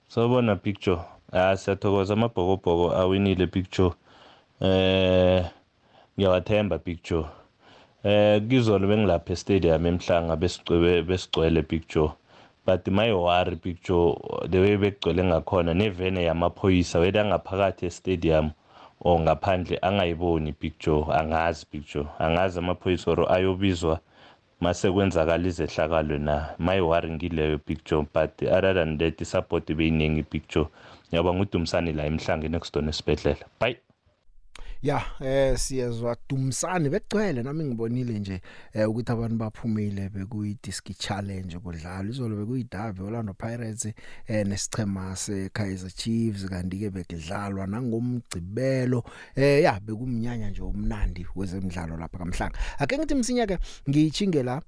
sawubona 0.09 0.57
picture 0.57 1.01
ah 1.33 1.57
siyathokoza. 1.57 2.13
Amabhokobhoko 2.15 2.97
awinile 2.97 3.47
picture 3.47 3.93
eh 4.61 5.45
ngiyawathemba 6.19 6.79
picture 6.79 7.25
eh 8.05 8.43
kizolo 8.49 8.89
bengilapha 8.89 9.33
estadium 9.33 9.87
emhlanga 9.87 10.37
besigcwele 10.37 11.03
besigcwele 11.03 11.63
picture 11.63 12.11
but 12.67 12.89
my 12.89 13.13
worry 13.13 13.57
picture 13.57 14.15
the 14.51 14.59
way 14.61 14.77
begcwele 14.77 15.25
ngakhona 15.25 15.75
nevene 15.75 16.25
yamaphoyisa 16.25 16.99
weda 16.99 17.25
ngaphakathi 17.25 17.87
estadium 17.87 18.51
or 19.01 19.21
ngaphandle 19.21 19.79
angayiboni 19.83 20.53
picture 20.53 21.05
angazi 21.13 21.67
picture 21.67 22.07
angazi 22.19 22.59
amaphoyisa 22.59 23.11
or 23.11 23.33
ayobizwa 23.33 24.01
mase 24.61 24.91
kwenzakala 24.91 25.47
izehlakalo 25.47 26.19
na? 26.19 26.55
My 26.59 26.81
worry 26.81 27.11
ngileyo 27.11 27.59
picture 27.59 28.03
but 28.13 28.43
other 28.43 28.75
than 28.75 28.99
that 28.99 29.21
isupport 29.21 29.67
beyiningi 29.67 30.23
picture 30.23 30.67
ngiyabonga 31.11 31.43
udumisani 31.43 31.93
la 31.93 32.07
emhlangeni 32.07 32.57
ekusitona 32.57 32.91
esibhedlela. 32.91 33.45
Bye. 33.61 33.88
Ya 34.83 35.03
eh 35.21 35.59
siyezwa 35.59 36.17
dumsane 36.29 36.91
begcwele 36.91 37.43
nami 37.43 37.65
ngibonile 37.65 38.19
nje 38.19 38.41
eh 38.73 38.89
ukuthi 38.91 39.13
abantu 39.13 39.37
baphumile 39.37 40.09
bekuyi 40.09 40.59
disc 40.63 40.91
challenge 40.99 41.59
kudlala 41.59 42.09
izolo 42.09 42.37
bekuyidavi 42.37 43.03
Orlando 43.03 43.35
Pirates 43.35 43.87
eh 44.27 44.47
nesichema 44.47 45.17
se 45.17 45.49
Kaizer 45.53 45.91
Chiefs 45.91 46.47
kanti 46.47 46.79
ke 46.79 46.91
bekudlalwa 46.91 47.67
nangomgcibelo. 47.67 49.05
Eh 49.35 49.63
ya 49.63 49.81
bekumnyanya 49.81 50.51
nje 50.51 50.63
omnandi 50.63 51.27
wezemidlalo 51.37 51.97
lapha 51.97 52.19
kamhlanga. 52.19 52.59
Ake 52.79 52.99
ngithi 52.99 53.15
msinya 53.15 53.47
ke 53.47 53.59
ngiyichinge 53.89 54.43
la 54.43 54.63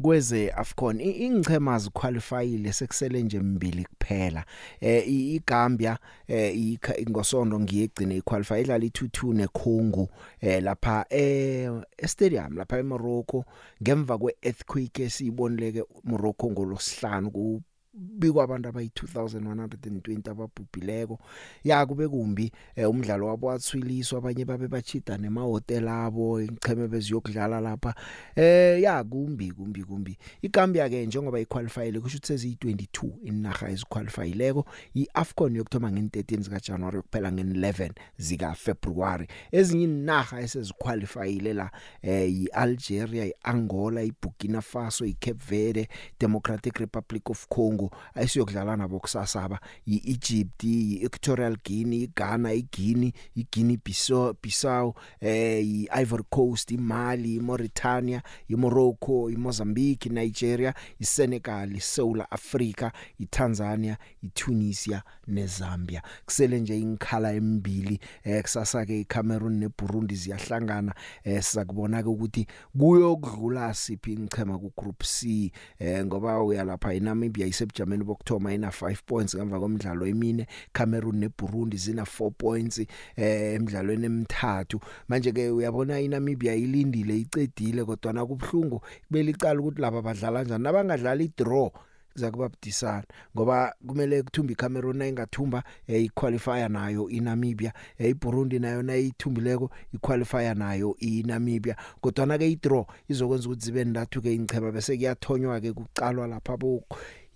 kweze 0.00 0.50
Afcon 0.50 1.00
ingchema 1.00 1.78
ziqualifyile 1.78 2.72
sekusele 2.72 3.22
nje 3.22 3.40
mbili 3.40 3.84
kuphela. 3.84 4.44
Eh 4.80 5.08
iGambia 5.08 5.98
eh 6.28 6.78
ngosondo 7.10 7.60
ngiyegcine 7.60 8.16
iqualify 8.16 8.60
idlala 8.60 8.84
i2-2 8.84 9.34
neKongo 9.34 10.08
eh 10.40 10.62
lapha 10.62 11.06
eh 11.10 11.70
stadium 12.06 12.56
lapha 12.56 12.78
eMorocco. 12.78 13.44
Ngemva 13.82 14.18
kweearthquake 14.18 15.02
esiyibonileke 15.02 15.84
Morocco 16.04 16.50
ngolosihlanu 16.50 17.30
ku 17.30 17.62
bikwa 17.94 18.44
abantu 18.44 18.68
abayi 18.68 18.90
2120 18.94 20.30
ababhubhileko. 20.30 21.18
Ya 21.64 21.86
kube 21.86 22.08
kumbi 22.08 22.52
eh, 22.76 22.90
umdlalo 22.90 23.26
wabo 23.26 23.46
wathwiliswa 23.46 24.18
abanye 24.18 24.44
babe 24.44 24.68
bachida 24.68 25.18
nemahotel 25.18 25.88
abo 25.88 26.40
icheme 26.40 26.88
beziyokudlala 26.88 27.60
lapha. 27.60 27.94
Eh 28.36 28.82
ya 28.82 29.04
kumbi 29.04 29.52
kumbi 29.52 29.84
kumbi. 29.84 30.18
iGambia 30.42 30.88
ke 30.88 31.06
njengoba 31.06 31.40
iqualifyile 31.40 32.00
kusho 32.00 32.16
ukuthi 32.16 32.26
sezi 32.26 32.56
22 32.60 33.10
inaga 33.24 33.68
eziqualifyileko 33.70 34.66
iAfcon 34.94 35.56
yokthoma 35.56 35.90
nge13 35.90 36.40
zika 36.40 36.60
January 36.60 37.02
kuphela 37.02 37.30
nge11 37.30 37.90
zika 38.18 38.54
February 38.54 39.26
ezinye 39.52 39.84
inaga 39.84 40.40
eseziqualifyile 40.40 41.52
la 41.52 41.70
eh 42.02 42.32
iAlgeria 42.32 43.24
iAngola 43.26 44.02
iBurkina 44.02 44.60
Faso 44.62 45.04
iCape 45.04 45.44
Verde 45.48 45.88
Democratic 46.20 46.78
Republic 46.78 47.30
of 47.30 47.46
Congo 47.48 47.81
Congo 47.82 47.96
ayisiyokudlala 48.14 48.76
nabo 48.76 49.00
kusasaba 49.00 49.60
iEgypt 49.86 50.64
iEquatorial 50.64 51.56
Guinea 51.64 52.02
iGhana 52.02 52.52
iGuinea 52.52 53.12
iGuinea 53.36 53.78
Bissau 53.84 54.34
Bissau 54.42 54.94
eh 55.20 55.64
iIvory 55.64 56.24
Coast 56.30 56.70
iMali 56.70 57.34
iMauritania 57.36 58.22
iMorocco 58.48 59.30
iMozambique 59.30 60.08
iNigeria 60.08 60.74
iSenegal 61.00 61.76
iSouth 61.76 62.26
Africa 62.30 62.90
iTanzania 63.18 63.96
iTunisia 64.22 65.02
neZambia. 65.26 66.02
Kusele 66.26 66.60
nje 66.60 66.78
inkhala 66.78 67.32
emibili 67.32 68.00
eh 68.24 68.42
kusasa 68.42 68.86
ke 68.86 69.00
iCameroon 69.00 69.58
neBurundi 69.58 70.14
ziyahlangana 70.14 70.94
eh 71.24 71.42
sizakubona 71.42 72.02
ke 72.02 72.08
ukuthi 72.08 72.46
kuyokudlula 72.78 73.74
siphi 73.74 74.12
ingchema 74.12 74.58
ku 74.58 74.72
group 74.76 75.02
C 75.02 75.52
eh 75.78 76.04
ngoba 76.04 76.42
uyalapha 76.42 76.94
iNamibia 76.94 77.46
isebujameni 77.72 78.04
bokthoma 78.04 78.54
ina 78.54 78.68
5 78.68 78.96
points 79.06 79.34
ngemva 79.34 79.60
komdlalo 79.60 80.06
emine. 80.06 80.46
Cameroon 80.72 81.16
neBurundi 81.16 81.76
zina 81.76 82.02
4 82.02 82.30
points 82.30 82.78
eh 82.78 83.54
emidlalweni 83.54 84.06
emithathu. 84.06 84.80
Manje 85.08 85.32
ke 85.32 85.50
uyabona 85.50 86.00
iNamibia 86.00 86.54
ilindile 86.54 87.18
icedile 87.18 87.84
kodwa 87.84 88.12
nakubhlungu 88.12 88.82
kubeli 89.06 89.30
icala 89.30 89.60
ukuthi 89.60 89.80
laba 89.80 90.02
badlala 90.02 90.38
kanjani 90.40 90.64
nabangadlala 90.64 91.22
idraw 91.22 91.70
zakuba 92.14 92.48
budisana. 92.48 93.04
Ngoba 93.36 93.74
kumele 93.86 94.22
kuthumba 94.22 94.52
iCameroon 94.52 95.02
ayingathumba 95.02 95.62
eyiqualifier 95.88 96.68
nayo 96.70 97.08
iNamibia. 97.08 97.72
eyiBurundi 97.98 98.58
nayo 98.58 98.82
nayithumbileko 98.82 99.70
iqualifier 99.94 100.56
nayo 100.56 100.96
iNamibia. 100.98 101.76
Kodwa 102.00 102.26
na 102.26 102.38
ke 102.38 102.50
idraw 102.50 102.84
izokwenza 103.08 103.48
ukuthi 103.48 103.64
zibe 103.64 103.84
ndathu 103.84 104.22
ke 104.22 104.34
ingcheba 104.34 104.72
bese 104.72 104.96
kuyathonywa 104.96 105.60
ke 105.60 105.72
kucalwa 105.72 106.26
lapha 106.26 106.56
bo 106.56 106.84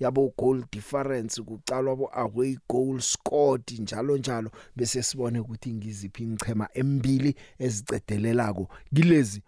yabo 0.00 0.32
goal 0.38 0.64
difference 0.72 1.42
kucalwa 1.42 1.92
abo 1.92 2.10
away 2.12 2.58
goal 2.68 3.00
scored 3.00 3.70
njalo 3.80 4.16
njalo. 4.16 4.50
Bese 4.76 5.02
sibone 5.02 5.40
ukuthi 5.40 5.74
ngiziphi 5.74 6.22
ingchema 6.22 6.68
embili 6.74 7.34
ezicedelelako 7.58 8.68
kilezi 8.94 9.42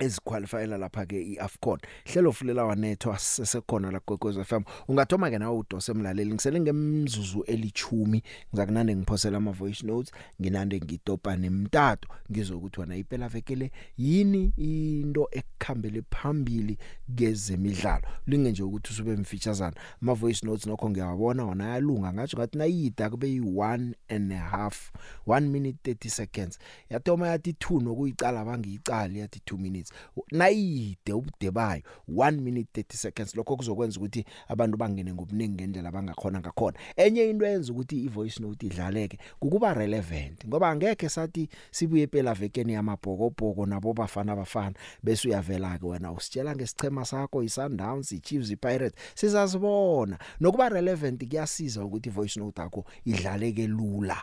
eziqualifyela 0.00 0.78
lapha 0.78 1.06
ke 1.06 1.22
iAfcon. 1.22 1.78
Hlelo 2.04 2.32
fulela 2.32 2.64
wanethwa 2.64 3.18
sesekhona 3.18 3.90
la 3.90 4.00
Gqogqozo 4.00 4.44
FM 4.44 4.62
ungathoma 4.88 5.30
ke 5.30 5.38
nawe 5.38 5.58
udose 5.58 5.92
emlaleli. 5.92 6.34
Ngisele 6.34 6.60
ngemzuzu 6.60 7.42
elichumi 7.42 8.22
ngizakunande 8.52 8.96
ngiphosela 8.96 9.36
ama 9.36 9.52
voice 9.52 9.86
notes 9.86 10.12
nginande 10.40 10.80
ngitopa 10.80 11.36
nemtato. 11.36 12.08
Ngizokuthi 12.32 12.80
wena 12.80 12.96
iphela 12.96 13.28
vekele 13.28 13.70
yini 13.98 14.52
into 14.56 15.28
ekukhambele 15.32 16.02
phambili 16.10 16.78
kezemidlalo? 17.16 18.02
Linge 18.26 18.50
nje 18.50 18.62
ukuthi 18.62 18.92
usube 18.92 19.16
mfeaturesana 19.16 19.76
ama 20.02 20.14
voice 20.14 20.46
notes 20.46 20.66
nokho 20.66 20.90
ngiyawabona 20.90 21.44
wona 21.44 21.64
ayalunga. 21.64 22.12
Ngathi 22.12 22.36
ngathi 22.36 22.58
nayida 22.58 23.10
kube 23.10 23.28
yi1 23.28 23.94
and 24.08 24.32
a 24.32 24.38
half 24.38 24.92
1 25.26 25.40
minute 25.40 25.92
30 25.92 26.08
seconds. 26.08 26.58
Yatoma 26.90 27.28
yathi 27.28 27.50
2 27.52 27.82
nokuyicala 27.82 28.44
bangiyicala 28.44 29.18
yathi 29.18 29.40
2 29.46 29.58
minutes. 29.58 29.89
Nayide 30.32 31.12
ubude 31.12 31.50
bayo 31.50 31.82
1 32.08 32.40
minute 32.40 32.82
30 32.82 32.96
seconds. 32.96 33.36
Lokho 33.36 33.56
kuzokwenza 33.56 34.00
ukuthi 34.00 34.24
abantu 34.48 34.76
bangene 34.76 35.12
ngobuningi 35.12 35.54
ngendlela 35.54 35.88
abangakhona 35.88 36.40
ngakhona. 36.40 36.78
Enye 36.96 37.30
into 37.30 37.46
eyenza 37.46 37.72
ukuthi 37.72 38.04
ivoice 38.04 38.42
note 38.42 38.66
idlaleke 38.66 39.18
kukuba 39.40 39.74
relevant. 39.74 40.46
Ngoba 40.46 40.68
angeke 40.68 41.08
sathi 41.08 41.48
sibuye 41.70 42.06
phela 42.06 42.34
vekeni 42.34 42.72
yamabhokobhoko 42.72 43.66
nabo 43.66 43.92
bafana 43.92 44.36
bafana 44.36 44.74
bese 45.02 45.28
uyavela 45.28 45.78
ke 45.78 45.86
wena 45.86 46.12
usitshela 46.12 46.56
ngesichema 46.56 47.04
sakho 47.04 47.42
iSundowns 47.42 48.12
iChiefs 48.12 48.50
iPirates. 48.50 48.98
Sizazibona. 49.14 50.18
Nokuba 50.40 50.68
relevant 50.68 51.28
kuyasiza 51.28 51.84
ukuthi 51.84 52.08
ivoice 52.08 52.40
note 52.40 52.60
yakho 52.60 52.84
idlaleke 53.04 53.66
lula. 53.66 54.22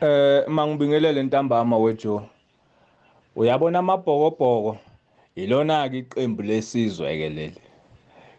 Eh 0.00 0.48
mangibingelele 0.48 1.22
ntambama 1.22 1.78
wejo 1.78 2.28
uyabona 3.36 3.78
amabhokobhoko 3.78 4.76
ilona 5.36 5.88
ke 5.88 5.98
iqembu 5.98 6.42
lesizwe 6.42 7.16
ke 7.16 7.28
leli 7.28 7.60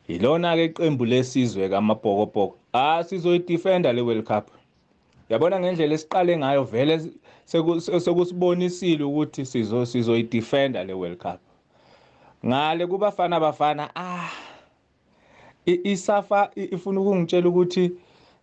ilona 0.07 0.55
ke 0.55 0.65
iqembu 0.65 1.05
lesizwe 1.05 1.69
kamabhokobhoko 1.69 2.57
ah 2.73 3.03
sizoyidefenda 3.03 3.93
le 3.93 4.01
World 4.01 4.25
Cup 4.25 4.49
yabona 5.29 5.59
ngendlela 5.59 5.95
esiqale 5.95 6.37
ngayo 6.37 6.63
vele 6.63 7.11
sekusibonisile 7.45 9.03
ukuthi 9.03 9.45
sizo 9.45 9.85
sizoyidefenda 9.85 10.83
le 10.83 10.93
World 10.93 11.17
Cup 11.17 11.39
ngale 12.45 12.87
kubafana 12.87 13.39
bafana 13.39 13.89
ah 13.95 14.29
isafa 15.65 16.51
ifuna 16.55 17.01
ukungitshela 17.01 17.49
ukuthi 17.49 17.91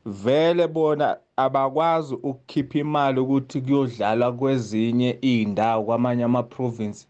vele 0.07 0.66
bona 0.68 1.16
abakwazi 1.36 2.14
ukukhipha 2.14 2.78
imali 2.78 3.20
ukuthi 3.20 3.61
kuyodlala 3.61 4.32
kwezinye 4.32 5.18
izindawo 5.22 5.84
kwamanye 5.84 6.24
ama 6.24 6.42
province 6.42 7.07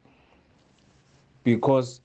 because 1.44 2.00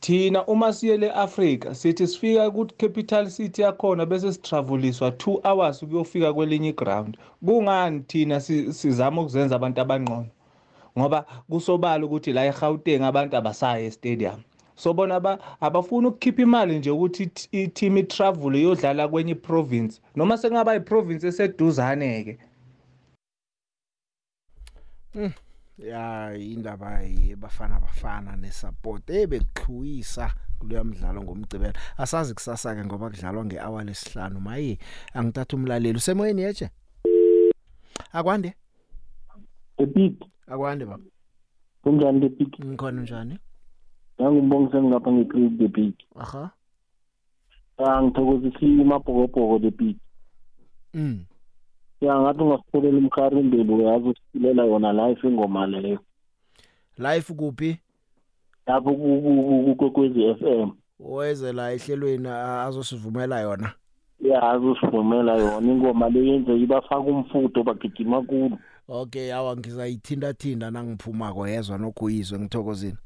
thina 0.00 0.46
uma 0.46 0.72
siye 0.72 0.96
leAfrica 0.96 1.74
sithi 1.74 2.06
sifika 2.06 2.50
ku 2.50 2.66
capital 2.66 3.30
city 3.30 3.62
yakhona 3.62 4.06
bese 4.06 4.32
sitraveliswa 4.32 5.10
2 5.10 5.40
hours 5.42 5.82
ukuyofika 5.82 6.32
kwelinye 6.32 6.72
ground 6.72 7.18
kungani 7.46 8.00
thina 8.00 8.40
sizama 8.40 9.22
ukuzenza 9.22 9.56
abantu 9.56 9.80
abangqono 9.80 10.30
ngoba 10.98 11.26
kusobala 11.50 12.06
ukuthi 12.06 12.32
la 12.32 12.46
eGauteng 12.46 13.02
abantu 13.04 13.36
abasaye 13.36 13.86
estadium. 13.86 14.40
So 14.78 14.94
bona 14.94 15.20
ba 15.20 15.38
abafuna 15.60 16.08
ukukhipha 16.08 16.42
imali 16.42 16.78
nje 16.78 16.90
ukuthi 16.90 17.30
i-team 17.52 17.96
itravel 17.96 18.54
iyodlala 18.54 19.08
kwenye 19.08 19.34
province 19.34 20.00
noma 20.16 20.38
sengaba 20.38 20.76
iprovince 20.76 21.26
eseduzane 21.28 22.24
ke 22.24 22.38
mm. 25.14 25.32
ya 25.78 26.34
indaba 26.36 27.00
yebafana 27.00 27.80
bafana 27.80 28.36
nesupport 28.36 29.10
ebekuxhuisa 29.10 30.30
kuleya 30.58 30.84
mdlalo 30.84 31.22
ngomgcibelo. 31.22 31.72
Asazi 31.96 32.34
kusasa 32.34 32.74
ke 32.74 32.84
ngoba 32.84 33.10
kudlalwa 33.10 33.44
ngehour 33.44 33.84
lesihlanu. 33.84 34.40
Maye 34.40 34.78
angithatha 35.14 35.56
umlaleli. 35.56 35.98
Usemoyeni 35.98 36.42
yeche 36.42 36.70
akwande? 38.12 38.54
Epik 39.78 40.24
akwande 40.46 40.84
baba. 40.84 41.04
Kunjani 41.82 42.26
epik 42.26 42.60
ngikhona 42.64 43.02
njani? 43.02 43.38
Nangibonga 44.18 44.82
ngapha 44.82 45.12
ngeCreek 45.12 45.58
the 45.58 45.68
Big. 45.68 45.94
Aha. 46.16 46.50
Ah 47.78 48.02
ngithokozisile 48.02 48.82
amabhokobhoko 48.82 49.58
the 49.58 49.70
Big. 49.70 49.96
Mm. 50.94 51.24
Ya 52.00 52.20
ngathi 52.20 52.42
ungasipholela 52.42 52.98
umkhari 52.98 53.40
indelu 53.40 53.80
yazi 53.80 54.08
usilela 54.08 54.64
yona 54.64 54.92
live 54.92 55.28
ingoma 55.28 55.66
leyo. 55.66 55.98
Live 56.98 57.34
kuphi? 57.34 57.78
Lapho 58.66 58.94
ku 58.94 59.76
Kokwezi 59.78 60.34
FM. 60.34 60.70
Weze 61.00 61.52
la 61.52 61.72
ehlelweni 61.72 62.28
azosivumela 62.28 63.40
yona. 63.40 63.72
yazi 64.20 64.66
usivumela 64.66 65.36
yona 65.36 65.72
ingoma 65.72 66.08
le 66.08 66.26
yenze 66.26 66.56
ibafaka 66.56 67.00
umfudo 67.00 67.62
bagijima 67.62 68.22
kulo 68.22 68.58
okay 68.88 69.34
awa 69.34 69.56
ngizayithinta 69.56 70.32
thinta 70.32 70.70
nangiphumako 70.70 71.48
yezwa 71.48 71.78
nokuyizwe 71.78 72.38
ngithokozini 72.38 72.96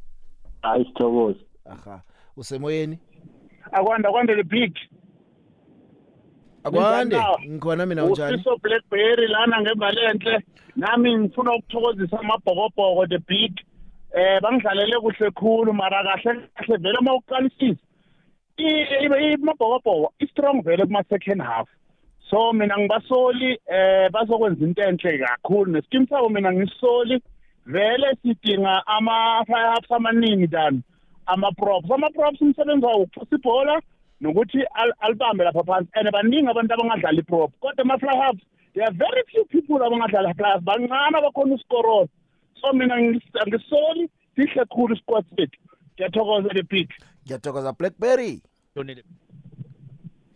hayi 0.62 0.84
sithokoze 0.84 1.40
aha. 1.70 2.02
Usemoyeni? 2.36 2.98
Akwanda 3.72 4.10
kwande 4.10 4.34
le 4.34 4.42
big. 4.42 4.76
Akwande. 6.64 7.16
Ngikhona 7.48 7.86
mina 7.86 8.04
unjani? 8.04 8.34
Usiso 8.34 8.56
blackberry 8.56 9.28
lana 9.28 9.60
ngembalenhle 9.60 10.42
nami 10.76 11.18
ngifuna 11.18 11.54
ukuthokozisa 11.54 12.20
amabhokobhoko 12.20 13.06
the 13.06 13.18
big. 13.18 13.52
Eh 14.14 14.40
bangidlalele 14.42 15.00
kuhle 15.00 15.30
khulu 15.30 15.72
mara 15.72 16.04
kahle 16.04 16.40
kahle 16.54 16.76
vele 16.76 16.98
uma 17.00 17.14
uqalisisa 17.14 17.80
imabhokobhoko 19.34 20.12
i-strong 20.20 20.62
vele 20.62 20.86
kuma-second 20.86 21.42
half. 21.42 21.68
So 22.30 22.52
mina 22.52 22.78
ngibasoli 22.78 23.58
eh 23.66 24.10
bazokwenza 24.10 24.64
into 24.64 24.82
enhle 24.82 25.18
kakhulu. 25.18 25.72
Neskim 25.72 26.06
sabo 26.08 26.28
mina 26.28 26.52
ngisoli. 26.52 27.22
Vele 27.66 28.16
sidinga 28.22 28.86
ama-fire 28.86 29.68
halves 29.70 29.90
amaningi 29.90 30.46
than 30.50 30.82
ama-props. 31.26 31.90
Ama-props 31.90 32.40
umsebenzi 32.40 32.86
wawo 32.86 33.02
ukuphusa 33.02 33.36
ibhola 33.36 33.82
nokuthi 34.20 34.58
alibambe 35.00 35.44
lapha 35.44 35.64
phansi. 35.64 35.90
And 35.94 36.08
baningi 36.12 36.48
abantu 36.50 36.74
abangadlala 36.74 37.20
iprop 37.20 37.52
kodwa 37.60 37.82
ama-fly 37.82 38.16
halves 38.16 38.42
there 38.74 38.84
are 38.86 38.94
very 38.94 39.22
few 39.30 39.44
people 39.44 39.82
abangadlala 39.82 40.34
fly 40.34 40.48
halves 40.48 40.64
bancane 40.64 41.16
abakhona 41.18 41.54
usikorona 41.54 42.08
so 42.60 42.72
mina 42.72 42.94
angisoli 42.94 44.10
sihle 44.36 44.64
khulu 44.64 44.94
isikwad 44.94 45.24
sethu. 45.36 45.60
Ngiyathokoza 45.94 46.48
le 46.54 46.62
big 46.62 46.90
ngiyathokoza 47.26 47.72
blackberry. 47.72 48.42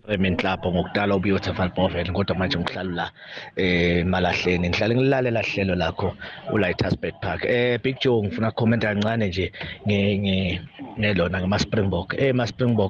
Raymond 0.08 0.42
Lapho 0.42 0.72
ngokudala 0.72 1.16
uBeautiful 1.16 1.70
Bovel 1.74 2.12
kodwa 2.12 2.36
manje 2.38 2.58
ngihlala 2.58 2.94
la 2.94 3.10
eh 3.56 4.06
Malahleni. 4.06 4.68
Ngihlala 4.68 4.94
ngilalela 4.94 5.42
hlelo 5.42 5.74
lakho 5.74 6.14
uLighthouse 6.52 6.96
Park. 7.20 7.44
Eh 7.44 7.78
Big 7.82 7.98
Joe 8.00 8.22
ngifuna 8.22 8.50
comment 8.52 8.82
kancane 8.82 9.28
nje 9.28 9.52
nge 9.86 10.60
nelona 10.98 11.40
ngama 11.40 11.58
Springbok 11.58 12.14
eh 12.18 12.34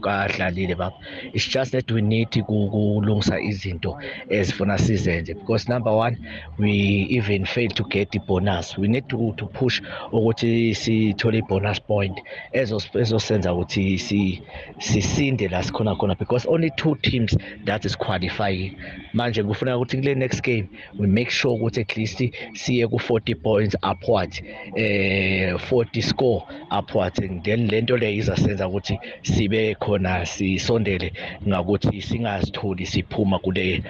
adlalile 0.07 0.75
baba 0.77 0.97
it's 1.33 1.47
just 1.47 1.73
that 1.73 1.91
we 1.91 2.03
need 2.03 2.31
kulungisa 2.31 3.41
izinto 3.41 3.99
ezifuna 4.29 4.79
sizenze 4.79 5.35
because 5.35 5.69
number 5.69 5.93
one 5.93 6.17
we 6.59 6.71
even 7.11 7.45
fail 7.45 7.71
to 7.71 7.85
get 7.85 8.11
the 8.11 8.19
bonus. 8.19 8.77
We 8.79 8.89
need 8.89 9.09
to 9.09 9.35
to 9.37 9.47
push 9.47 9.81
ukuthi 10.13 10.75
sithole 10.75 11.43
bonus 11.49 11.81
point 11.81 12.21
ezo 12.53 12.81
ezosenza 12.95 13.53
ukuthi 13.53 13.99
si 13.99 14.43
sisinde 14.79 15.49
la 15.49 15.63
sikhona 15.63 15.97
khona 15.97 16.19
because 16.19 16.47
only 16.47 16.71
two 16.77 16.95
teams 17.03 17.37
that 17.65 17.85
is 17.85 17.97
qualifying. 17.97 18.77
Manje 19.15 19.43
kufuneka 19.43 19.77
ukuthi 19.77 19.97
kule 19.97 20.15
next 20.15 20.43
game 20.43 20.69
we 20.99 21.07
make 21.07 21.31
sure 21.31 21.55
ukuthi 21.55 21.81
at 21.81 21.97
least 21.97 22.19
siye 22.53 22.87
ku 22.89 22.97
40 22.97 23.35
points 23.35 23.77
upward 23.83 24.33
eh 24.77 25.55
40 25.71 26.03
score 26.03 26.43
upward 26.71 27.19
and 27.19 27.45
then 27.45 27.69
lento 27.69 27.96
le 27.97 28.15
izasenza 28.15 28.69
ukuthi 28.69 28.99
sibe 29.23 29.75
khona 29.75 30.27
sisondele 30.27 31.13
ngakuthi 31.49 32.03
singazitholi 32.03 32.87
siphuma 32.87 33.39
kule 33.39 33.83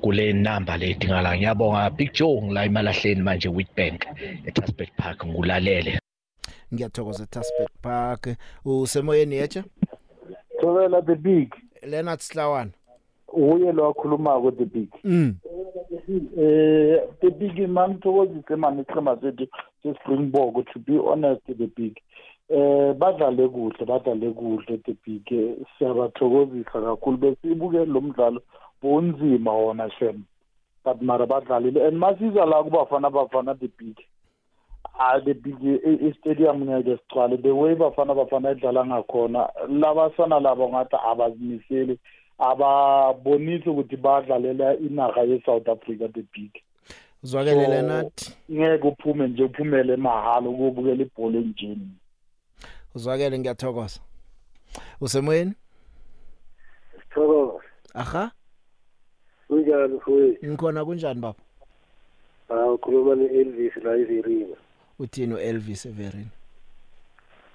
kule 0.00 0.32
number 0.32 0.78
le 0.78 0.90
edingala 0.90 1.36
ngiyabonga 1.36 1.90
Big 1.90 2.12
Joe 2.12 2.42
ngila 2.42 2.66
imalahleni 2.66 3.22
manje 3.22 3.48
Witbank 3.48 4.06
eTaspet 4.46 4.90
Park 4.96 5.26
ngulalele 5.26 5.98
ngiyathokoza 6.74 7.22
eTaspet 7.22 7.68
Park. 7.82 8.28
Usemoyeni 8.64 9.36
yecha 9.36 9.64
Thobela 10.60 11.04
the 11.04 11.14
big. 11.14 11.54
Leonard 11.82 12.20
Slawan. 12.20 12.72
Uye 13.32 13.72
lo 13.72 13.84
wakhulumako 13.84 14.50
the 14.50 14.64
big. 14.64 14.90
Mm. 15.04 15.36
Eh 16.38 17.00
the 17.20 17.30
big 17.30 17.68
man 17.68 17.98
thokozise 18.00 18.56
manje 18.56 18.82
iqhema 18.82 19.16
sethu 19.20 19.46
sespringbok 19.82 20.72
to 20.72 20.78
be 20.78 20.98
honest 20.98 21.42
the 21.46 21.66
big. 21.76 22.00
Eh 22.48 22.94
badlale 22.94 23.48
kuhle 23.48 23.86
badlale 23.86 24.30
kuhle 24.30 24.78
the 24.84 24.96
big 25.06 25.26
siyabathokozisa 25.78 26.80
kakhulu. 26.80 27.16
Besibuke 27.16 27.84
lo 27.84 28.00
mdlalo 28.00 28.42
bonzima 28.82 29.52
wona 29.52 29.90
shem. 29.98 30.24
But 30.84 31.02
mara 31.02 31.26
badlalile. 31.26 31.86
And 31.88 31.98
masiza 31.98 32.44
la 32.46 32.62
kubafana 32.62 33.10
bafana 33.10 33.54
the 33.58 33.68
big 33.68 33.96
ah 34.98 35.18
the 35.20 35.34
big 35.34 35.56
i-stadium 35.62 36.64
ngeke 36.64 36.98
sigcwale. 36.98 37.42
The 37.42 37.54
way 37.54 37.74
bafana 37.74 38.14
bafana 38.14 38.50
edlala 38.50 38.86
ngakhona 38.86 39.48
labasana 39.68 40.40
labo 40.40 40.68
ngathi 40.68 40.96
abazimiseli. 40.96 41.98
Ababonisi 42.38 43.68
ukuthi 43.68 43.96
badlalela 43.96 44.76
inaga 44.76 45.22
ye-south 45.22 45.68
africa 45.68 46.08
the 46.12 46.24
big 46.32 46.50
uzwakelele 47.22 47.82
nathi? 47.82 48.36
ngeke 48.52 48.88
uphume 48.88 49.28
nje 49.28 49.44
uphumele 49.44 49.96
mahhala 49.96 50.48
ukubukela 50.48 51.02
ibhola 51.02 51.38
enjini 51.38 51.88
uzwakele 52.94 53.38
ngiyathokoza. 53.38 54.00
Usemoyeni? 55.00 55.54
Sithokoza. 57.00 57.64
Aha. 57.94 58.30
Kunjani 59.48 59.94
mfowethu 59.94 60.46
ngikhona 60.46 60.84
kunjani 60.84 61.20
baba? 61.20 61.40
Ah 62.48 62.72
ukhuluma 62.72 63.14
ne-elvis 63.14 63.76
la 63.76 63.96
ivirina 63.96 64.56
uthini 64.98 65.34
u-elvis 65.34 65.86
everin 65.86 66.28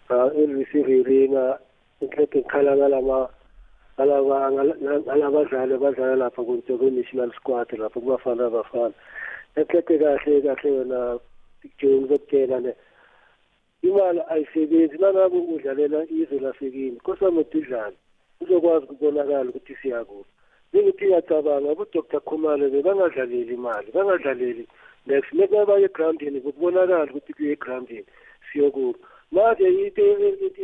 ah 0.09 0.29
elvis 0.35 0.73
ivirina 0.73 1.59
inhleke 2.01 2.39
ngikhala 2.39 2.75
ngalama 2.77 3.29
ngalaba 3.95 4.51
ngalabadlali 4.51 5.73
abadlala 5.73 6.15
lapha 6.15 6.43
kwe-national 6.43 7.31
squad 7.37 7.67
lapha 7.77 7.99
kubafana 7.99 8.45
abafana. 8.45 8.93
Enhleke 9.55 9.99
kahle 9.99 10.41
kahle 10.41 10.69
yona 10.77 11.19
picture 11.61 11.99
ngizokutshela 11.99 12.59
ne 12.59 12.71
imali 13.87 14.21
ayisebenzi 14.33 14.97
nangabe 14.97 15.37
udlalela 15.37 15.99
izwe 16.19 16.39
lasekini 16.39 16.99
kosamode 17.05 17.57
udlale 17.57 17.97
uzokwazi 18.41 18.85
ukubonakala 18.85 19.49
ukuthi 19.49 19.75
siyakuphi 19.81 20.31
njengokuthi 20.73 21.05
ngiyacabanga 21.05 21.69
abodr 21.71 22.19
khumalo 22.27 22.65
bebangadlaleli 22.73 23.53
imali 23.57 23.89
bangadlaleli 23.95 24.63
next 25.07 25.31
mekabaya 25.37 25.85
egrawundini 25.87 26.39
kubonakala 26.45 27.11
ukuthi 27.11 27.31
kuye 27.35 27.51
egrawundini 27.55 28.09
siyokuphi 28.47 29.01
manje 29.33 29.65
into 29.83 30.01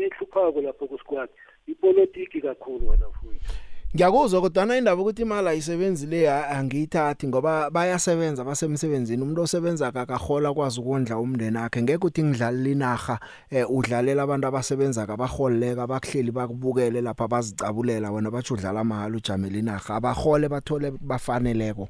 ehluphako 0.06 0.60
lapho 0.66 0.86
kusquad 0.92 1.30
ipolitiki 1.72 2.42
kakhulu 2.46 2.90
wena 2.90 3.08
mfowethu 3.10 3.65
ngiyakuzwa 3.96 4.42
kodwa 4.42 4.78
indaba 4.78 5.02
ukuthi 5.02 5.22
imali 5.22 5.48
ayisebenzi 5.48 6.08
le 6.08 6.30
angiyithathi 6.30 7.28
ngoba 7.28 7.70
bayasebenza 7.70 8.44
basemsebenzini. 8.44 9.24
Umuntu 9.24 9.42
osebenza 9.42 9.88
akahola 9.88 10.54
kwazi 10.54 10.82
ukondla 10.82 11.18
umndeni 11.18 11.58
wakhe. 11.58 11.82
Ngeke 11.82 12.08
uthi 12.08 12.24
ngidlalela 12.24 12.70
inaga 12.70 13.20
eh, 13.50 13.66
udlalela 13.72 14.24
abantu 14.24 14.48
abasebenza 14.48 15.08
abaholeka 15.08 15.88
bakuhleli 15.88 16.32
bakubukele 16.32 17.02
lapha 17.02 17.28
bazicabulela. 17.28 18.12
Wena 18.12 18.32
bathi 18.32 18.54
udlala 18.54 18.84
mahala 18.84 19.16
ujamela 19.16 19.58
inaga 19.58 19.96
abahole 19.96 20.50
bathole 20.50 20.92
bafaneleko. 20.92 21.88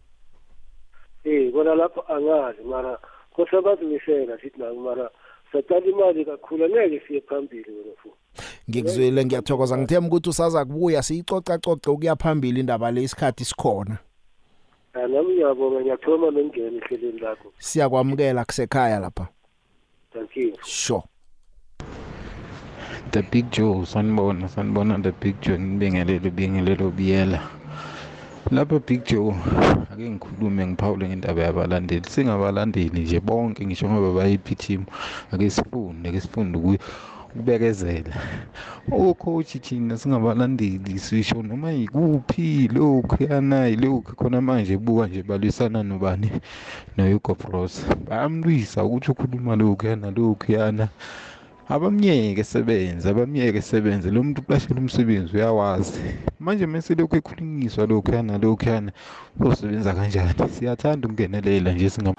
Eh 1.23 1.51
bona 1.51 1.73
lapho 1.73 2.05
angazi 2.07 2.61
mara 2.69 2.99
kosa 3.33 3.61
bazimisela 3.61 4.37
sithi 4.37 4.59
nabo 4.59 4.79
mara 4.79 5.09
satala 5.51 5.85
imali 5.85 6.25
kakhulu 6.25 6.65
angeke 6.65 7.01
siye 7.07 7.21
phambili 7.21 7.71
wena 7.71 7.93
mfowethu 7.97 8.24
ngikuzwile 8.69 9.25
ngiyathokoza. 9.25 9.77
Ngithemba 9.77 10.07
ukuthi 10.07 10.29
usaza 10.29 10.65
kubuya 10.65 11.03
siyicoca 11.03 11.57
coce 11.57 11.89
ukuya 11.89 12.15
phambili 12.15 12.59
indaba 12.59 12.91
le 12.91 13.03
isikhathi 13.03 13.45
sikhona. 13.45 13.97
Nami 14.95 15.33
ngiyabonga 15.33 15.81
ngiyathoma 15.81 16.31
nongena 16.31 16.77
ehlelweni 16.77 17.19
lakho. 17.19 17.51
Siyakwamukela 17.59 18.45
kusekhaya 18.45 18.99
lapha. 18.99 19.27
Thank 20.13 20.37
you. 20.37 20.53
Sure. 20.63 21.03
The 23.11 23.21
big 23.21 23.51
joe 23.51 23.85
sanibona 23.85 24.47
sanibona 24.49 24.97
the 25.03 25.11
big 25.11 25.35
joe 25.41 25.59
ngibingelele 25.59 26.29
bingelelo 26.29 26.91
biyela 26.91 27.41
lapha 28.51 28.79
big 28.79 29.03
joe 29.05 29.35
ake 29.91 30.09
ngikhulume 30.09 30.67
ngiphawule 30.67 31.07
ngendaba 31.07 31.41
yabalandeli. 31.41 32.09
Singabalandeli 32.09 33.01
nje 33.01 33.19
bonke 33.19 33.65
ngisho 33.65 33.89
ngoba 33.89 34.19
bayiphi 34.21 34.55
team 34.55 34.85
ake 35.31 35.49
sifunde 35.49 36.09
ake 36.09 36.21
sifunde 36.21 36.79
ukubekezela. 37.35 38.15
Ocoach 38.91 39.59
thina 39.61 39.97
singabalandeli 39.97 40.99
sisho 40.99 41.43
noma 41.43 41.71
yikuphi 41.71 42.67
lokhu 42.73 43.23
yanayi 43.23 43.75
lokhu 43.75 44.15
khona 44.15 44.41
manje 44.41 44.77
buka 44.77 45.07
nje 45.07 45.23
balwisana 45.23 45.83
nobani? 45.83 46.31
noYugo 46.97 47.35
Bros 47.35 47.85
bayamlwisa 48.09 48.83
ukuthi 48.83 49.11
ukhuluma 49.11 49.55
lokhu 49.55 49.87
yana 49.87 50.11
lokhu 50.11 50.51
yana. 50.51 50.87
Abamnyeke 51.69 52.43
sebenze 52.43 53.09
abamnyeke 53.09 53.61
sebenze 53.61 54.11
lo 54.11 54.23
muntu 54.23 54.41
uqashela 54.41 54.79
umsebenzi 54.79 55.35
uyawazi. 55.35 55.99
Manje 56.39 56.65
mase 56.65 56.95
lokhu 56.95 57.15
ekhulunyiswa 57.15 57.85
lokhu 57.85 58.13
yana 58.15 58.37
lokhu 58.37 58.69
yana 58.69 58.91
uzosebenza 59.39 59.93
kanjani? 59.93 60.33
Siyathanda 60.53 61.07
ukungenelela 61.07 61.71
nje 61.73 61.89
singam 61.89 62.15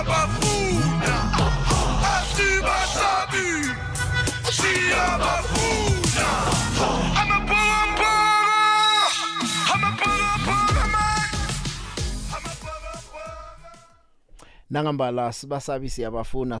siyabafuna. 0.00 1.14
Asibasabi, 2.14 3.48
siyabafuna. 4.56 6.28
Nangambala 14.70 15.32
sibasabi 15.32 15.90
siyabafuna 15.90 16.48